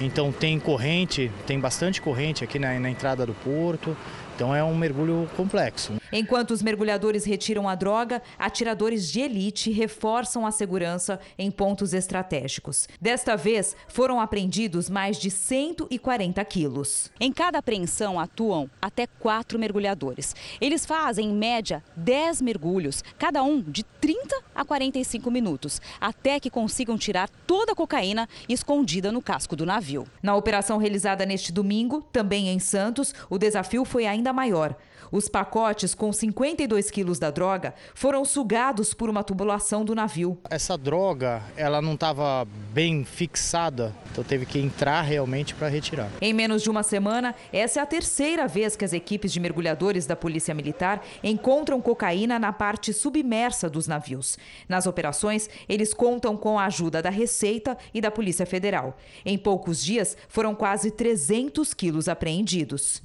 Então 0.00 0.30
tem 0.30 0.60
corrente, 0.60 1.32
tem 1.46 1.58
bastante 1.58 2.02
corrente 2.02 2.44
aqui 2.44 2.58
na, 2.58 2.78
na 2.78 2.90
entrada 2.90 3.24
do 3.24 3.32
porto. 3.32 3.96
Então 4.34 4.54
é 4.54 4.62
um 4.62 4.74
mergulho 4.76 5.30
complexo. 5.36 5.92
Enquanto 6.16 6.52
os 6.52 6.62
mergulhadores 6.62 7.24
retiram 7.24 7.68
a 7.68 7.74
droga, 7.74 8.22
atiradores 8.38 9.10
de 9.10 9.18
elite 9.18 9.72
reforçam 9.72 10.46
a 10.46 10.52
segurança 10.52 11.18
em 11.36 11.50
pontos 11.50 11.92
estratégicos. 11.92 12.86
Desta 13.00 13.36
vez, 13.36 13.74
foram 13.88 14.20
apreendidos 14.20 14.88
mais 14.88 15.18
de 15.18 15.28
140 15.28 16.44
quilos. 16.44 17.10
Em 17.18 17.32
cada 17.32 17.58
apreensão 17.58 18.20
atuam 18.20 18.70
até 18.80 19.08
quatro 19.08 19.58
mergulhadores. 19.58 20.36
Eles 20.60 20.86
fazem, 20.86 21.30
em 21.30 21.34
média, 21.34 21.82
10 21.96 22.42
mergulhos, 22.42 23.02
cada 23.18 23.42
um 23.42 23.60
de 23.60 23.82
30 23.82 24.40
a 24.54 24.64
45 24.64 25.28
minutos, 25.32 25.82
até 26.00 26.38
que 26.38 26.48
consigam 26.48 26.96
tirar 26.96 27.28
toda 27.44 27.72
a 27.72 27.74
cocaína 27.74 28.28
escondida 28.48 29.10
no 29.10 29.20
casco 29.20 29.56
do 29.56 29.66
navio. 29.66 30.06
Na 30.22 30.36
operação 30.36 30.78
realizada 30.78 31.26
neste 31.26 31.50
domingo, 31.50 32.06
também 32.12 32.50
em 32.50 32.60
Santos, 32.60 33.12
o 33.28 33.36
desafio 33.36 33.84
foi 33.84 34.06
ainda 34.06 34.32
maior. 34.32 34.76
Os 35.14 35.28
pacotes 35.28 35.94
com 35.94 36.12
52 36.12 36.90
quilos 36.90 37.20
da 37.20 37.30
droga 37.30 37.72
foram 37.94 38.24
sugados 38.24 38.92
por 38.92 39.08
uma 39.08 39.22
tubulação 39.22 39.84
do 39.84 39.94
navio. 39.94 40.36
Essa 40.50 40.76
droga, 40.76 41.40
ela 41.56 41.80
não 41.80 41.94
estava 41.94 42.44
bem 42.72 43.04
fixada, 43.04 43.94
então 44.10 44.24
teve 44.24 44.44
que 44.44 44.58
entrar 44.58 45.02
realmente 45.02 45.54
para 45.54 45.68
retirar. 45.68 46.10
Em 46.20 46.32
menos 46.32 46.64
de 46.64 46.68
uma 46.68 46.82
semana, 46.82 47.32
essa 47.52 47.78
é 47.78 47.82
a 47.84 47.86
terceira 47.86 48.48
vez 48.48 48.74
que 48.74 48.84
as 48.84 48.92
equipes 48.92 49.32
de 49.32 49.38
mergulhadores 49.38 50.04
da 50.04 50.16
Polícia 50.16 50.52
Militar 50.52 51.00
encontram 51.22 51.80
cocaína 51.80 52.36
na 52.36 52.52
parte 52.52 52.92
submersa 52.92 53.70
dos 53.70 53.86
navios. 53.86 54.36
Nas 54.68 54.84
operações, 54.84 55.48
eles 55.68 55.94
contam 55.94 56.36
com 56.36 56.58
a 56.58 56.64
ajuda 56.64 57.00
da 57.00 57.10
Receita 57.10 57.78
e 57.94 58.00
da 58.00 58.10
Polícia 58.10 58.44
Federal. 58.44 58.98
Em 59.24 59.38
poucos 59.38 59.80
dias, 59.80 60.16
foram 60.28 60.56
quase 60.56 60.90
300 60.90 61.72
quilos 61.72 62.08
apreendidos. 62.08 63.00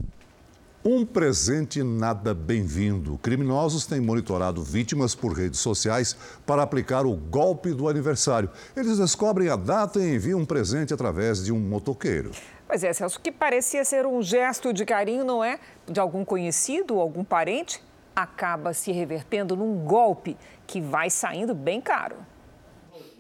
Um 0.83 1.05
presente 1.05 1.83
nada 1.83 2.33
bem-vindo. 2.33 3.17
Criminosos 3.17 3.85
têm 3.85 3.99
monitorado 3.99 4.63
vítimas 4.63 5.13
por 5.13 5.33
redes 5.33 5.59
sociais 5.59 6.15
para 6.45 6.63
aplicar 6.63 7.05
o 7.05 7.13
golpe 7.13 7.73
do 7.73 7.89
aniversário. 7.89 8.49
Eles 8.77 8.97
descobrem 8.97 9.49
a 9.49 9.57
data 9.57 9.99
e 9.99 10.15
enviam 10.15 10.39
um 10.39 10.45
presente 10.45 10.93
através 10.93 11.43
de 11.43 11.51
um 11.51 11.59
motoqueiro. 11.59 12.31
Pois 12.65 12.81
é, 12.81 12.93
Celso, 12.93 13.19
que 13.19 13.29
parecia 13.29 13.83
ser 13.83 14.05
um 14.05 14.21
gesto 14.21 14.71
de 14.71 14.85
carinho, 14.85 15.25
não 15.25 15.43
é? 15.43 15.59
De 15.85 15.99
algum 15.99 16.23
conhecido 16.23 16.95
ou 16.95 17.01
algum 17.01 17.25
parente, 17.25 17.83
acaba 18.15 18.73
se 18.73 18.93
revertendo 18.93 19.57
num 19.57 19.83
golpe 19.83 20.37
que 20.65 20.79
vai 20.79 21.09
saindo 21.09 21.53
bem 21.53 21.81
caro. 21.81 22.15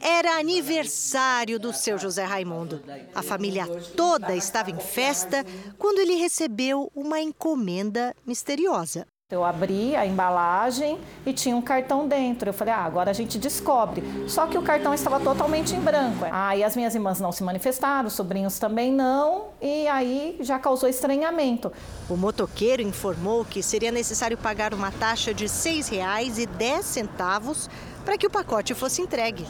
Era 0.01 0.37
aniversário 0.37 1.59
do 1.59 1.73
seu 1.73 1.97
José 1.97 2.23
Raimundo. 2.23 2.81
A 3.13 3.21
família 3.21 3.67
toda 3.95 4.35
estava 4.35 4.71
em 4.71 4.79
festa 4.79 5.45
quando 5.77 5.99
ele 5.99 6.15
recebeu 6.15 6.91
uma 6.95 7.19
encomenda 7.19 8.15
misteriosa. 8.25 9.05
Eu 9.31 9.45
abri 9.45 9.95
a 9.95 10.07
embalagem 10.07 10.97
e 11.23 11.31
tinha 11.31 11.55
um 11.55 11.61
cartão 11.61 12.07
dentro. 12.07 12.49
Eu 12.49 12.53
falei, 12.53 12.73
ah, 12.73 12.83
agora 12.83 13.11
a 13.11 13.13
gente 13.13 13.37
descobre. 13.37 14.03
Só 14.27 14.47
que 14.47 14.57
o 14.57 14.63
cartão 14.63 14.91
estava 14.91 15.19
totalmente 15.19 15.75
em 15.75 15.79
branco. 15.79 16.25
Aí 16.31 16.63
as 16.63 16.75
minhas 16.75 16.95
irmãs 16.95 17.19
não 17.19 17.31
se 17.31 17.43
manifestaram, 17.43 18.07
os 18.07 18.13
sobrinhos 18.13 18.57
também 18.57 18.91
não, 18.91 19.49
e 19.61 19.87
aí 19.87 20.35
já 20.39 20.57
causou 20.57 20.89
estranhamento. 20.89 21.71
O 22.09 22.17
motoqueiro 22.17 22.81
informou 22.81 23.45
que 23.45 23.61
seria 23.61 23.91
necessário 23.91 24.35
pagar 24.35 24.73
uma 24.73 24.91
taxa 24.91 25.31
de 25.31 25.43
R$ 25.43 25.51
6,10 25.51 27.69
para 28.09 28.17
que 28.17 28.25
o 28.25 28.29
pacote 28.31 28.73
fosse 28.73 29.03
entregue. 29.03 29.45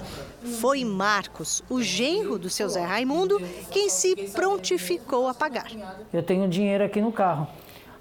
Foi 0.60 0.84
Marcos, 0.84 1.64
o 1.70 1.82
genro 1.82 2.38
do 2.38 2.50
seu 2.50 2.68
Zé 2.68 2.84
Raimundo, 2.84 3.42
quem 3.72 3.88
se 3.88 4.14
prontificou 4.34 5.30
a 5.30 5.34
pagar. 5.34 5.68
Eu 6.12 6.22
tenho 6.22 6.46
dinheiro 6.46 6.84
aqui 6.84 7.00
no 7.00 7.10
carro. 7.10 7.48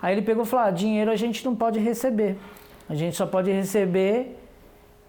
Aí 0.03 0.17
ele 0.17 0.23
pegou 0.23 0.43
e 0.43 0.47
falou: 0.49 0.67
ah, 0.67 0.71
dinheiro 0.73 1.13
a 1.13 1.15
gente 1.15 1.45
não 1.45 1.55
pode 1.55 1.79
receber. 1.79 2.37
A 2.89 2.95
gente 2.97 3.17
só 3.17 3.25
pode 3.25 3.53
receber 3.53 4.37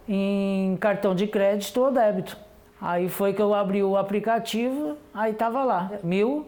em 0.07 0.77
cartão 0.79 1.15
de 1.15 1.25
crédito 1.25 1.81
ou 1.81 1.91
débito. 1.91 2.37
Aí 2.79 3.09
foi 3.09 3.33
que 3.33 3.41
eu 3.41 3.51
abri 3.55 3.81
o 3.81 3.97
aplicativo, 3.97 4.97
aí 5.11 5.33
tava 5.33 5.63
lá, 5.63 5.93
mil 6.03 6.45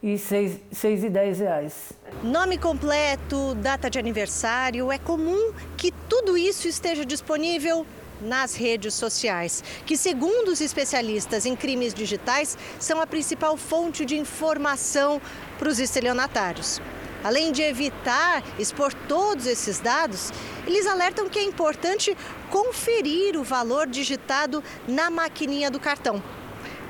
e 0.00 0.16
seis, 0.16 0.60
seis 0.70 1.02
e 1.02 1.10
dez 1.10 1.40
reais. 1.40 1.92
Nome 2.22 2.56
completo, 2.56 3.56
data 3.56 3.90
de 3.90 3.98
aniversário, 3.98 4.92
é 4.92 4.98
comum 4.98 5.52
que 5.76 5.90
tudo 6.08 6.38
isso 6.38 6.68
esteja 6.68 7.04
disponível 7.04 7.84
nas 8.24 8.54
redes 8.54 8.94
sociais, 8.94 9.62
que, 9.86 9.96
segundo 9.96 10.48
os 10.48 10.60
especialistas 10.60 11.46
em 11.46 11.54
crimes 11.54 11.94
digitais, 11.94 12.56
são 12.78 13.00
a 13.00 13.06
principal 13.06 13.56
fonte 13.56 14.04
de 14.04 14.16
informação 14.16 15.20
para 15.58 15.68
os 15.68 15.78
estelionatários. 15.78 16.80
Além 17.22 17.52
de 17.52 17.62
evitar 17.62 18.44
expor 18.58 18.92
todos 18.92 19.46
esses 19.46 19.80
dados, 19.80 20.30
eles 20.66 20.86
alertam 20.86 21.28
que 21.28 21.38
é 21.38 21.42
importante 21.42 22.14
conferir 22.50 23.38
o 23.38 23.42
valor 23.42 23.86
digitado 23.86 24.62
na 24.86 25.10
maquininha 25.10 25.70
do 25.70 25.80
cartão. 25.80 26.22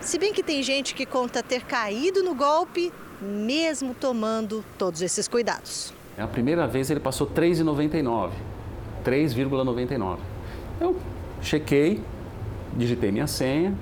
Se 0.01 0.19
bem 0.19 0.33
que 0.33 0.43
tem 0.43 0.63
gente 0.63 0.95
que 0.95 1.07
conta 1.07 1.43
ter 1.43 1.63
caído 1.65 2.23
no 2.23 2.35
golpe, 2.35 2.93
mesmo 3.21 3.95
tomando 3.95 4.65
todos 4.77 5.01
esses 5.03 5.29
cuidados. 5.29 5.95
É 6.19 6.23
a 6.23 6.27
primeira 6.27 6.67
vez 6.67 6.91
ele 6.91 7.01
passou 7.01 7.27
3,99. 7.27 8.33
3,99. 9.05 10.19
Eu 10.81 10.97
chequei, 11.45 12.03
digitei 12.77 13.13
minha 13.13 13.27
senha, 13.27 13.75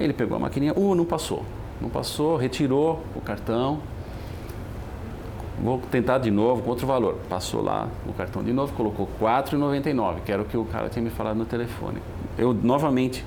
ele 0.00 0.12
pegou 0.12 0.36
a 0.36 0.40
maquininha, 0.40 0.72
uh, 0.76 0.94
não 0.94 1.04
passou. 1.04 1.44
Não 1.80 1.88
passou, 1.88 2.36
retirou 2.36 3.02
o 3.14 3.20
cartão. 3.20 3.80
Vou 5.62 5.78
tentar 5.90 6.18
de 6.18 6.30
novo 6.30 6.62
com 6.62 6.70
outro 6.70 6.86
valor. 6.86 7.16
Passou 7.28 7.62
lá 7.62 7.88
no 8.06 8.12
cartão 8.12 8.42
de 8.42 8.52
novo, 8.52 8.72
colocou 8.74 9.08
4,99, 9.20 10.20
que 10.24 10.32
era 10.32 10.42
o 10.42 10.44
que 10.44 10.56
o 10.56 10.64
cara 10.64 10.88
tinha 10.88 11.02
me 11.02 11.10
falado 11.10 11.36
no 11.36 11.44
telefone. 11.44 11.98
Eu 12.36 12.54
novamente 12.54 13.24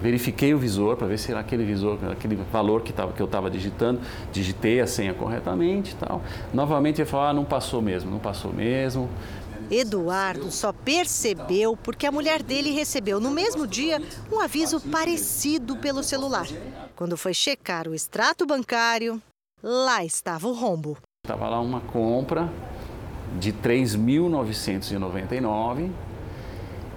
verifiquei 0.00 0.52
o 0.52 0.58
visor 0.58 0.96
para 0.96 1.06
ver 1.06 1.18
se 1.18 1.30
era 1.30 1.40
aquele 1.40 1.64
visor, 1.64 1.98
aquele 2.10 2.36
valor 2.52 2.82
que, 2.82 2.92
tava, 2.92 3.12
que 3.12 3.20
eu 3.20 3.26
estava 3.26 3.50
digitando, 3.50 4.00
digitei 4.32 4.80
a 4.80 4.86
senha 4.86 5.14
corretamente 5.14 5.92
e 5.92 5.96
tal. 5.96 6.22
Novamente 6.52 7.00
ele 7.00 7.08
falou, 7.08 7.26
ah, 7.26 7.32
não 7.32 7.44
passou 7.44 7.80
mesmo, 7.80 8.10
não 8.10 8.18
passou 8.18 8.52
mesmo. 8.52 9.08
Eduardo 9.70 10.50
só 10.50 10.72
percebeu 10.72 11.76
porque 11.76 12.06
a 12.06 12.12
mulher 12.12 12.42
dele 12.42 12.70
recebeu 12.70 13.20
no 13.20 13.30
mesmo 13.30 13.66
dia 13.66 14.02
um 14.30 14.40
aviso 14.40 14.80
parecido 14.80 15.76
pelo 15.76 16.02
celular. 16.02 16.46
Quando 16.94 17.16
foi 17.16 17.32
checar 17.34 17.88
o 17.88 17.94
extrato 17.94 18.46
bancário, 18.46 19.20
lá 19.62 20.04
estava 20.04 20.46
o 20.48 20.52
rombo. 20.52 20.98
Estava 21.24 21.48
lá 21.48 21.58
uma 21.60 21.80
compra 21.80 22.52
de 23.38 23.52
3.999 23.52 25.90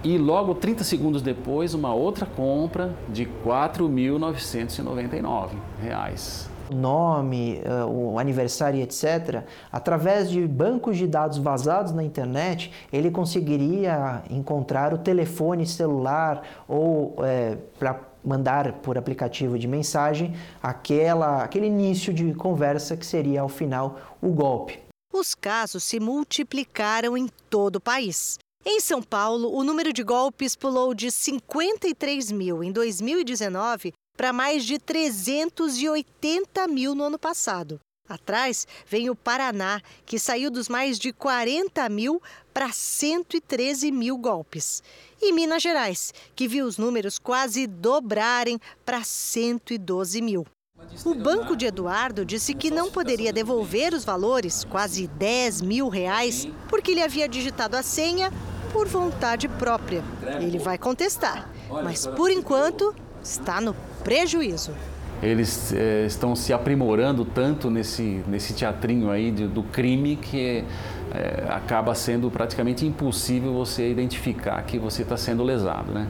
e 0.03 0.17
logo 0.17 0.55
30 0.55 0.83
segundos 0.83 1.21
depois 1.21 1.73
uma 1.73 1.93
outra 1.93 2.25
compra 2.25 2.93
de 3.09 3.25
4.999 3.45 5.51
reais 5.81 6.48
nome, 6.71 7.61
eh, 7.63 7.83
o 7.85 8.17
aniversário, 8.19 8.81
etc., 8.81 9.43
através 9.71 10.29
de 10.29 10.47
bancos 10.47 10.97
de 10.97 11.07
dados 11.07 11.37
vazados 11.37 11.91
na 11.91 12.03
internet, 12.03 12.71
ele 12.91 13.11
conseguiria 13.11 14.23
encontrar 14.29 14.93
o 14.93 14.97
telefone 14.97 15.65
celular 15.65 16.41
ou 16.67 17.15
é, 17.23 17.57
para 17.77 17.99
mandar 18.23 18.73
por 18.73 18.97
aplicativo 18.97 19.57
de 19.57 19.67
mensagem 19.67 20.35
aquela, 20.61 21.43
aquele 21.43 21.67
início 21.67 22.13
de 22.13 22.33
conversa 22.33 22.97
que 22.97 23.05
seria 23.05 23.41
ao 23.41 23.49
final 23.49 23.99
o 24.21 24.29
golpe. 24.29 24.79
Os 25.13 25.33
casos 25.33 25.83
se 25.83 25.99
multiplicaram 25.99 27.17
em 27.17 27.27
todo 27.49 27.77
o 27.77 27.81
país. 27.81 28.37
Em 28.65 28.79
São 28.81 29.01
Paulo, 29.01 29.55
o 29.55 29.63
número 29.63 29.93
de 29.93 30.03
golpes 30.03 30.55
pulou 30.55 30.93
de 30.93 31.09
53 31.09 32.31
mil 32.31 32.63
em 32.63 32.71
2019 32.71 33.93
para 34.19 34.33
mais 34.33 34.65
de 34.65 34.77
380 34.77 36.67
mil 36.67 36.93
no 36.93 37.05
ano 37.05 37.17
passado. 37.17 37.79
Atrás 38.09 38.67
vem 38.85 39.09
o 39.09 39.15
Paraná, 39.15 39.81
que 40.05 40.19
saiu 40.19 40.51
dos 40.51 40.67
mais 40.67 40.99
de 40.99 41.13
40 41.13 41.87
mil 41.87 42.21
para 42.53 42.69
113 42.69 43.93
mil 43.93 44.17
golpes. 44.17 44.83
E 45.21 45.31
Minas 45.31 45.63
Gerais, 45.63 46.13
que 46.35 46.49
viu 46.49 46.65
os 46.65 46.77
números 46.77 47.17
quase 47.17 47.65
dobrarem 47.65 48.59
para 48.85 49.05
112 49.05 50.21
mil. 50.21 50.45
O 51.05 51.15
banco 51.15 51.55
de 51.55 51.67
Eduardo 51.67 52.25
disse 52.25 52.53
que 52.53 52.69
não 52.69 52.91
poderia 52.91 53.31
devolver 53.31 53.93
os 53.93 54.03
valores, 54.03 54.65
quase 54.65 55.07
10 55.07 55.61
mil 55.61 55.87
reais, 55.87 56.45
porque 56.67 56.91
ele 56.91 57.01
havia 57.01 57.29
digitado 57.29 57.77
a 57.77 57.81
senha 57.81 58.33
por 58.73 58.85
vontade 58.85 59.47
própria. 59.47 60.03
Ele 60.41 60.59
vai 60.59 60.77
contestar, 60.77 61.49
mas 61.69 62.05
por 62.05 62.29
enquanto 62.29 62.93
está 63.23 63.59
no 63.59 63.75
prejuízo. 64.03 64.71
Eles 65.21 65.73
é, 65.73 66.05
estão 66.05 66.35
se 66.35 66.53
aprimorando 66.53 67.25
tanto 67.25 67.69
nesse, 67.69 68.23
nesse 68.27 68.53
teatrinho 68.53 69.11
aí 69.11 69.31
de, 69.31 69.47
do 69.47 69.63
crime 69.63 70.15
que 70.15 70.63
é, 71.11 71.45
acaba 71.49 71.93
sendo 71.93 72.31
praticamente 72.31 72.85
impossível 72.85 73.53
você 73.53 73.91
identificar 73.91 74.61
que 74.63 74.79
você 74.79 75.01
está 75.01 75.17
sendo 75.17 75.43
lesado, 75.43 75.91
né? 75.91 76.07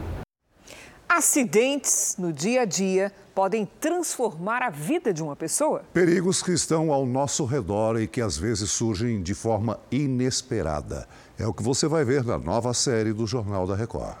Acidentes 1.08 2.14
no 2.18 2.32
dia 2.32 2.62
a 2.62 2.64
dia 2.64 3.12
podem 3.34 3.68
transformar 3.80 4.62
a 4.62 4.70
vida 4.70 5.12
de 5.12 5.22
uma 5.22 5.34
pessoa. 5.34 5.82
Perigos 5.92 6.40
que 6.40 6.52
estão 6.52 6.92
ao 6.92 7.04
nosso 7.04 7.44
redor 7.44 8.00
e 8.00 8.06
que 8.06 8.20
às 8.20 8.38
vezes 8.38 8.70
surgem 8.70 9.20
de 9.20 9.34
forma 9.34 9.80
inesperada. 9.90 11.08
É 11.36 11.46
o 11.46 11.52
que 11.52 11.64
você 11.64 11.88
vai 11.88 12.04
ver 12.04 12.24
na 12.24 12.38
nova 12.38 12.72
série 12.72 13.12
do 13.12 13.26
Jornal 13.26 13.66
da 13.66 13.74
Record. 13.74 14.16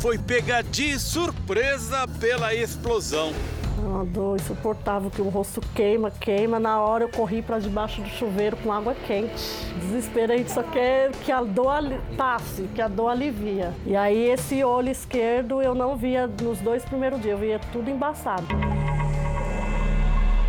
Foi 0.00 0.16
pega 0.16 0.62
de 0.62 0.98
surpresa 0.98 2.08
pela 2.18 2.54
explosão. 2.54 3.34
Uma 3.78 4.02
dor 4.02 4.40
insuportável 4.40 5.10
que 5.10 5.20
o 5.20 5.28
rosto 5.28 5.60
queima, 5.74 6.10
queima. 6.10 6.58
Na 6.58 6.80
hora 6.80 7.04
eu 7.04 7.08
corri 7.10 7.42
para 7.42 7.58
debaixo 7.58 8.00
do 8.00 8.08
chuveiro 8.08 8.56
com 8.56 8.72
água 8.72 8.94
quente. 9.06 9.42
Desespero, 9.78 10.32
a 10.32 10.36
gente 10.38 10.52
só 10.52 10.62
quer 10.62 11.12
que 11.12 11.30
a 11.30 11.42
dor 11.42 12.00
passe, 12.16 12.62
que 12.74 12.80
a 12.80 12.88
dor 12.88 13.08
alivia. 13.08 13.74
E 13.84 13.94
aí 13.94 14.30
esse 14.30 14.64
olho 14.64 14.88
esquerdo 14.88 15.60
eu 15.60 15.74
não 15.74 15.96
via 15.96 16.26
nos 16.26 16.60
dois 16.60 16.82
primeiros 16.82 17.20
dias, 17.20 17.32
eu 17.32 17.38
via 17.38 17.58
tudo 17.70 17.90
embaçado. 17.90 18.46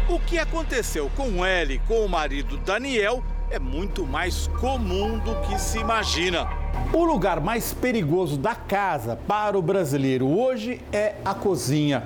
O 0.08 0.18
que 0.20 0.40
aconteceu 0.40 1.12
com 1.16 1.46
ela 1.46 1.74
e 1.74 1.80
com 1.80 2.06
o 2.06 2.10
marido 2.10 2.58
Daniel 2.58 3.22
é 3.50 3.60
muito 3.60 4.08
mais 4.08 4.48
comum 4.60 5.20
do 5.20 5.36
que 5.42 5.60
se 5.60 5.78
imagina. 5.78 6.61
O 6.94 7.06
lugar 7.06 7.40
mais 7.40 7.74
perigoso 7.74 8.38
da 8.38 8.54
casa 8.54 9.18
para 9.28 9.58
o 9.58 9.62
brasileiro 9.62 10.28
hoje 10.28 10.82
é 10.92 11.16
a 11.24 11.34
cozinha. 11.34 12.04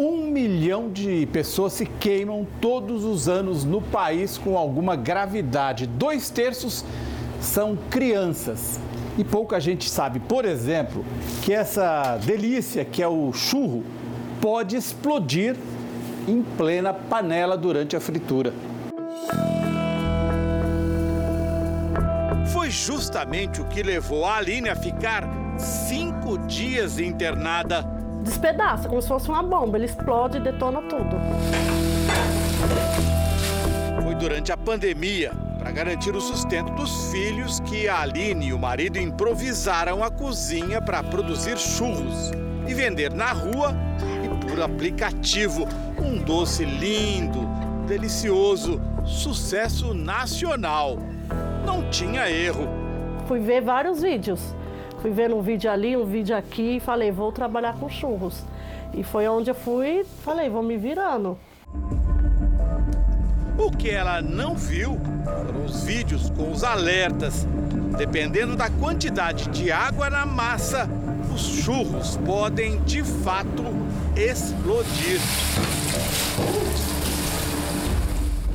Um 0.00 0.26
milhão 0.26 0.90
de 0.90 1.26
pessoas 1.26 1.74
se 1.74 1.84
queimam 1.86 2.46
todos 2.60 3.04
os 3.04 3.28
anos 3.28 3.64
no 3.64 3.82
país 3.82 4.38
com 4.38 4.56
alguma 4.56 4.96
gravidade. 4.96 5.86
Dois 5.86 6.30
terços 6.30 6.84
são 7.40 7.76
crianças. 7.90 8.80
E 9.18 9.22
pouca 9.24 9.60
gente 9.60 9.90
sabe, 9.90 10.18
por 10.18 10.46
exemplo, 10.46 11.04
que 11.42 11.52
essa 11.52 12.16
delícia 12.24 12.84
que 12.84 13.02
é 13.02 13.08
o 13.08 13.32
churro 13.32 13.84
pode 14.40 14.76
explodir 14.76 15.56
em 16.26 16.42
plena 16.42 16.94
panela 16.94 17.56
durante 17.56 17.94
a 17.94 18.00
fritura. 18.00 18.54
Justamente 22.72 23.60
o 23.60 23.64
que 23.66 23.82
levou 23.82 24.24
a 24.24 24.36
Aline 24.36 24.68
a 24.70 24.74
ficar 24.74 25.28
cinco 25.58 26.38
dias 26.38 26.98
internada. 26.98 27.82
Despedaça, 28.22 28.88
como 28.88 29.02
se 29.02 29.08
fosse 29.08 29.28
uma 29.28 29.42
bomba. 29.42 29.76
Ele 29.76 29.84
explode 29.84 30.38
e 30.38 30.40
detona 30.40 30.80
tudo. 30.82 31.16
Foi 34.02 34.14
durante 34.14 34.50
a 34.50 34.56
pandemia, 34.56 35.32
para 35.58 35.70
garantir 35.70 36.16
o 36.16 36.20
sustento 36.20 36.72
dos 36.72 37.10
filhos, 37.10 37.60
que 37.60 37.88
a 37.88 38.00
Aline 38.00 38.48
e 38.48 38.52
o 38.52 38.58
marido 38.58 38.98
improvisaram 38.98 40.02
a 40.02 40.10
cozinha 40.10 40.80
para 40.80 41.02
produzir 41.02 41.58
churros 41.58 42.30
e 42.66 42.74
vender 42.74 43.12
na 43.12 43.32
rua 43.32 43.74
e 44.24 44.46
por 44.46 44.60
aplicativo. 44.60 45.68
Um 45.98 46.16
doce 46.18 46.64
lindo, 46.64 47.46
delicioso, 47.86 48.80
sucesso 49.04 49.92
nacional 49.92 50.96
tinha 51.92 52.28
erro. 52.28 52.66
Fui 53.28 53.38
ver 53.38 53.60
vários 53.60 54.00
vídeos. 54.00 54.40
Fui 55.00 55.10
ver 55.10 55.32
um 55.32 55.42
vídeo 55.42 55.70
ali, 55.70 55.96
um 55.96 56.06
vídeo 56.06 56.34
aqui 56.34 56.76
e 56.76 56.80
falei, 56.80 57.12
vou 57.12 57.30
trabalhar 57.30 57.74
com 57.74 57.88
churros. 57.88 58.42
E 58.94 59.02
foi 59.04 59.28
onde 59.28 59.50
eu 59.50 59.54
fui, 59.54 60.04
falei, 60.24 60.48
vou 60.48 60.62
me 60.62 60.76
virando. 60.76 61.38
O 63.58 63.70
que 63.70 63.90
ela 63.90 64.22
não 64.22 64.54
viu 64.54 64.98
foram 65.24 65.64
os 65.64 65.84
vídeos 65.84 66.30
com 66.30 66.50
os 66.50 66.64
alertas. 66.64 67.46
Dependendo 67.98 68.56
da 68.56 68.70
quantidade 68.70 69.48
de 69.50 69.70
água 69.70 70.08
na 70.08 70.24
massa, 70.24 70.88
os 71.32 71.42
churros 71.42 72.16
podem 72.24 72.80
de 72.84 73.02
fato 73.02 73.64
explodir 74.16 75.20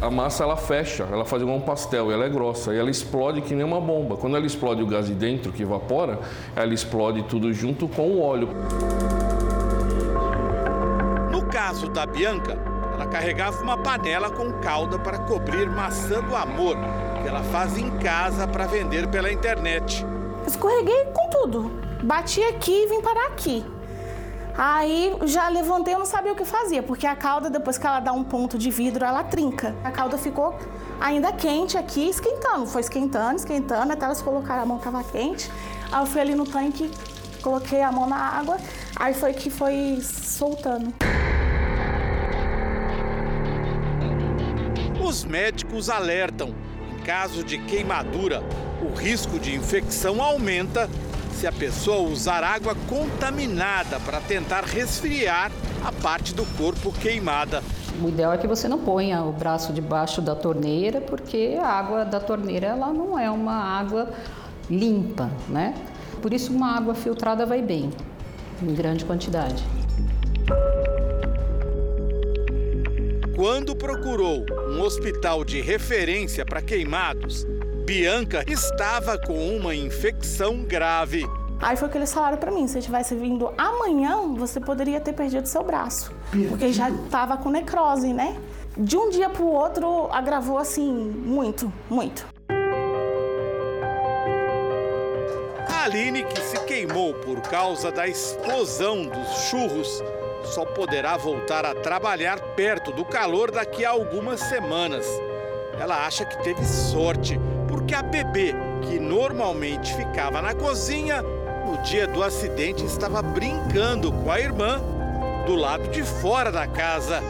a 0.02 0.12
massa 0.12 0.44
ela 0.44 0.56
fecha, 0.56 1.08
ela 1.12 1.26
faz 1.26 1.42
igual 1.42 1.58
um 1.58 1.62
pastel, 1.62 2.12
ela 2.12 2.26
é 2.26 2.30
grossa 2.30 2.74
e 2.74 2.78
ela 2.78 2.90
explode 2.90 3.42
que 3.42 3.56
nem 3.56 3.66
uma 3.66 3.82
bomba. 3.82 4.16
Quando 4.16 4.36
ela 4.36 4.46
explode 4.46 4.82
o 4.84 4.86
gás 4.86 5.08
de 5.08 5.14
dentro 5.14 5.52
que 5.52 5.64
evapora, 5.64 6.20
ela 6.56 6.74
explode 6.74 7.24
tudo 7.24 7.52
junto 7.52 7.88
com 7.88 8.04
o 8.04 8.22
óleo. 8.22 8.50
No 11.32 11.46
caso 11.48 11.90
da 11.90 12.06
Bianca, 12.06 12.58
Ela 12.98 13.06
carregava 13.06 13.62
uma 13.62 13.78
panela 13.78 14.32
com 14.32 14.54
calda 14.54 14.98
para 14.98 15.20
cobrir 15.20 15.70
maçã 15.70 16.20
do 16.20 16.36
amor, 16.36 16.76
que 17.22 17.30
ela 17.30 17.44
faz 17.44 17.78
em 17.78 17.92
casa 18.00 18.48
para 18.48 18.66
vender 18.66 19.08
pela 19.08 19.32
internet. 19.32 20.04
Escorreguei 20.48 21.06
com 21.14 21.30
tudo. 21.30 21.72
Bati 22.02 22.42
aqui 22.42 22.72
e 22.72 22.88
vim 22.88 23.00
parar 23.00 23.28
aqui. 23.28 23.64
Aí 24.58 25.16
já 25.26 25.50
levantei, 25.50 25.94
eu 25.94 26.00
não 26.00 26.06
sabia 26.06 26.34
o 26.34 26.36
que 26.36 26.44
fazia, 26.44 26.82
porque 26.82 27.06
a 27.06 27.16
calda, 27.16 27.48
depois 27.48 27.78
que 27.78 27.86
ela 27.86 28.00
dá 28.00 28.12
um 28.12 28.24
ponto 28.24 28.58
de 28.58 28.72
vidro, 28.72 29.06
ela 29.06 29.24
trinca. 29.24 29.76
A 29.84 29.92
calda 29.92 30.18
ficou 30.18 30.58
ainda 31.00 31.32
quente 31.32 31.78
aqui, 31.78 32.10
esquentando. 32.10 32.66
Foi 32.66 32.82
esquentando, 32.82 33.36
esquentando, 33.36 33.94
até 33.94 34.06
elas 34.06 34.20
colocaram 34.20 34.64
a 34.64 34.66
mão, 34.66 34.80
tava 34.80 35.04
quente. 35.04 35.52
Aí 35.92 36.02
eu 36.02 36.08
fui 36.08 36.22
ali 36.22 36.34
no 36.34 36.44
tanque, 36.44 36.90
coloquei 37.44 37.84
a 37.84 37.92
mão 37.92 38.10
na 38.10 38.18
água, 38.18 38.58
aí 38.96 39.14
foi 39.14 39.32
que 39.34 39.52
foi 39.52 40.00
soltando. 40.02 40.92
Os 45.00 45.24
médicos 45.24 45.88
alertam: 45.88 46.56
em 46.92 47.04
caso 47.04 47.44
de 47.44 47.60
queimadura, 47.60 48.42
o 48.82 48.94
risco 48.96 49.38
de 49.38 49.54
infecção 49.54 50.20
aumenta 50.20 50.90
se 51.38 51.46
a 51.46 51.52
pessoa 51.52 52.10
usar 52.10 52.44
água 52.44 52.76
contaminada 52.90 54.00
para 54.00 54.20
tentar 54.20 54.64
resfriar 54.64 55.52
a 55.86 55.92
parte 55.92 56.34
do 56.34 56.44
corpo 56.58 56.92
queimada. 56.92 57.62
O 58.02 58.10
ideal 58.10 58.34
é 58.34 58.40
que 58.40 58.48
você 58.48 58.68
não 58.68 58.80
ponha 58.80 59.22
o 59.22 59.32
braço 59.32 59.72
debaixo 59.72 60.20
da 60.20 60.36
torneira, 60.36 61.00
porque 61.00 61.56
a 61.62 61.68
água 61.68 62.04
da 62.04 62.20
torneira 62.20 62.68
ela 62.68 62.92
não 62.92 63.20
é 63.20 63.30
uma 63.30 63.54
água 63.54 64.10
limpa, 64.68 65.30
né? 65.48 65.76
Por 66.24 66.34
isso 66.34 66.52
uma 66.52 66.76
água 66.76 66.96
filtrada 66.96 67.46
vai 67.46 67.62
bem, 67.62 67.92
em 68.64 68.74
grande 68.74 69.06
quantidade. 69.06 69.64
Quando 73.36 73.76
procurou 73.76 74.44
um 74.72 74.82
hospital 74.82 75.46
de 75.46 75.62
referência 75.62 76.44
para 76.44 76.64
queimados, 76.64 77.46
Bianca 77.88 78.44
estava 78.46 79.18
com 79.18 79.56
uma 79.56 79.74
infecção 79.74 80.62
grave. 80.62 81.26
Aí 81.62 81.78
foi 81.78 81.88
o 81.88 81.92
que 81.92 81.98
eles 81.98 82.14
falaram 82.14 82.36
para 82.36 82.52
mim, 82.52 82.68
se 82.68 82.82
tivesse 82.82 83.16
vindo 83.16 83.54
amanhã, 83.58 84.36
você 84.36 84.60
poderia 84.60 85.00
ter 85.00 85.14
perdido 85.14 85.48
seu 85.48 85.64
braço, 85.64 86.12
porque 86.50 86.74
já 86.74 86.90
estava 86.90 87.38
com 87.38 87.50
necrose, 87.50 88.12
né? 88.12 88.36
De 88.76 88.98
um 88.98 89.10
dia 89.10 89.30
para 89.30 89.42
o 89.42 89.48
outro 89.48 90.10
agravou 90.12 90.58
assim 90.58 90.92
muito, 90.92 91.72
muito. 91.90 92.26
A 95.70 95.84
Aline, 95.86 96.26
que 96.26 96.42
se 96.42 96.60
queimou 96.66 97.14
por 97.14 97.40
causa 97.40 97.90
da 97.90 98.06
explosão 98.06 99.06
dos 99.06 99.30
churros, 99.50 100.04
só 100.44 100.66
poderá 100.66 101.16
voltar 101.16 101.66
a 101.66 101.74
trabalhar 101.74 102.38
perto 102.54 102.92
do 102.92 103.06
calor 103.06 103.50
daqui 103.50 103.86
a 103.86 103.92
algumas 103.92 104.42
semanas. 104.42 105.08
Ela 105.80 106.06
acha 106.06 106.26
que 106.26 106.44
teve 106.44 106.66
sorte 106.66 107.40
porque 107.68 107.94
a 107.94 108.02
bebê, 108.02 108.54
que 108.82 109.00
normalmente 109.00 109.94
ficava 109.94 110.42
na 110.42 110.54
cozinha, 110.56 111.22
no 111.22 111.78
dia 111.84 112.08
do 112.08 112.24
acidente 112.24 112.86
estava 112.86 113.22
brincando 113.22 114.12
com 114.12 114.32
a 114.32 114.40
irmã 114.40 114.82
do 115.46 115.56
lado 115.56 115.90
de 115.90 116.04
fora 116.04 116.52
da 116.52 116.66
casa. 116.66 117.22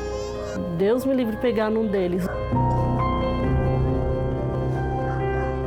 Deus 0.78 1.06
me 1.06 1.14
livre 1.14 1.36
de 1.36 1.42
pegar 1.42 1.70
num 1.70 1.88
deles. 1.88 2.24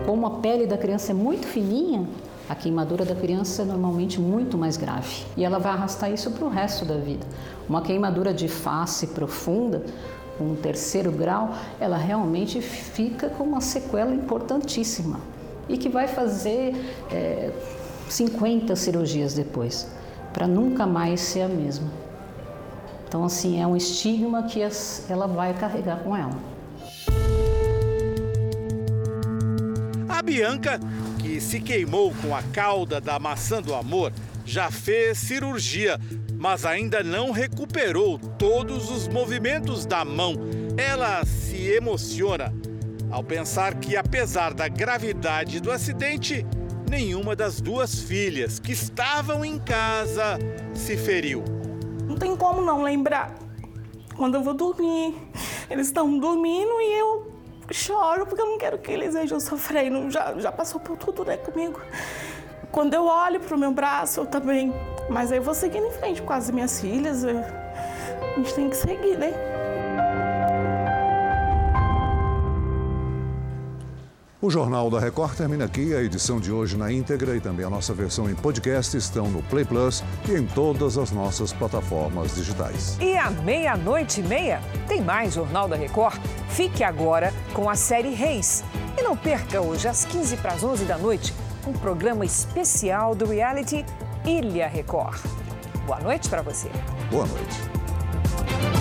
Como 0.06 0.26
a 0.26 0.30
pele 0.40 0.66
da 0.66 0.76
criança 0.76 1.12
é 1.12 1.14
muito 1.14 1.46
fininha, 1.46 2.06
a 2.48 2.54
queimadura 2.56 3.04
da 3.04 3.14
criança 3.14 3.62
é 3.62 3.64
normalmente 3.64 4.20
muito 4.20 4.58
mais 4.58 4.76
grave 4.76 5.24
e 5.36 5.44
ela 5.44 5.60
vai 5.60 5.70
arrastar 5.70 6.10
isso 6.10 6.32
para 6.32 6.44
o 6.44 6.48
resto 6.48 6.84
da 6.84 6.96
vida. 6.96 7.24
Uma 7.68 7.80
queimadura 7.80 8.34
de 8.34 8.48
face 8.48 9.06
profunda 9.08 9.84
com 10.40 10.52
um 10.52 10.56
terceiro 10.56 11.12
grau, 11.12 11.54
ela 11.78 11.98
realmente 11.98 12.62
fica 12.62 13.28
com 13.28 13.44
uma 13.44 13.60
sequela 13.60 14.14
importantíssima 14.14 15.20
e 15.68 15.76
que 15.76 15.90
vai 15.90 16.08
fazer 16.08 16.74
é, 17.12 17.52
50 18.08 18.74
cirurgias 18.74 19.34
depois, 19.34 19.86
para 20.32 20.46
nunca 20.46 20.86
mais 20.86 21.20
ser 21.20 21.42
a 21.42 21.48
mesma. 21.48 21.90
Então, 23.06 23.22
assim, 23.22 23.60
é 23.60 23.66
um 23.66 23.76
estigma 23.76 24.44
que 24.44 24.60
ela 25.10 25.26
vai 25.26 25.52
carregar 25.52 25.98
com 26.02 26.16
ela. 26.16 26.38
A 30.08 30.22
Bianca, 30.22 30.80
que 31.18 31.38
se 31.38 31.60
queimou 31.60 32.14
com 32.22 32.34
a 32.34 32.42
cauda 32.44 32.98
da 32.98 33.18
maçã 33.18 33.60
do 33.60 33.74
amor, 33.74 34.10
já 34.46 34.70
fez 34.70 35.18
cirurgia 35.18 36.00
mas 36.40 36.64
ainda 36.64 37.02
não 37.02 37.32
recuperou 37.32 38.18
todos 38.38 38.90
os 38.90 39.06
movimentos 39.06 39.84
da 39.84 40.06
mão. 40.06 40.32
Ela 40.74 41.22
se 41.26 41.68
emociona 41.68 42.50
ao 43.10 43.22
pensar 43.22 43.74
que, 43.74 43.94
apesar 43.94 44.54
da 44.54 44.66
gravidade 44.66 45.60
do 45.60 45.70
acidente, 45.70 46.46
nenhuma 46.88 47.36
das 47.36 47.60
duas 47.60 48.00
filhas 48.00 48.58
que 48.58 48.72
estavam 48.72 49.44
em 49.44 49.58
casa 49.58 50.38
se 50.72 50.96
feriu. 50.96 51.44
Não 52.06 52.16
tem 52.16 52.34
como 52.34 52.62
não 52.62 52.82
lembrar. 52.82 53.34
Quando 54.16 54.36
eu 54.36 54.42
vou 54.42 54.54
dormir, 54.54 55.14
eles 55.68 55.88
estão 55.88 56.18
dormindo 56.18 56.80
e 56.80 56.98
eu 56.98 57.32
choro 57.70 58.24
porque 58.24 58.40
eu 58.40 58.46
não 58.46 58.56
quero 58.56 58.78
que 58.78 58.90
eles 58.90 59.12
vejam 59.12 59.38
sofrendo. 59.38 60.10
Já, 60.10 60.32
já 60.38 60.50
passou 60.50 60.80
por 60.80 60.96
tudo, 60.96 61.22
né, 61.22 61.36
comigo. 61.36 61.78
Quando 62.72 62.94
eu 62.94 63.04
olho 63.04 63.40
pro 63.40 63.58
meu 63.58 63.72
braço, 63.72 64.20
eu 64.20 64.26
também 64.26 64.72
mas 65.10 65.32
aí 65.32 65.38
eu 65.38 65.42
vou 65.42 65.54
seguindo 65.54 65.86
em 65.86 65.92
frente 65.92 66.22
com 66.22 66.32
as 66.32 66.48
minhas 66.50 66.80
filhas. 66.80 67.24
A 67.24 68.36
gente 68.36 68.54
tem 68.54 68.70
que 68.70 68.76
seguir, 68.76 69.18
né? 69.18 69.34
O 74.42 74.48
Jornal 74.48 74.88
da 74.88 74.98
Record 74.98 75.36
termina 75.36 75.66
aqui. 75.66 75.94
A 75.94 76.02
edição 76.02 76.40
de 76.40 76.50
hoje 76.50 76.74
na 76.74 76.90
íntegra 76.90 77.36
e 77.36 77.40
também 77.40 77.66
a 77.66 77.68
nossa 77.68 77.92
versão 77.92 78.30
em 78.30 78.34
podcast 78.34 78.96
estão 78.96 79.28
no 79.28 79.42
Play 79.42 79.66
Plus 79.66 80.02
e 80.26 80.32
em 80.32 80.46
todas 80.46 80.96
as 80.96 81.10
nossas 81.10 81.52
plataformas 81.52 82.36
digitais. 82.36 82.96
E 83.00 83.18
à 83.18 83.30
meia-noite 83.30 84.20
e 84.20 84.24
meia 84.24 84.62
tem 84.88 85.02
mais 85.02 85.34
Jornal 85.34 85.68
da 85.68 85.76
Record. 85.76 86.18
Fique 86.48 86.82
agora 86.82 87.34
com 87.52 87.68
a 87.68 87.74
série 87.74 88.14
Reis. 88.14 88.64
E 88.96 89.02
não 89.02 89.14
perca 89.14 89.60
hoje, 89.60 89.86
às 89.86 90.06
15 90.06 90.38
para 90.38 90.54
as 90.54 90.64
11 90.64 90.86
da 90.86 90.96
noite, 90.96 91.34
um 91.66 91.74
programa 91.74 92.24
especial 92.24 93.14
do 93.14 93.26
reality 93.26 93.84
Ilha 94.26 94.68
Record. 94.68 95.18
Boa 95.86 96.00
noite 96.00 96.28
para 96.28 96.42
você. 96.42 96.68
Boa 97.10 97.26
noite. 97.26 98.79